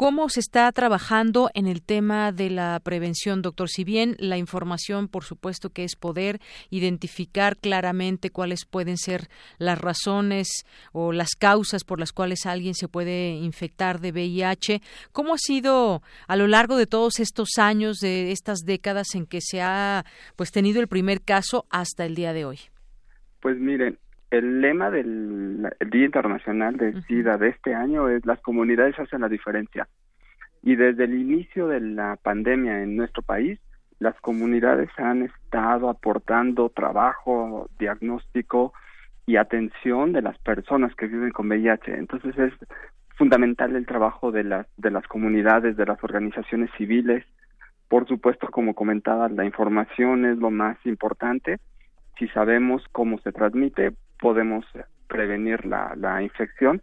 [0.00, 3.68] ¿Cómo se está trabajando en el tema de la prevención, doctor?
[3.68, 6.40] Si bien la información, por supuesto, que es poder
[6.70, 9.28] identificar claramente cuáles pueden ser
[9.58, 14.80] las razones o las causas por las cuales alguien se puede infectar de VIH,
[15.12, 19.42] ¿cómo ha sido a lo largo de todos estos años, de estas décadas en que
[19.42, 22.58] se ha pues tenido el primer caso hasta el día de hoy?
[23.40, 23.98] Pues miren,
[24.30, 29.28] el lema del Día Internacional de SIDA de este año es las comunidades hacen la
[29.28, 29.88] diferencia.
[30.62, 33.58] Y desde el inicio de la pandemia en nuestro país,
[33.98, 38.72] las comunidades han estado aportando trabajo, diagnóstico
[39.26, 41.94] y atención de las personas que viven con VIH.
[41.96, 42.52] Entonces es
[43.16, 47.24] fundamental el trabajo de las de las comunidades, de las organizaciones civiles.
[47.88, 51.58] Por supuesto, como comentaba, la información es lo más importante.
[52.18, 54.64] Si sabemos cómo se transmite, podemos
[55.10, 56.80] prevenir la, la infección.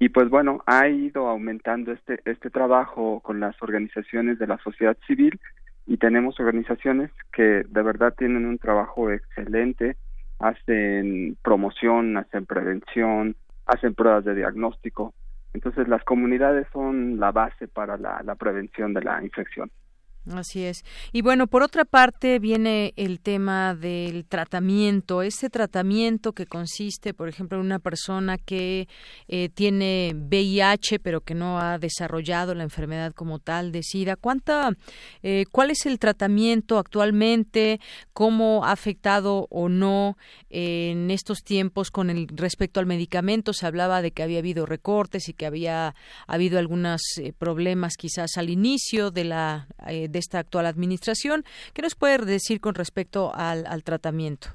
[0.00, 4.96] Y pues bueno ha ido aumentando este este trabajo con las organizaciones de la sociedad
[5.06, 5.38] civil
[5.86, 9.96] y tenemos organizaciones que de verdad tienen un trabajo excelente
[10.40, 13.36] hacen promoción hacen prevención
[13.66, 15.14] hacen pruebas de diagnóstico.
[15.54, 19.70] Entonces las comunidades son la base para la, la prevención de la infección
[20.30, 20.84] Así es.
[21.12, 25.22] Y bueno, por otra parte viene el tema del tratamiento.
[25.22, 28.86] Ese tratamiento que consiste, por ejemplo, en una persona que
[29.26, 34.14] eh, tiene VIH pero que no ha desarrollado la enfermedad como tal de SIDA.
[34.14, 34.76] ¿Cuánta,
[35.24, 37.80] eh, ¿Cuál es el tratamiento actualmente?
[38.12, 40.16] ¿Cómo ha afectado o no
[40.50, 43.52] en estos tiempos con el respecto al medicamento?
[43.52, 45.96] Se hablaba de que había habido recortes y que había
[46.28, 49.66] habido algunos eh, problemas quizás al inicio de la
[50.12, 51.44] de esta actual administración.
[51.74, 54.48] ¿Qué nos puede decir con respecto al, tratamiento?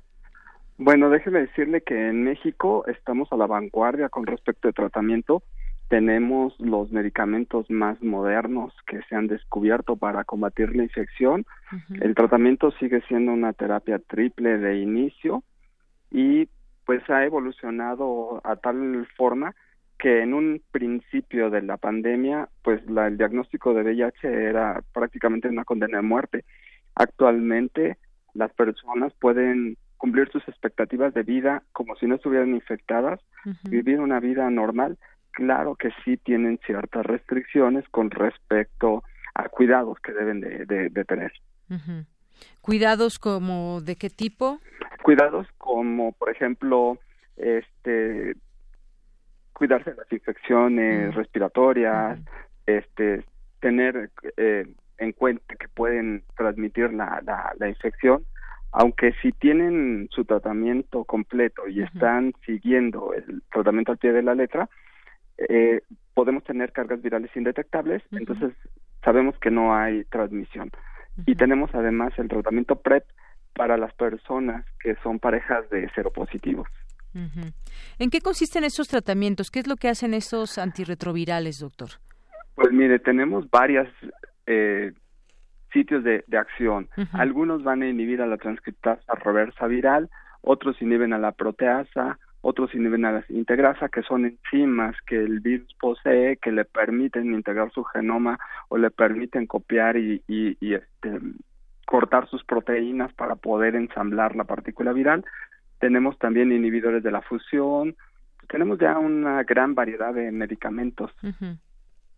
[0.78, 5.44] Bueno, déjeme decirle que en México estamos a la vanguardia con respecto al tratamiento.
[5.90, 11.46] Tenemos los medicamentos más modernos que se han descubierto para combatir la infección.
[12.00, 15.44] El tratamiento sigue siendo una terapia triple de inicio
[16.12, 16.48] y
[16.86, 19.56] pues ha evolucionado a tal forma
[19.98, 25.48] que en un principio de la pandemia, pues la, el diagnóstico de VIH era prácticamente
[25.48, 26.46] una condena de muerte.
[26.96, 27.98] Actualmente
[28.34, 33.20] las personas pueden cumplir sus expectativas de vida como si no estuvieran infectadas,
[33.64, 34.98] vivir una vida normal.
[35.32, 39.04] Claro que sí tienen ciertas restricciones con respecto
[39.34, 41.32] a cuidados que deben de, tener.
[42.62, 44.60] ¿Cuidados como de qué tipo?
[45.04, 47.00] Cuidados como, por ejemplo,
[47.36, 48.36] este
[49.58, 52.20] cuidarse de las infecciones respiratorias,
[52.68, 53.26] este,
[53.60, 54.68] tener eh,
[55.00, 57.24] en cuenta que pueden transmitir la,
[57.58, 58.24] la, infección,
[58.72, 64.36] aunque si tienen su tratamiento completo y están siguiendo el tratamiento al pie de la
[64.36, 64.70] letra,
[65.50, 65.82] eh,
[66.14, 68.54] podemos tener cargas virales indetectables, entonces
[69.04, 70.70] sabemos que no hay transmisión.
[71.26, 73.06] Y tenemos además el tratamiento PrEP
[73.56, 76.68] para las personas que son parejas de seropositivos.
[77.14, 79.50] ¿En qué consisten esos tratamientos?
[79.50, 81.90] ¿Qué es lo que hacen esos antirretrovirales, doctor?
[82.56, 83.88] Pues mire, tenemos varios
[84.46, 84.94] eh,
[85.72, 86.90] sitios de, acción.
[87.14, 90.10] Algunos van a inhibir a la transcriptasa reversa viral,
[90.42, 95.40] otros inhiben a la proteasa, otros inhiben a la integrasa, que son enzimas que el
[95.40, 98.40] virus posee, que le permiten integrar su genoma
[98.70, 101.20] o le permiten copiar y, y este,
[101.86, 105.26] cortar sus proteínas para poder ensamblar la partícula viral
[105.80, 107.96] tenemos también inhibidores de la fusión,
[108.48, 111.12] tenemos ya una gran variedad de medicamentos.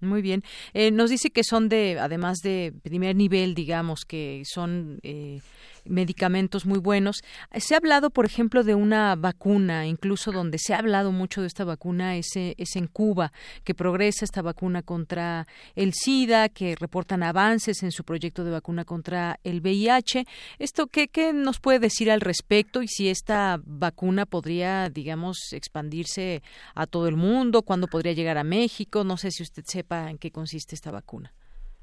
[0.02, 0.44] Muy bien.
[0.74, 5.42] Eh, nos dice que son de, además de primer nivel, digamos, que son eh,
[5.86, 7.24] medicamentos muy buenos.
[7.58, 11.48] Se ha hablado, por ejemplo, de una vacuna, incluso donde se ha hablado mucho de
[11.48, 13.32] esta vacuna es, es en Cuba,
[13.64, 18.86] que progresa esta vacuna contra el SIDA, que reportan avances en su proyecto de vacuna
[18.86, 20.26] contra el VIH.
[20.60, 26.42] Esto, ¿qué, qué nos puede decir al respecto y si esta vacuna podría, digamos, expandirse
[26.76, 27.64] a todo el mundo?
[27.64, 29.04] ¿Cuándo podría llegar a México?
[29.04, 31.34] No sé si usted sepa en qué consiste esta vacuna.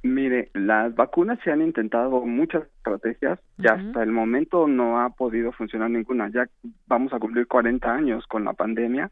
[0.07, 5.51] Mire, las vacunas se han intentado muchas estrategias y hasta el momento no ha podido
[5.53, 6.28] funcionar ninguna.
[6.28, 6.47] Ya
[6.87, 9.11] vamos a cumplir 40 años con la pandemia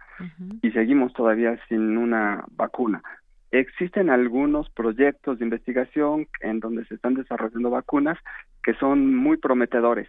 [0.62, 3.02] y seguimos todavía sin una vacuna.
[3.50, 8.18] Existen algunos proyectos de investigación en donde se están desarrollando vacunas
[8.62, 10.08] que son muy prometedores.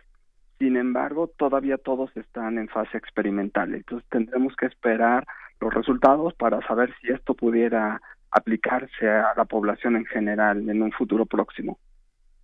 [0.60, 3.74] Sin embargo, todavía todos están en fase experimental.
[3.74, 5.26] Entonces tendremos que esperar
[5.60, 8.02] los resultados para saber si esto pudiera
[8.36, 11.80] aplicarse a la población en general en un futuro próximo.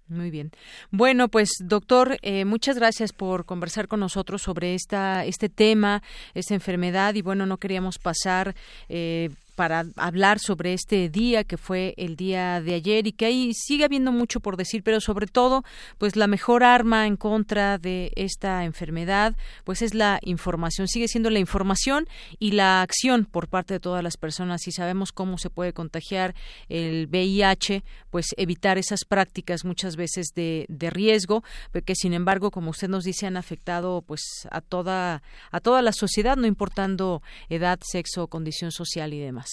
[0.08, 0.52] Muy bien.
[0.90, 6.02] Bueno, pues doctor, eh, muchas gracias por conversar con nosotros sobre esta este tema,
[6.34, 8.54] esta enfermedad y bueno, no queríamos pasar
[8.90, 13.54] eh, para hablar sobre este día que fue el día de ayer y que ahí
[13.54, 15.64] sigue habiendo mucho por decir, pero sobre todo,
[15.98, 21.30] pues la mejor arma en contra de esta enfermedad, pues es la información, sigue siendo
[21.30, 22.08] la información
[22.40, 24.62] y la acción por parte de todas las personas.
[24.62, 26.36] Si sabemos cómo se puede contagiar
[26.70, 31.44] el VIH, pues evitar esas prácticas muchas veces de, de riesgo,
[31.86, 35.94] que sin embargo, como usted nos dice, han afectado pues a toda a toda la
[35.94, 39.51] sociedad, no importando edad, sexo, condición social y demás.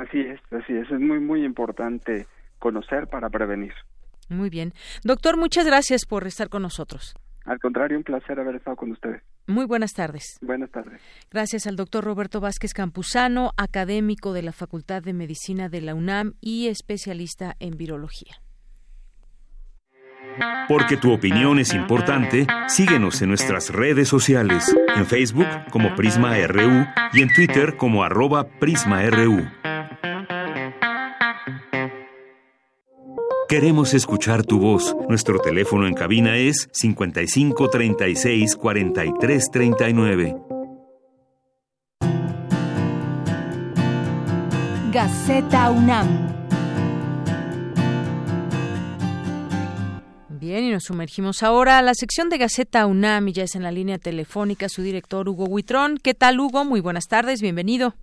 [0.00, 0.90] Así es, así es.
[0.90, 2.26] Es muy, muy importante
[2.58, 3.72] conocer para prevenir.
[4.28, 4.72] Muy bien.
[5.04, 7.14] Doctor, muchas gracias por estar con nosotros.
[7.44, 9.22] Al contrario, un placer haber estado con ustedes.
[9.46, 10.38] Muy buenas tardes.
[10.42, 11.00] Buenas tardes.
[11.30, 16.34] Gracias al doctor Roberto Vázquez Campuzano, académico de la Facultad de Medicina de la UNAM
[16.40, 18.34] y especialista en virología.
[20.68, 26.84] Porque tu opinión es importante, síguenos en nuestras redes sociales, en Facebook como Prisma RU
[27.12, 29.46] y en Twitter como arroba PrismaRU.
[33.48, 34.96] Queremos escuchar tu voz.
[35.08, 40.36] Nuestro teléfono en cabina es 55 36 43 39.
[44.92, 46.26] Gaceta UNAM.
[50.28, 53.62] Bien, y nos sumergimos ahora a la sección de Gaceta UNAM y ya es en
[53.62, 55.98] la línea telefónica su director Hugo Huitrón.
[56.02, 56.64] ¿Qué tal, Hugo?
[56.64, 57.94] Muy buenas tardes, bienvenido.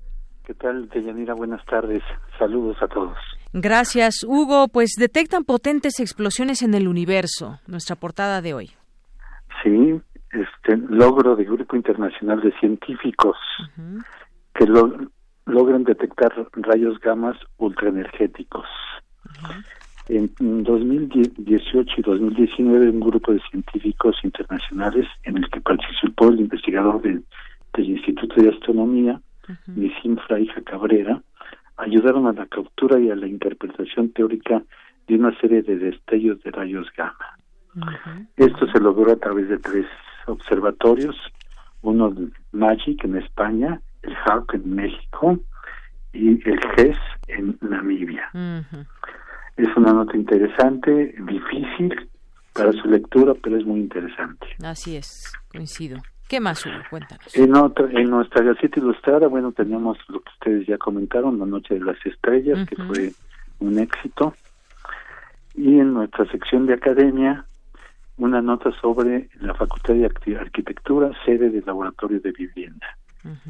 [0.45, 1.34] ¿Qué tal, Deyanira?
[1.34, 2.02] Buenas tardes.
[2.40, 3.18] Saludos a todos.
[3.53, 4.67] Gracias, Hugo.
[4.67, 7.59] Pues detectan potentes explosiones en el universo.
[7.67, 8.71] Nuestra portada de hoy.
[9.63, 10.01] Sí,
[10.31, 13.38] este logro de grupo internacional de científicos
[14.55, 14.65] que
[15.45, 18.65] logran detectar rayos gamas ultraenergéticos.
[20.09, 27.01] En 2018 y 2019 un grupo de científicos internacionales en el que participó el investigador
[27.01, 27.23] del
[27.77, 31.21] Instituto de Astronomía, uh Fraija Cabrera,
[31.78, 34.64] ayudaron a la captura y a la interpretación teórica
[35.08, 37.38] de una serie de destellos de rayos gamma.
[38.38, 39.86] Esto se logró a través de tres
[40.28, 41.16] observatorios,
[41.82, 45.40] uno de MAGIC en España, el HARC en México
[46.14, 46.98] y el GES
[47.28, 48.30] en Namibia.
[49.58, 52.10] Es una nota interesante, difícil
[52.54, 54.45] para su lectura, pero es muy interesante.
[54.64, 55.98] Así es, coincido.
[56.34, 56.73] ¿Qué más hubo?
[56.89, 57.38] Cuéntanos.
[57.38, 57.53] En,
[57.95, 62.03] en nuestra Gaceta Ilustrada, bueno, tenemos lo que ustedes ya comentaron, La Noche de las
[62.03, 63.11] Estrellas, que fue
[63.60, 64.34] un éxito.
[65.53, 67.45] Y en nuestra sección de academia,
[68.18, 70.05] una nota sobre la Facultad de
[70.39, 72.88] Arquitectura, sede del Laboratorio de Vivienda,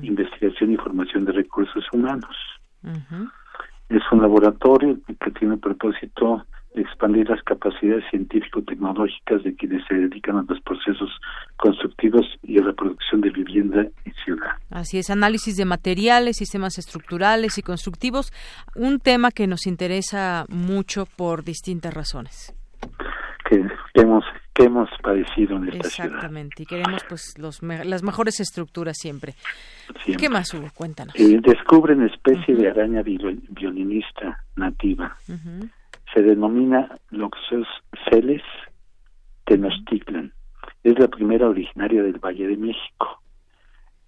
[0.01, 2.35] Investigación y Formación de Recursos Humanos.
[3.87, 6.45] Es un laboratorio que tiene propósito
[6.75, 11.09] expandir las capacidades científico-tecnológicas de quienes se dedican a los procesos
[11.57, 14.51] constructivos y a la producción de vivienda y ciudad.
[14.69, 18.31] Así es, análisis de materiales, sistemas estructurales y constructivos,
[18.75, 22.53] un tema que nos interesa mucho por distintas razones.
[23.49, 23.61] Que
[23.95, 24.23] hemos
[24.53, 29.33] que hemos padecido en esta Exactamente, y queremos pues los las mejores estructuras siempre.
[30.05, 30.69] ¿Qué más hubo?
[30.75, 31.15] Cuéntanos.
[31.15, 35.17] Eh, descubren especie de araña violinista nativa
[36.13, 37.67] se denomina Loxos
[38.09, 38.43] Celes
[39.45, 40.31] Tenochtitlan.
[40.83, 43.21] Es la primera originaria del Valle de México.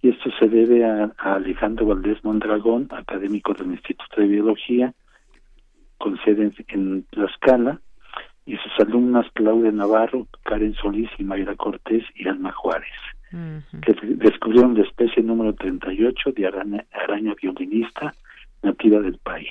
[0.02, 4.94] Y esto se debe a, Alejandro Valdés Mondragón, académico del Instituto de Biología,
[5.98, 7.80] con sede en, Tlaxcala,
[8.44, 12.94] y sus alumnas Claudia Navarro, Karen Solís y Mayra Cortés y Alma Juárez,
[13.82, 18.14] que descubrieron la especie número 38 de araña, araña violinista
[18.62, 19.48] nativa del país.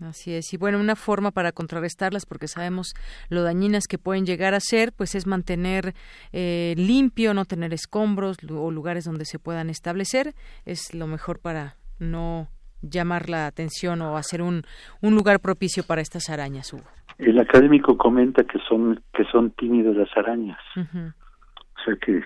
[0.00, 2.94] Así es, y bueno, una forma para contrarrestarlas, porque sabemos
[3.28, 5.94] lo dañinas que pueden llegar a ser, pues es mantener
[6.32, 10.34] eh, limpio, no tener escombros o lugares donde se puedan establecer,
[10.64, 12.48] es lo mejor para no
[12.82, 14.62] llamar la atención o hacer un,
[15.00, 16.84] un lugar propicio para estas arañas, Hugo.
[17.18, 22.24] El académico comenta que son que son tímidas las arañas, o sea que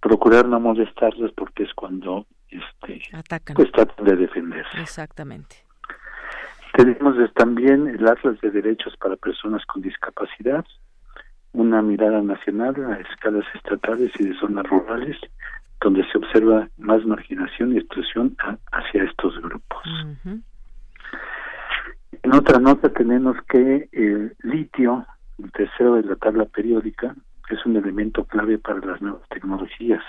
[0.00, 4.80] procurar no molestarlas porque es cuando este atacan, pues tratan de defenderse.
[4.80, 5.69] Exactamente.
[6.74, 10.64] Tenemos también el Atlas de Derechos para Personas con Discapacidad,
[11.52, 15.16] una mirada nacional a escalas estatales y de zonas rurales,
[15.80, 18.36] donde se observa más marginación y exclusión
[18.70, 19.82] hacia estos grupos.
[22.22, 25.06] En otra nota tenemos que el litio,
[25.42, 27.14] el tercero de la tabla periódica,
[27.48, 30.04] es un elemento clave para las nuevas tecnologías.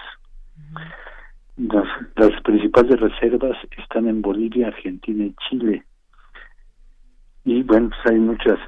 [1.57, 5.85] las, las principales reservas están en Bolivia, Argentina y Chile.
[7.43, 8.59] Y bueno, pues hay muchas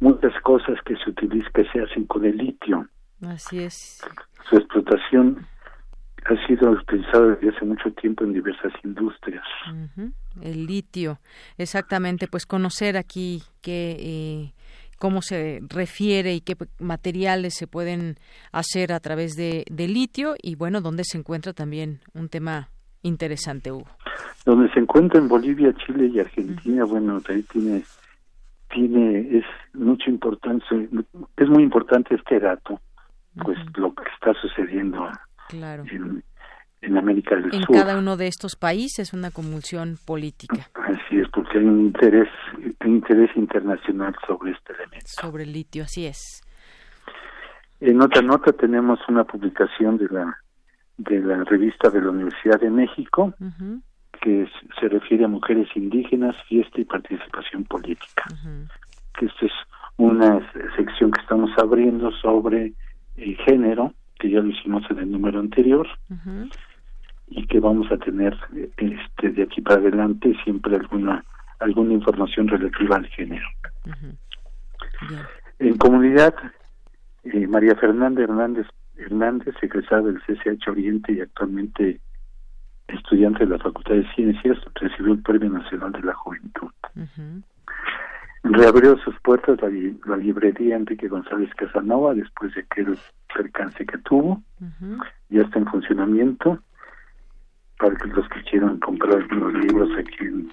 [0.00, 2.86] muchas cosas que se utilizan que se hacen con el litio.
[3.22, 4.02] Así es.
[4.48, 5.46] Su explotación
[6.26, 9.44] ha sido utilizada desde hace mucho tiempo en diversas industrias.
[10.42, 11.18] El litio,
[11.56, 12.26] exactamente.
[12.28, 14.52] Pues conocer aquí qué eh,
[14.98, 18.16] cómo se refiere y qué materiales se pueden
[18.52, 22.70] hacer a través de, litio y bueno, dónde se encuentra también un tema
[23.02, 23.86] interesante, Hugo.
[24.44, 27.84] Donde se encuentra en Bolivia, Chile y Argentina, bueno, ahí tiene
[28.76, 30.76] tiene es mucho importancia
[31.36, 32.78] es muy importante este dato
[33.42, 35.08] pues lo que está sucediendo
[35.50, 37.54] en, América del Sur.
[37.54, 40.68] en cada uno de estos países una convulsión política.
[40.74, 42.28] Así es porque hay un interés
[42.84, 45.06] un interés internacional sobre este elemento.
[45.06, 46.42] Sobre el litio así es.
[47.80, 50.38] En otra nota tenemos una publicación de la
[50.98, 53.34] de la revista de la Universidad de México
[54.26, 54.48] que
[54.80, 58.24] se refiere a mujeres indígenas, fiesta y participación política.
[59.16, 59.52] Que esta es
[59.98, 60.40] una
[60.76, 62.72] sección que estamos abriendo sobre
[63.16, 65.86] el género, que ya lo hicimos en el número anterior,
[67.28, 68.36] y que vamos a tener
[68.76, 71.24] este de aquí para adelante siempre alguna
[71.60, 73.46] alguna información relativa al género.
[75.60, 76.34] En comunidad,
[77.22, 78.66] eh, María Fernanda Hernández
[78.96, 82.00] Hernández, egresada del CCH Oriente y actualmente
[82.88, 86.70] estudiante de la Facultad de Ciencias, recibió el Premio Nacional de la Juventud.
[88.42, 92.98] Reabrió sus puertas la, librería Enrique González Casanova después de aquel
[93.34, 94.42] percance que tuvo.
[95.28, 96.60] Ya está en funcionamiento
[97.78, 100.52] para que los que quieran comprar los libros aquí en,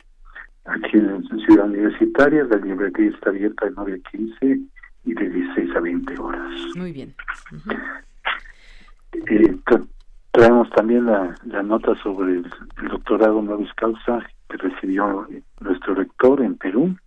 [0.65, 2.43] aquí en Ciudad Universitaria.
[2.45, 4.59] La librería está abierta de 9 a 15
[5.05, 6.53] y de 16 a 20 horas.
[6.75, 7.13] Muy bien.
[9.27, 9.55] eh,
[10.33, 12.51] Traemos también la, nota sobre el,
[12.89, 14.19] doctorado Novus Causa
[14.49, 15.27] que recibió
[15.59, 16.97] nuestro rector en Perú.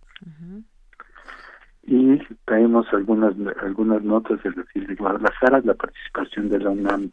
[1.83, 7.11] Y traemos algunas algunas notas del FIL de Guadalajara, la participación de la UNAM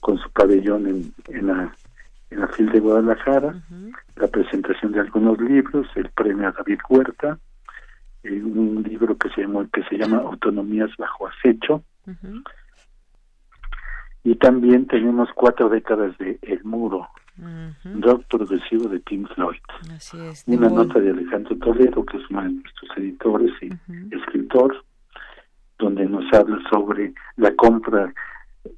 [0.00, 1.74] con su pabellón en, en la
[2.30, 3.60] en la FIL de Guadalajara,
[4.14, 7.38] la presentación de algunos libros, el premio a David Huerta,
[8.22, 11.82] eh, un libro que se llama que se llama Autonomías bajo acecho,
[14.26, 17.08] y también tenemos cuatro décadas de El Muro,
[18.00, 19.60] rock progresivo de Pink Floyd.
[20.48, 23.70] Una nota de Alejandro Toledo, que es uno de nuestros editores y
[24.12, 24.84] escritor,
[25.78, 28.12] donde nos habla sobre la compra,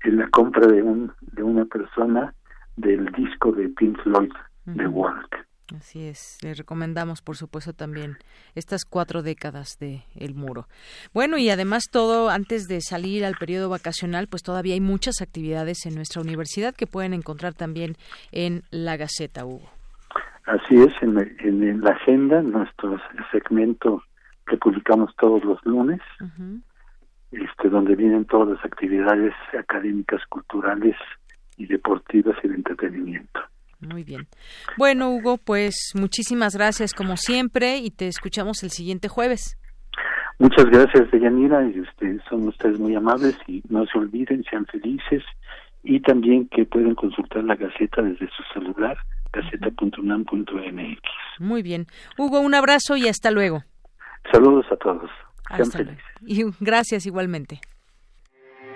[0.03, 2.35] la compra de un de una persona
[2.77, 4.33] del disco de Pink Floyd,
[4.67, 5.47] de Walk.
[5.77, 8.17] Así es, le recomendamos por supuesto también
[8.55, 10.67] estas cuatro décadas de El Muro.
[11.13, 15.85] Bueno, y además todo antes de salir al periodo vacacional, pues todavía hay muchas actividades
[15.85, 17.97] en nuestra universidad que pueden encontrar también
[18.33, 19.69] en la Gaceta, Hugo.
[20.47, 22.99] Así es, en, la agenda, nuestro
[23.31, 24.03] segmento
[24.47, 26.01] que publicamos todos los lunes,
[27.31, 30.97] este, donde vienen todas las actividades académicas, culturales
[31.59, 33.41] y deportivas y de entretenimiento.
[33.81, 34.27] Muy bien.
[34.77, 39.57] Bueno, Hugo, pues muchísimas gracias como siempre y te escuchamos el siguiente jueves.
[40.39, 41.65] Muchas gracias, Deyanira.
[41.67, 45.23] Y este, son ustedes muy amables y no se olviden, sean felices
[45.83, 48.99] y también que pueden consultar la Gaceta desde su celular,
[49.33, 51.01] gaceta.unam.mx.
[51.39, 51.87] Muy bien.
[52.17, 53.63] Hugo, un abrazo y hasta luego.
[54.33, 55.11] Saludos a todos.
[55.57, 56.05] Sean felices.
[56.27, 57.61] Y gracias igualmente.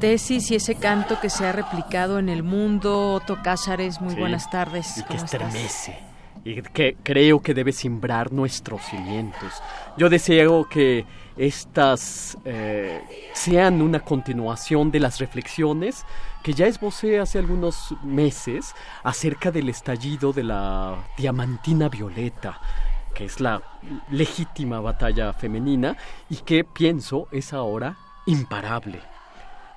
[0.00, 3.14] Tesis y ese canto que se ha replicado en el mundo.
[3.14, 4.98] Otto Cázares, muy Sí, buenas tardes.
[4.98, 5.42] Y que ¿Cómo estás?
[5.42, 5.98] estremece.
[6.44, 9.62] Y que creo que debe simbrar nuestros cimientos.
[9.96, 11.04] Yo deseo que
[11.36, 13.02] estas eh,
[13.32, 16.04] sean una continuación de las reflexiones
[16.42, 22.60] que ya esbocé hace algunos meses acerca del estallido de la diamantina violeta
[23.14, 23.62] que es la
[24.10, 25.96] legítima batalla femenina
[26.28, 27.96] y que pienso es ahora
[28.26, 29.00] imparable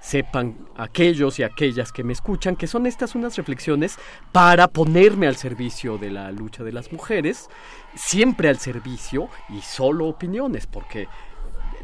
[0.01, 3.97] sepan aquellos y aquellas que me escuchan que son estas unas reflexiones
[4.31, 7.49] para ponerme al servicio de la lucha de las mujeres,
[7.95, 11.07] siempre al servicio y solo opiniones, porque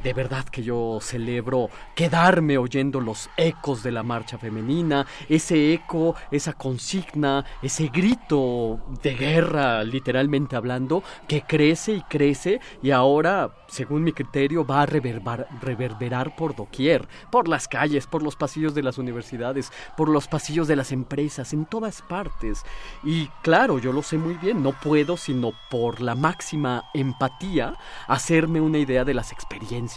[0.05, 6.13] de verdad que yo celebro quedarme oyendo los ecos de la marcha femenina, ese eco,
[6.29, 14.03] esa consigna, ese grito de guerra, literalmente hablando, que crece y crece y ahora, según
[14.03, 18.99] mi criterio, va a reverberar por doquier, por las calles, por los pasillos de las
[18.99, 22.61] universidades, por los pasillos de las empresas, en todas partes.
[23.03, 27.75] Y claro, yo lo sé muy bien, no puedo sino por la máxima empatía
[28.07, 29.94] hacerme una idea de las experiencias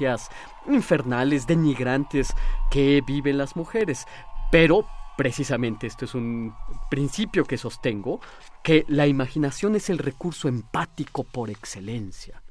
[0.67, 2.35] infernales, denigrantes
[2.71, 4.07] que viven las mujeres.
[4.51, 6.55] Pero precisamente esto es un
[6.89, 8.21] principio que sostengo,
[8.63, 12.43] que la imaginación es el recurso empático por excelencia.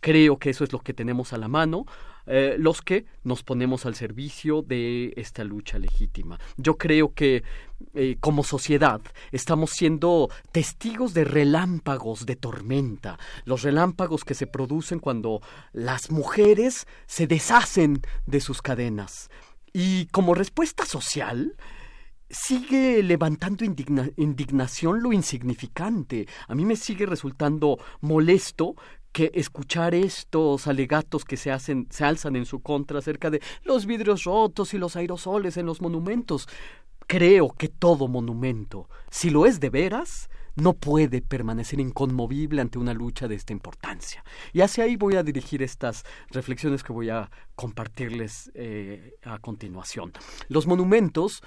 [0.00, 1.84] Creo que eso es lo que tenemos a la mano
[2.26, 6.38] eh, los que nos ponemos al servicio de esta lucha legítima.
[6.56, 7.44] Yo creo que
[7.94, 9.00] eh, como sociedad
[9.32, 15.40] estamos siendo testigos de relámpagos de tormenta, los relámpagos que se producen cuando
[15.72, 19.30] las mujeres se deshacen de sus cadenas.
[19.72, 21.54] Y como respuesta social,
[22.30, 26.26] sigue levantando indigna- indignación lo insignificante.
[26.48, 28.74] A mí me sigue resultando molesto
[29.16, 33.86] que escuchar estos alegatos que se hacen, se alzan en su contra acerca de los
[33.86, 36.46] vidrios rotos y los aerosoles en los monumentos.
[37.06, 42.92] Creo que todo monumento, si lo es de veras, no puede permanecer inconmovible ante una
[42.92, 44.22] lucha de esta importancia.
[44.52, 50.12] Y hacia ahí voy a dirigir estas reflexiones que voy a compartirles eh, a continuación.
[50.48, 51.42] Los monumentos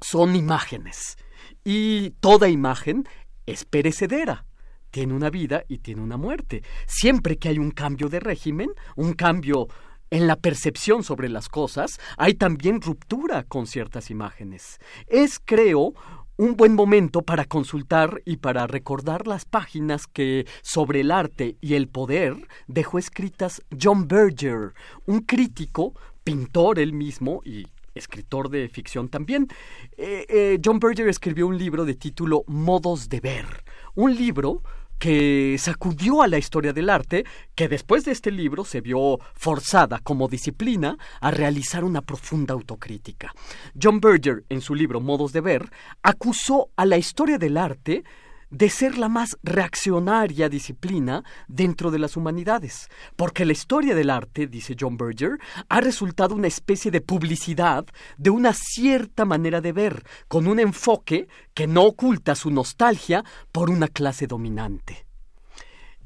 [0.00, 1.16] son imágenes
[1.62, 3.08] y toda imagen
[3.46, 4.46] es perecedera.
[4.90, 6.62] Tiene una vida y tiene una muerte.
[6.86, 9.68] Siempre que hay un cambio de régimen, un cambio
[10.10, 14.78] en la percepción sobre las cosas, hay también ruptura con ciertas imágenes.
[15.06, 15.92] Es, creo,
[16.38, 21.74] un buen momento para consultar y para recordar las páginas que sobre el arte y
[21.74, 22.36] el poder
[22.68, 24.72] dejó escritas John Berger,
[25.06, 27.66] un crítico, pintor él mismo y
[27.98, 29.48] escritor de ficción también.
[29.96, 33.64] Eh, eh, John Berger escribió un libro de título Modos de ver,
[33.94, 34.62] un libro
[34.98, 40.00] que sacudió a la historia del arte, que después de este libro se vio forzada
[40.00, 43.32] como disciplina a realizar una profunda autocrítica.
[43.80, 45.70] John Berger, en su libro Modos de ver,
[46.02, 48.04] acusó a la historia del arte
[48.50, 54.46] de ser la más reaccionaria disciplina dentro de las humanidades, porque la historia del arte,
[54.46, 55.38] dice John Berger,
[55.68, 61.28] ha resultado una especie de publicidad de una cierta manera de ver, con un enfoque
[61.54, 65.04] que no oculta su nostalgia por una clase dominante.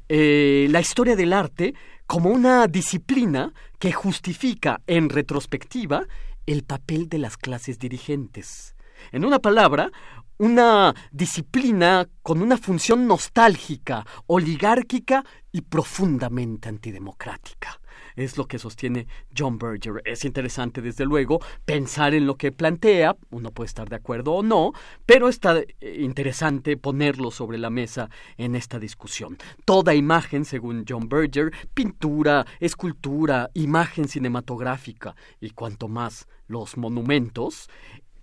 [0.09, 1.73] Eh, la historia del arte
[2.05, 6.05] como una disciplina que justifica en retrospectiva
[6.45, 8.75] el papel de las clases dirigentes.
[9.11, 9.91] En una palabra,
[10.43, 17.79] una disciplina con una función nostálgica, oligárquica y profundamente antidemocrática.
[18.17, 20.01] Es lo que sostiene John Berger.
[20.03, 24.43] Es interesante, desde luego, pensar en lo que plantea, uno puede estar de acuerdo o
[24.43, 24.73] no,
[25.05, 29.37] pero está eh, interesante ponerlo sobre la mesa en esta discusión.
[29.63, 37.69] Toda imagen, según John Berger, pintura, escultura, imagen cinematográfica y cuanto más los monumentos,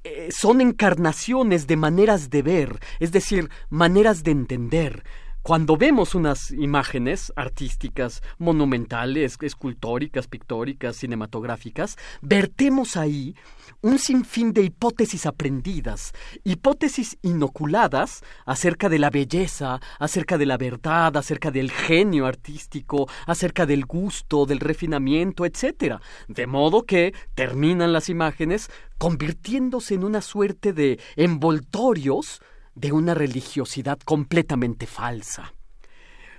[0.03, 5.05] eh, son encarnaciones de maneras de ver, es decir, maneras de entender.
[5.43, 13.35] Cuando vemos unas imágenes artísticas, monumentales, escultóricas, pictóricas, cinematográficas, vertemos ahí
[13.81, 16.13] un sinfín de hipótesis aprendidas,
[16.45, 23.65] hipótesis inoculadas acerca de la belleza, acerca de la verdad, acerca del genio artístico, acerca
[23.65, 26.01] del gusto, del refinamiento, etc.
[26.29, 32.43] De modo que terminan las imágenes convirtiéndose en una suerte de envoltorios
[32.75, 35.55] de una religiosidad completamente falsa.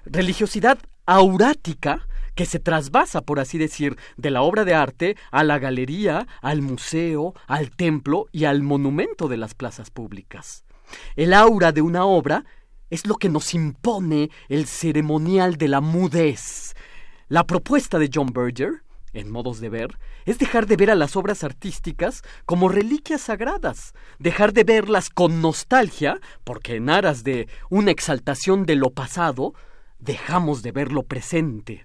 [0.03, 5.60] religiosidad aurática que se trasvasa, por así decir, de la obra de arte a la
[5.60, 10.64] galería, al museo, al templo y al monumento de las plazas públicas.
[11.16, 12.45] El aura de una obra
[12.90, 16.76] es lo que nos impone el ceremonial de la mudez.
[17.28, 18.84] La propuesta de John Berger,
[19.14, 23.93] en modos de ver, es dejar de ver a las obras artísticas como reliquias sagradas,
[24.19, 29.53] dejar de verlas con nostalgia, porque en aras de una exaltación de lo pasado,
[29.99, 31.84] dejamos de ver lo presente.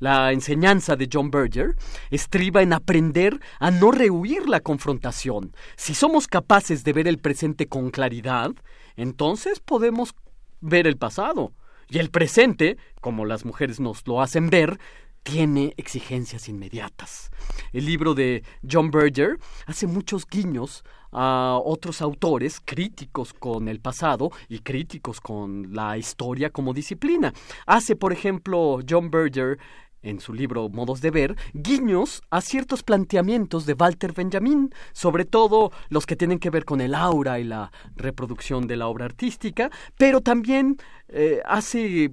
[0.00, 1.76] La enseñanza de John Berger
[2.10, 5.54] estriba en aprender a no rehuir la confrontación.
[5.76, 8.50] Si somos capaces de ver el presente con claridad,
[8.96, 10.14] entonces podemos
[10.60, 11.52] ver el pasado.
[11.88, 14.78] Y el presente, como las mujeres nos lo hacen ver,
[15.24, 17.30] tiene exigencias inmediatas.
[17.72, 24.30] El libro de John Berger hace muchos guiños a otros autores críticos con el pasado
[24.48, 27.32] y críticos con la historia como disciplina.
[27.66, 29.58] Hace, por ejemplo, John Berger
[30.02, 35.72] en su libro Modos de Ver, guiños a ciertos planteamientos de Walter Benjamin, sobre todo
[35.88, 39.70] los que tienen que ver con el aura y la reproducción de la obra artística,
[39.96, 40.76] pero también
[41.08, 42.12] eh, hace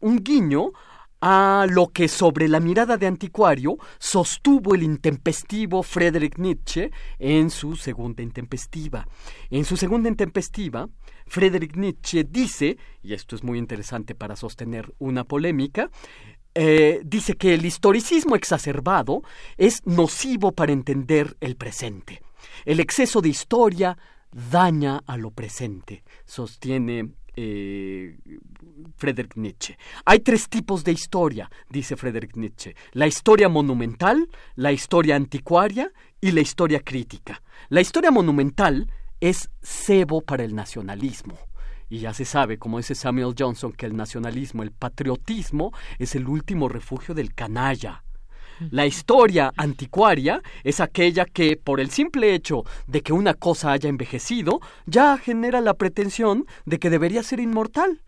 [0.00, 0.72] un guiño
[1.28, 7.74] a lo que sobre la mirada de anticuario sostuvo el intempestivo Friedrich Nietzsche en su
[7.74, 9.08] segunda intempestiva.
[9.50, 10.88] En su segunda intempestiva,
[11.26, 15.90] Friedrich Nietzsche dice, y esto es muy interesante para sostener una polémica,
[16.54, 19.22] eh, dice que el historicismo exacerbado
[19.56, 22.22] es nocivo para entender el presente.
[22.64, 23.98] El exceso de historia
[24.30, 28.16] daña a lo presente, sostiene eh,
[28.96, 29.78] Friedrich Nietzsche.
[30.04, 32.74] Hay tres tipos de historia, dice Friedrich Nietzsche.
[32.92, 37.42] La historia monumental, la historia anticuaria y la historia crítica.
[37.68, 38.90] La historia monumental
[39.20, 41.38] es cebo para el nacionalismo.
[41.88, 46.26] Y ya se sabe, como dice Samuel Johnson, que el nacionalismo, el patriotismo, es el
[46.26, 48.02] último refugio del canalla.
[48.70, 53.88] La historia anticuaria es aquella que, por el simple hecho de que una cosa haya
[53.88, 58.02] envejecido, ya genera la pretensión de que debería ser inmortal.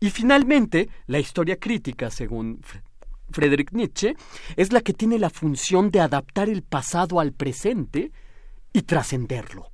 [0.00, 2.60] Y finalmente, la historia crítica, según
[3.30, 4.16] Friedrich Nietzsche,
[4.56, 8.12] es la que tiene la función de adaptar el pasado al presente
[8.72, 9.73] y trascenderlo.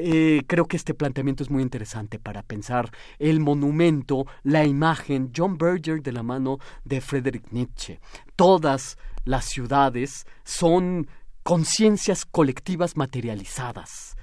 [0.00, 5.58] Eh, creo que este planteamiento es muy interesante para pensar el monumento, la imagen, John
[5.58, 7.98] Berger de la mano de Friedrich Nietzsche.
[8.36, 11.08] Todas las ciudades son
[11.42, 14.16] conciencias colectivas materializadas.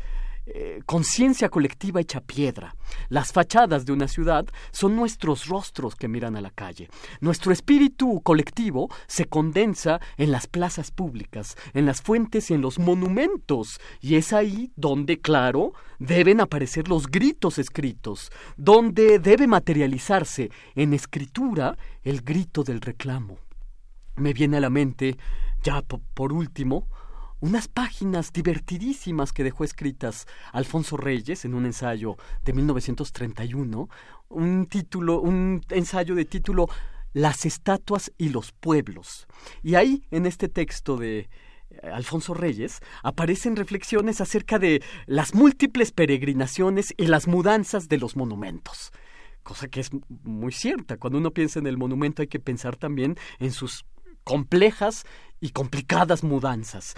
[0.48, 2.76] Eh, conciencia colectiva hecha piedra.
[3.10, 6.88] Las fachadas de una ciudad son nuestros rostros que miran a la calle.
[7.20, 12.78] Nuestro espíritu colectivo se condensa en las plazas públicas, en las fuentes y en los
[12.78, 13.80] monumentos.
[14.02, 21.76] Y es ahí donde, claro, deben aparecer los gritos escritos, donde debe materializarse en escritura
[22.04, 23.40] el grito del reclamo.
[24.16, 25.18] Me viene a la mente,
[25.64, 26.88] ya por último,
[27.40, 33.90] unas páginas divertidísimas que dejó escritas Alfonso Reyes en un ensayo de 1931,
[34.30, 36.68] un título, un ensayo de título
[37.14, 39.28] Las estatuas y los pueblos.
[39.62, 41.20] Y ahí, en este texto de
[41.70, 48.16] eh, Alfonso Reyes, aparecen reflexiones acerca de las múltiples peregrinaciones y las mudanzas de los
[48.16, 48.92] monumentos
[49.46, 49.92] cosa que es
[50.24, 50.98] muy cierta.
[50.98, 53.86] Cuando uno piensa en el monumento hay que pensar también en sus
[54.24, 55.06] complejas
[55.40, 56.96] y complicadas mudanzas.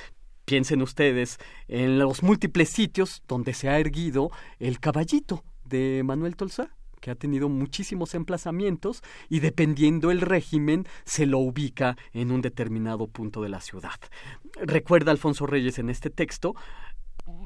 [0.47, 6.69] Piensen ustedes en los múltiples sitios donde se ha erguido el caballito de Manuel Tolsá
[7.01, 13.07] que ha tenido muchísimos emplazamientos y dependiendo el régimen se lo ubica en un determinado
[13.07, 13.99] punto de la ciudad.
[14.53, 16.55] Recuerda Alfonso Reyes en este texto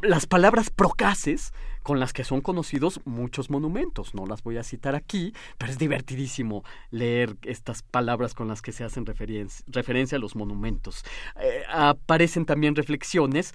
[0.02, 1.54] las palabras procaces
[1.84, 4.14] con las que son conocidos muchos monumentos.
[4.14, 8.72] No las voy a citar aquí, pero es divertidísimo leer estas palabras con las que
[8.72, 11.04] se hacen referencia a los monumentos.
[11.40, 13.54] Eh, aparecen también reflexiones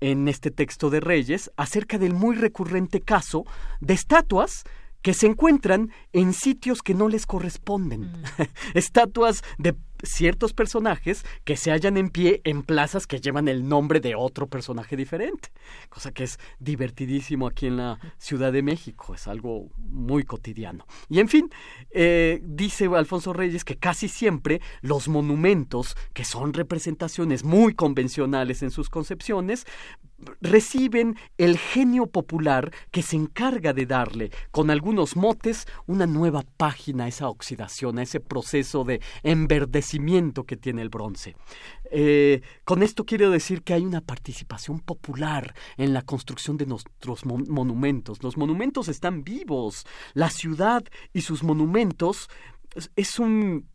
[0.00, 3.44] en este texto de Reyes acerca del muy recurrente caso
[3.80, 4.64] de estatuas
[5.02, 8.02] que se encuentran en sitios que no les corresponden.
[8.02, 8.24] Mm.
[8.74, 14.00] Estatuas de ciertos personajes que se hallan en pie en plazas que llevan el nombre
[14.00, 15.50] de otro personaje diferente,
[15.88, 20.86] cosa que es divertidísimo aquí en la Ciudad de México, es algo muy cotidiano.
[21.08, 21.50] Y en fin,
[21.90, 28.70] eh, dice Alfonso Reyes que casi siempre los monumentos, que son representaciones muy convencionales en
[28.70, 29.66] sus concepciones,
[30.40, 37.04] reciben el genio popular que se encarga de darle, con algunos motes, una nueva página
[37.04, 39.87] a esa oxidación, a ese proceso de enverdecer
[40.46, 41.36] que tiene el bronce.
[41.90, 47.24] Eh, con esto quiero decir que hay una participación popular en la construcción de nuestros
[47.24, 48.22] monumentos.
[48.22, 49.86] Los monumentos están vivos.
[50.14, 52.28] La ciudad y sus monumentos
[52.96, 53.68] es, un...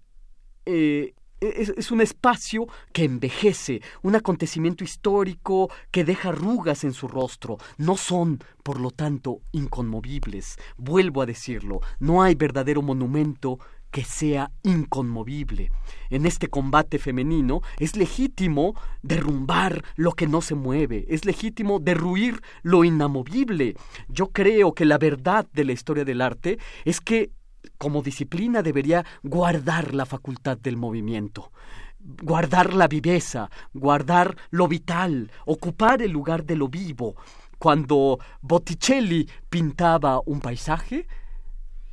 [0.65, 7.57] Eh, es, un espacio que envejece, un acontecimiento histórico que deja arrugas en su rostro.
[7.77, 10.57] No son, por lo tanto, inconmovibles.
[10.77, 13.59] Vuelvo a decirlo, no hay verdadero monumento
[13.93, 15.71] que sea inconmovible.
[16.09, 22.41] En este combate femenino es legítimo derrumbar lo que no se mueve, es legítimo derruir
[22.63, 23.75] lo inamovible.
[24.09, 27.29] Yo creo que la verdad de la historia del arte es que
[27.77, 31.51] como disciplina debería guardar la facultad del movimiento,
[31.99, 37.15] guardar la viveza, guardar lo vital, ocupar el lugar de lo vivo.
[37.59, 41.05] Cuando Botticelli pintaba un paisaje,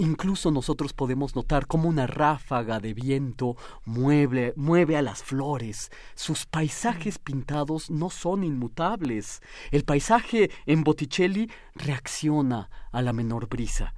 [0.00, 5.90] Incluso nosotros podemos notar cómo una ráfaga de viento mueve, mueve, a las flores.
[6.14, 9.42] Sus paisajes pintados no son inmutables.
[9.70, 13.94] El paisaje en Botticelli reacciona a la menor brisa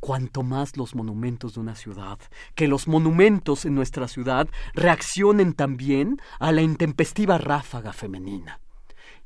[0.00, 2.18] cuanto más los monumentos de una ciudad,
[2.54, 8.60] que los monumentos en nuestra ciudad reaccionen también a la intempestiva ráfaga femenina.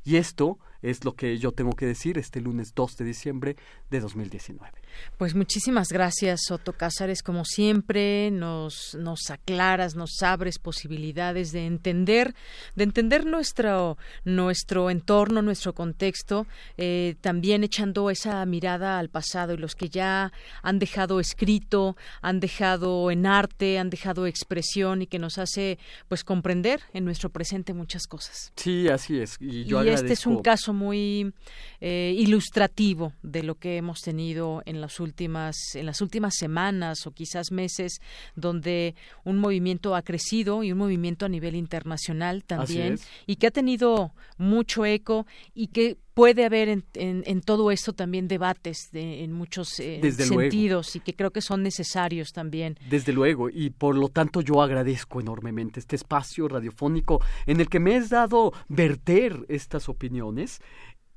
[0.05, 3.55] Y esto es lo que yo tengo que decir este lunes 2 de diciembre
[3.89, 4.71] de 2019.
[5.17, 7.23] Pues muchísimas gracias, Soto Cázares.
[7.23, 12.35] Como siempre, nos, nos aclaras, nos abres posibilidades de entender,
[12.75, 16.47] de entender nuestro, nuestro entorno, nuestro contexto,
[16.77, 22.39] eh, también echando esa mirada al pasado y los que ya han dejado escrito, han
[22.39, 27.73] dejado en arte, han dejado expresión y que nos hace pues comprender en nuestro presente
[27.73, 28.51] muchas cosas.
[28.55, 29.37] Sí, así es.
[29.39, 31.33] Y, yo este es un caso muy
[31.81, 37.05] eh, ilustrativo de lo que hemos tenido en la las últimas en las últimas semanas
[37.05, 37.99] o quizás meses
[38.35, 38.95] donde
[39.25, 44.13] un movimiento ha crecido y un movimiento a nivel internacional también y que ha tenido
[44.37, 49.79] mucho eco y que puede haber en, en, todo esto también debates de, en muchos
[49.79, 52.79] eh, sentidos y que creo que son necesarios también.
[52.89, 57.79] Desde luego, y por lo tanto yo agradezco enormemente este espacio radiofónico en el que
[57.79, 60.59] me has dado verter estas opiniones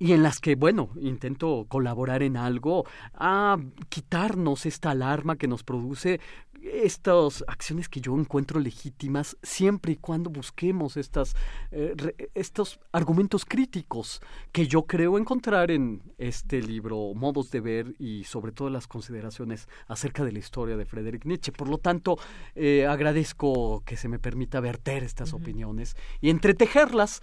[0.00, 3.58] y en las que, bueno, intento colaborar en algo a
[3.90, 6.20] quitarnos esta alarma que nos produce
[6.62, 11.34] estas acciones que yo encuentro legítimas siempre y cuando busquemos estas,
[11.70, 11.94] eh,
[12.34, 14.20] estos argumentos críticos
[14.52, 19.68] que yo creo encontrar en este libro Modos de Ver y sobre todo las consideraciones
[19.86, 21.52] acerca de la historia de Friedrich Nietzsche.
[21.52, 22.18] Por lo tanto,
[22.54, 27.22] eh, agradezco que se me permita verter estas opiniones y entretejerlas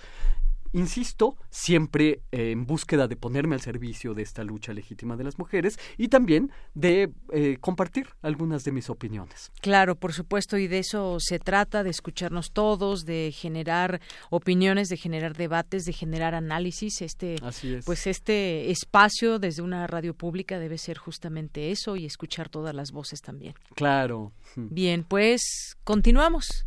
[0.74, 5.38] insisto, siempre eh, en búsqueda de ponerme al servicio de esta lucha legítima de las
[5.38, 9.52] mujeres y también de eh, compartir algunas de mis opiniones.
[9.62, 14.98] Claro, por supuesto, y de eso se trata, de escucharnos todos, de generar opiniones, de
[14.98, 17.02] generar debates, de generar análisis.
[17.02, 17.38] Este,
[17.86, 22.92] pues este espacio desde una radio pública debe ser justamente eso y escuchar todas las
[22.92, 23.54] voces también.
[23.76, 24.32] Claro.
[24.56, 26.67] Bien, pues continuamos.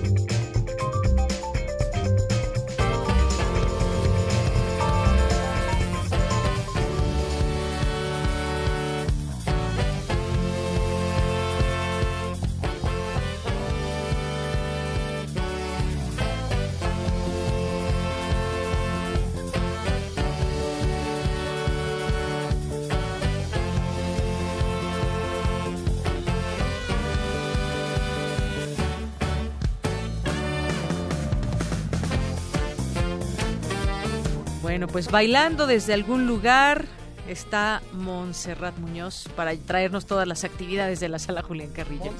[34.91, 36.85] pues bailando desde algún lugar
[37.27, 42.11] está Montserrat Muñoz para traernos todas las actividades de la sala Julián Carrillo.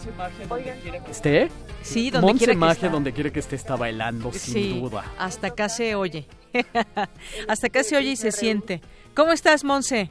[0.47, 1.49] donde quiere que esté.
[1.81, 2.89] Sí, donde quiere que esté.
[2.89, 5.03] donde quiere que esté está bailando sin duda.
[5.17, 6.27] Hasta acá se oye.
[7.47, 8.81] hasta acá se oye y se siente.
[9.13, 10.09] ¿Cómo estás, Monse?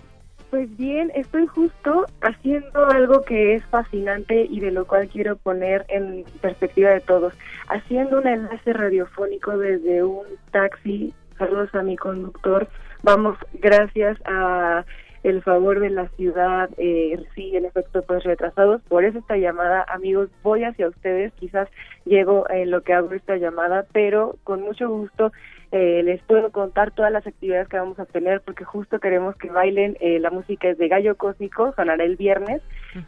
[0.50, 5.86] Pues bien, estoy justo haciendo algo que es fascinante y de lo cual quiero poner
[5.88, 7.32] en perspectiva de todos,
[7.68, 12.68] haciendo un enlace radiofónico desde un taxi saludos a mi conductor.
[13.02, 14.84] Vamos, gracias a
[15.22, 18.80] el favor de la ciudad, eh, sí, en efecto, pues retrasados.
[18.88, 21.32] Por eso esta llamada, amigos, voy hacia ustedes.
[21.34, 21.68] Quizás
[22.04, 25.32] llego en lo que hago esta llamada, pero con mucho gusto
[25.72, 29.50] eh, les puedo contar todas las actividades que vamos a tener porque justo queremos que
[29.50, 29.96] bailen.
[30.00, 32.60] Eh, la música es de Gallo Cósmico, sonará el viernes.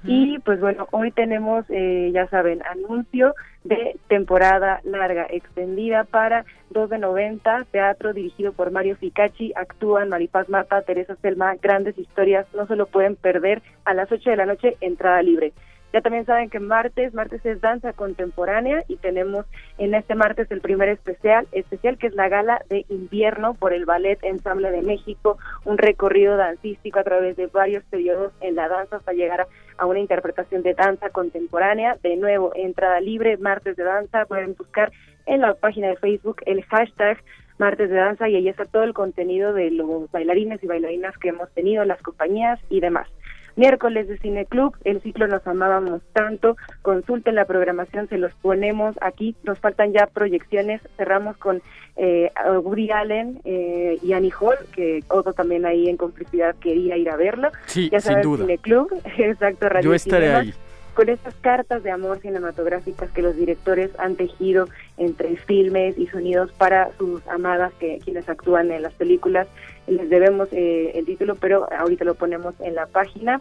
[0.05, 3.35] Y pues bueno, hoy tenemos, eh, ya saben, anuncio
[3.65, 10.49] de temporada larga, extendida para 2 de 90, teatro dirigido por Mario Ficacci, actúan Maripaz
[10.49, 14.47] Mata, Teresa Selma, grandes historias, no se lo pueden perder a las 8 de la
[14.47, 15.53] noche, entrada libre.
[15.93, 19.45] Ya también saben que martes, martes es danza contemporánea y tenemos
[19.77, 23.85] en este martes el primer especial, especial que es la gala de invierno por el
[23.85, 25.37] Ballet Ensamble de México,
[25.67, 29.47] un recorrido dancístico a través de varios periodos en la danza hasta llegar
[29.77, 31.99] a, una interpretación de danza contemporánea.
[32.03, 34.93] De nuevo, entrada libre, martes de danza, pueden buscar
[35.27, 37.19] en la página de Facebook el hashtag
[37.59, 41.29] martes de danza y ahí está todo el contenido de los bailarines y bailarinas que
[41.29, 43.09] hemos tenido, las compañías y demás.
[43.57, 48.97] Miércoles de Cine Club, el ciclo Nos Amábamos Tanto, consulten la programación, se los ponemos
[49.01, 51.63] aquí, nos faltan ya proyecciones, cerramos con
[51.97, 52.31] eh,
[52.63, 57.17] Woody Allen eh, y Annie Hall, que Otto también ahí en complicidad quería ir a
[57.17, 57.51] verlo.
[57.67, 58.45] Sí, ya sin saben, duda.
[58.45, 58.89] Cine Club,
[59.19, 60.55] exacto, Radio Yo estaré ahí.
[60.95, 66.53] con esas cartas de amor cinematográficas que los directores han tejido entre filmes y sonidos
[66.53, 69.49] para sus amadas que quienes actúan en las películas
[69.87, 73.41] les debemos eh, el título pero ahorita lo ponemos en la página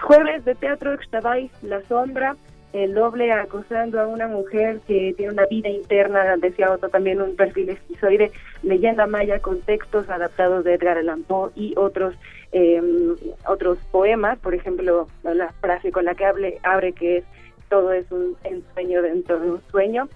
[0.00, 2.36] jueves de teatro Xtabay, La Sombra
[2.72, 7.34] el doble acosando a una mujer que tiene una vida interna, decía otro también un
[7.34, 8.30] perfil esquizoide,
[8.62, 12.14] leyenda maya con textos adaptados de Edgar Allan Poe y otros
[12.52, 12.80] eh,
[13.46, 17.24] otros poemas, por ejemplo, la frase con la que hable, abre que es
[17.68, 20.08] todo es un ensueño dentro de un sueño.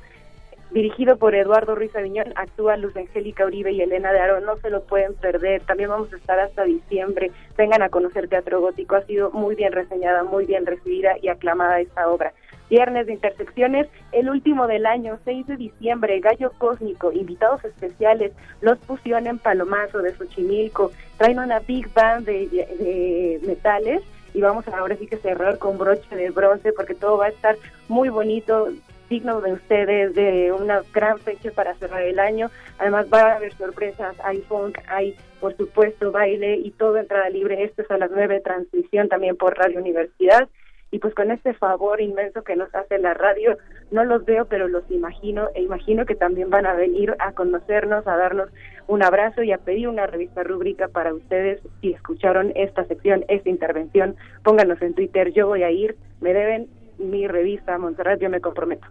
[0.75, 4.71] Dirigido por Eduardo Ruiz Aviñón, actúa Luz Angélica Uribe y Elena de Aro, no se
[4.71, 5.63] lo pueden perder.
[5.63, 7.31] También vamos a estar hasta diciembre.
[7.57, 11.79] Vengan a conocer Teatro Gótico, ha sido muy bien reseñada, muy bien recibida y aclamada
[11.79, 12.33] esta obra.
[12.69, 18.81] Viernes de Intersecciones, el último del año, 6 de diciembre, Gallo Cósmico, invitados especiales, Los
[18.81, 24.03] Fusión en Palomazo de Xochimilco, traen una big band de, de metales
[24.33, 27.29] y vamos a ahora sí que cerrar con broche de bronce porque todo va a
[27.29, 27.55] estar
[27.87, 28.71] muy bonito,
[29.09, 32.51] digno de ustedes, de una gran fecha para cerrar el año.
[32.79, 37.65] Además va a haber sorpresas, hay funk, hay por supuesto baile y todo entrada libre.
[37.65, 40.49] Esto es a las 9, transmisión también por Radio Universidad.
[40.91, 43.59] Y pues con este favor inmenso que nos hace la radio,
[43.91, 48.07] no los veo, pero los imagino e imagino que también van a venir a conocernos,
[48.07, 48.49] a darnos
[48.87, 51.61] un abrazo y a pedir una revista rúbrica para ustedes.
[51.81, 54.15] Si escucharon esta sección, esta intervención,
[54.45, 56.69] pónganos en Twitter, yo voy a ir, me deben
[57.11, 58.87] mi revista Montserrat, yo me comprometo.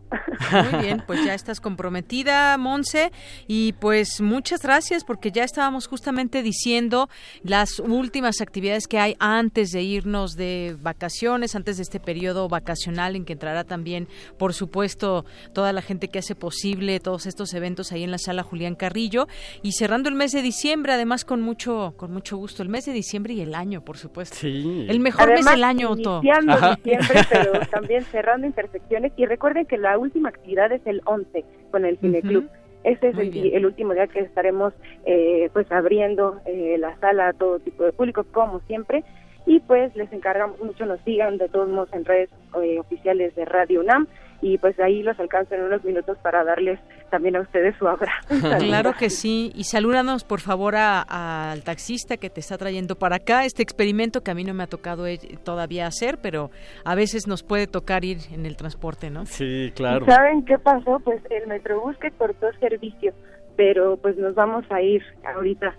[0.71, 3.11] Muy bien, pues ya estás comprometida, Monse,
[3.47, 7.09] y pues muchas gracias porque ya estábamos justamente diciendo
[7.43, 13.15] las últimas actividades que hay antes de irnos de vacaciones, antes de este periodo vacacional
[13.15, 14.07] en que entrará también,
[14.37, 18.43] por supuesto, toda la gente que hace posible todos estos eventos ahí en la sala
[18.43, 19.27] Julián Carrillo
[19.61, 22.93] y cerrando el mes de diciembre, además con mucho con mucho gusto, el mes de
[22.93, 24.35] diciembre y el año, por supuesto.
[24.35, 24.85] Sí.
[24.87, 26.21] El mejor mes del año, Otto.
[26.23, 26.75] iniciando Ajá.
[26.75, 29.11] diciembre, pero también cerrando intersecciones.
[29.17, 32.49] Y recuerden que la última actividad es el 11 con el Cine Club.
[32.83, 33.55] Ese es Muy el, bien.
[33.55, 34.73] el último día que estaremos
[35.05, 39.03] eh, pues abriendo eh, la sala a todo tipo de público, como siempre.
[39.45, 42.29] Y pues les encargamos mucho, nos sigan de todos modos en redes
[42.61, 44.07] eh, oficiales de Radio UNAM
[44.43, 46.79] y pues ahí los alcanzo en unos minutos para darles
[47.13, 48.27] también a ustedes su abrazo.
[48.59, 49.51] Claro que sí.
[49.53, 54.21] Y salúdanos, por favor, a- al taxista que te está trayendo para acá este experimento
[54.21, 56.49] que a mí no me ha tocado eh, todavía hacer, pero
[56.85, 59.27] a veces nos puede tocar ir en el transporte, ¿no?
[59.27, 60.07] Sí, ¿Y claro.
[60.07, 60.99] saben qué pasó?
[61.03, 63.13] Pues el Metrobús que cortó servicio,
[63.55, 65.03] pero pues nos vamos a ir
[65.35, 65.75] ahorita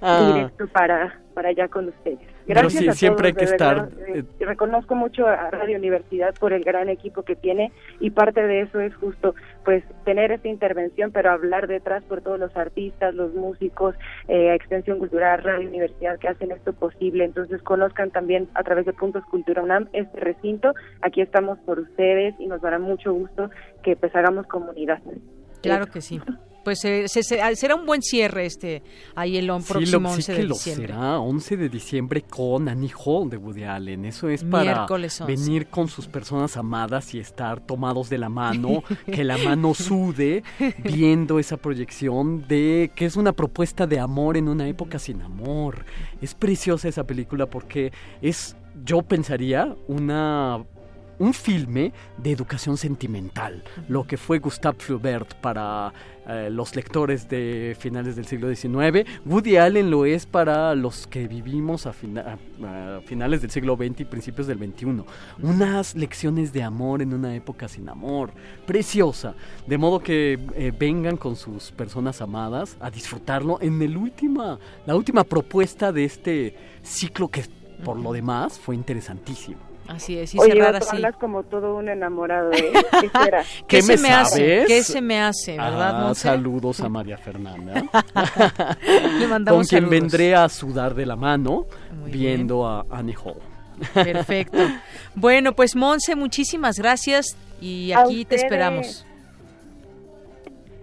[0.00, 0.30] Ah.
[0.32, 2.20] directo para, para allá con ustedes.
[2.48, 4.24] Pero Gracias sí, a siempre todos, hay que de estar, verdad.
[4.40, 8.62] Eh, reconozco mucho a Radio Universidad por el gran equipo que tiene y parte de
[8.62, 9.34] eso es justo
[9.66, 13.94] pues tener esta intervención, pero hablar detrás por todos los artistas, los músicos,
[14.28, 17.24] eh, Extensión Cultural, Radio Universidad que hacen esto posible.
[17.24, 20.72] Entonces conozcan también a través de Puntos Cultura UNAM este recinto.
[21.02, 23.50] Aquí estamos por ustedes y nos dará mucho gusto
[23.82, 25.02] que pues hagamos comunidad.
[25.60, 26.18] Claro que sí.
[26.68, 28.82] Pues eh, se- se- será un buen cierre este
[29.14, 30.86] ahí el on- Sí, próximo lo, sí 11 que de lo diciembre.
[30.88, 34.04] será, 11 de diciembre con Annie Hall de Woody Allen.
[34.04, 35.34] Eso es para Miércoles 11.
[35.34, 40.42] venir con sus personas amadas y estar tomados de la mano, que la mano sude,
[40.84, 45.86] viendo esa proyección de que es una propuesta de amor en una época sin amor.
[46.20, 50.62] Es preciosa esa película porque es, yo pensaría, una
[51.18, 55.92] un filme de educación sentimental, lo que fue Gustave Flaubert para
[56.28, 59.08] eh, los lectores de finales del siglo XIX.
[59.24, 64.46] Woody Allen lo es para los que vivimos a, finales del siglo XX y principios
[64.46, 65.04] del XXI.
[65.42, 68.30] Unas lecciones de amor en una época sin amor,
[68.66, 69.34] preciosa.
[69.66, 74.94] De modo que eh, vengan con sus personas amadas a disfrutarlo en el última, la
[74.94, 77.44] última propuesta de este ciclo que
[77.84, 79.67] por lo demás fue interesantísimo.
[79.88, 80.96] Así es, y Oye, cerrar así.
[80.96, 82.72] hablas como todo un enamorado, ¿eh?
[83.00, 83.42] ¿Qué será?
[83.66, 84.32] ¿Qué, se me sabes?
[84.32, 84.64] hace?
[84.66, 86.20] ¿Qué se me hace, verdad, Ah, Monse?
[86.22, 87.82] saludos a María Fernanda.
[89.18, 89.90] Le mandamos Con quien saludos.
[89.90, 91.66] vendré a sudar de la mano
[92.00, 93.40] Muy viendo a Annie Hall.
[93.94, 94.58] Perfecto.
[95.14, 99.04] Bueno, pues Monse, muchísimas gracias y aquí te esperamos.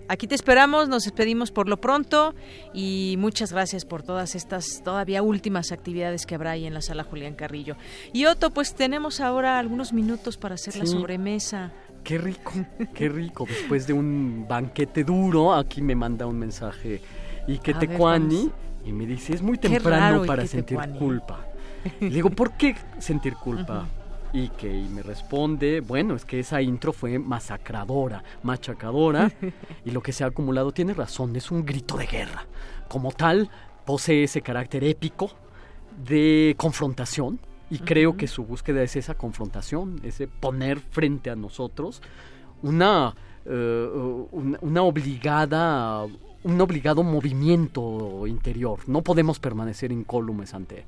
[0.07, 2.35] Aquí te esperamos, nos despedimos por lo pronto
[2.73, 7.03] y muchas gracias por todas estas todavía últimas actividades que habrá ahí en la sala
[7.03, 7.75] Julián Carrillo.
[8.13, 11.71] Y Otto, pues tenemos ahora algunos minutos para hacer la sobremesa.
[12.03, 12.51] Qué rico,
[12.93, 13.45] qué rico.
[13.47, 17.01] Después de un banquete duro, aquí me manda un mensaje
[17.43, 18.53] A ver, Tecuani vamos.
[18.85, 21.47] y me dice, es muy temprano para sentir culpa.
[21.99, 23.87] Le digo, ¿por qué sentir culpa?
[24.35, 29.31] Y me responde, bueno, es que esa intro fue masacradora, machacadora
[29.85, 32.45] y lo que se ha acumulado tiene razón, es un grito de guerra.
[32.89, 33.49] Como tal,
[33.85, 35.31] posee ese carácter épico
[36.05, 37.39] de confrontación
[37.69, 42.01] y creo que su búsqueda es esa confrontación, ese poner frente a nosotros
[42.61, 43.89] una, eh,
[44.31, 46.05] una, una obligada
[46.43, 48.77] un obligado movimiento interior.
[48.85, 50.85] No podemos permanecer incólumes ante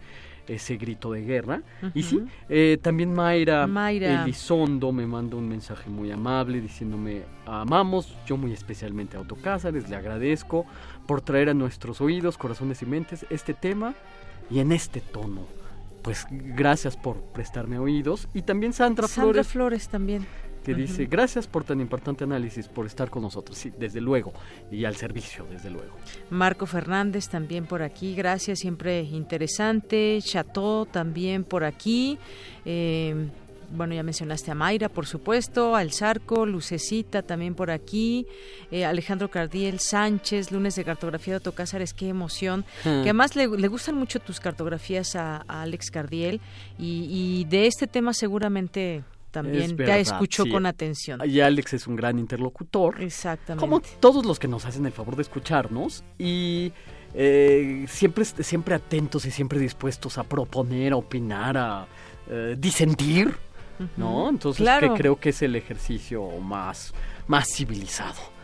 [0.47, 1.61] ese grito de guerra.
[1.93, 4.23] Y sí, eh, también Mayra, Mayra.
[4.23, 9.89] Elizondo me manda un mensaje muy amable diciéndome amamos, yo muy especialmente a Otto Cázares,
[9.89, 10.65] le agradezco
[11.05, 13.95] por traer a nuestros oídos, corazones y mentes este tema
[14.49, 15.45] y en este tono.
[16.01, 18.29] Pues gracias por prestarme oídos.
[18.33, 20.25] Y también Sandra, Sandra Flores Flores también.
[20.67, 24.33] Que dice gracias por tan importante análisis, por estar con nosotros, sí, desde luego,
[24.69, 25.93] y al servicio, desde luego.
[26.29, 30.19] Marco Fernández también por aquí, gracias, siempre interesante.
[30.21, 32.17] Chateau también por aquí.
[32.65, 33.29] Eh,
[33.69, 38.25] bueno, ya mencionaste a Mayra, por supuesto, al Zarco, Lucecita también por aquí,
[38.71, 42.65] eh, Alejandro Cardiel Sánchez, lunes de cartografía de Otto Cázares, qué emoción.
[42.83, 43.03] Hmm.
[43.03, 46.39] Que además le, le gustan mucho tus cartografías a, a Alex Cardiel
[46.77, 49.03] y, y de este tema seguramente
[49.41, 50.49] también Es verdad, escuchó sí.
[50.49, 51.21] con atención.
[51.25, 53.01] Y Alex es un gran interlocutor.
[53.01, 53.59] Exactamente.
[53.61, 56.71] Como todos los que nos hacen el favor de escucharnos y
[57.13, 61.87] eh, siempre, siempre atentos y siempre dispuestos a proponer, a opinar, a
[62.29, 63.35] eh, disentir,
[63.95, 64.29] ¿no?
[64.29, 64.93] Entonces Claro.
[64.93, 66.93] que creo que es el ejercicio más,
[67.27, 68.36] más civilizado.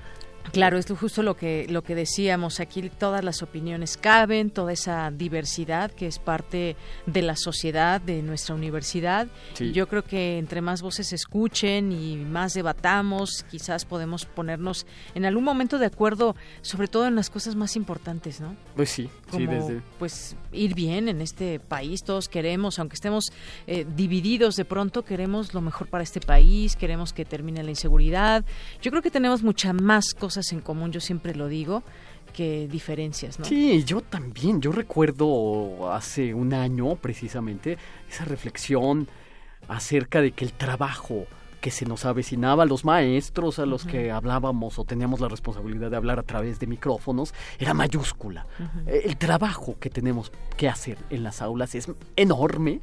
[0.52, 2.90] Claro, es justo lo que lo que decíamos aquí.
[2.90, 6.76] Todas las opiniones caben, toda esa diversidad que es parte
[7.06, 9.28] de la sociedad, de nuestra universidad.
[9.54, 9.72] Sí.
[9.72, 15.44] Yo creo que entre más voces escuchen y más debatamos, quizás podemos ponernos en algún
[15.44, 18.56] momento de acuerdo, sobre todo en las cosas más importantes, ¿no?
[18.76, 19.82] Pues sí, sí, desde...
[19.98, 23.32] pues ir bien en este país todos queremos aunque estemos
[23.68, 28.46] eh, divididos de pronto queremos lo mejor para este país queremos que termine la inseguridad
[28.82, 31.84] yo creo que tenemos muchas más cosas en común yo siempre lo digo
[32.34, 34.60] que diferencias no Sí, yo también.
[34.60, 37.78] Yo recuerdo hace un año precisamente
[38.10, 39.08] esa reflexión
[39.68, 41.26] acerca de que el trabajo
[41.62, 43.92] que se nos avecinaba a los maestros, a los Ujú.
[43.92, 48.46] que hablábamos o teníamos la responsabilidad de hablar a través de micrófonos, era mayúscula.
[48.86, 52.82] Eh, El trabajo que tenemos que hacer en las aulas es enorme.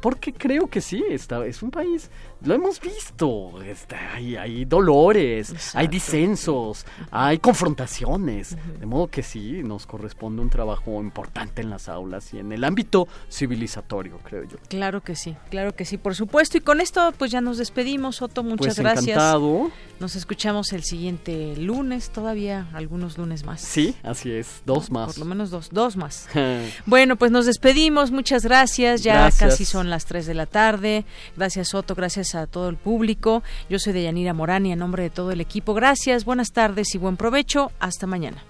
[0.00, 2.10] Porque creo que sí, está, es un país,
[2.42, 9.62] lo hemos visto, está, hay, hay dolores, hay disensos, hay confrontaciones, de modo que sí,
[9.62, 14.56] nos corresponde un trabajo importante en las aulas y en el ámbito civilizatorio, creo yo.
[14.68, 16.56] Claro que sí, claro que sí, por supuesto.
[16.56, 19.08] Y con esto pues ya nos despedimos, Otto, muchas Pues gracias.
[19.08, 19.70] encantado.
[19.98, 23.60] Nos escuchamos el siguiente lunes, todavía algunos lunes más.
[23.60, 25.08] Sí, así es, dos más.
[25.08, 26.28] Por lo menos dos, dos más.
[26.86, 29.50] Bueno, pues nos despedimos, muchas gracias, ya Gracias.
[29.50, 31.04] casi son las 3 de la tarde.
[31.36, 33.42] Gracias Otto, gracias a todo el público.
[33.68, 36.98] Yo soy Deyanira Morán y en nombre de todo el equipo, gracias, buenas tardes y
[36.98, 37.72] buen provecho.
[37.80, 38.49] Hasta mañana.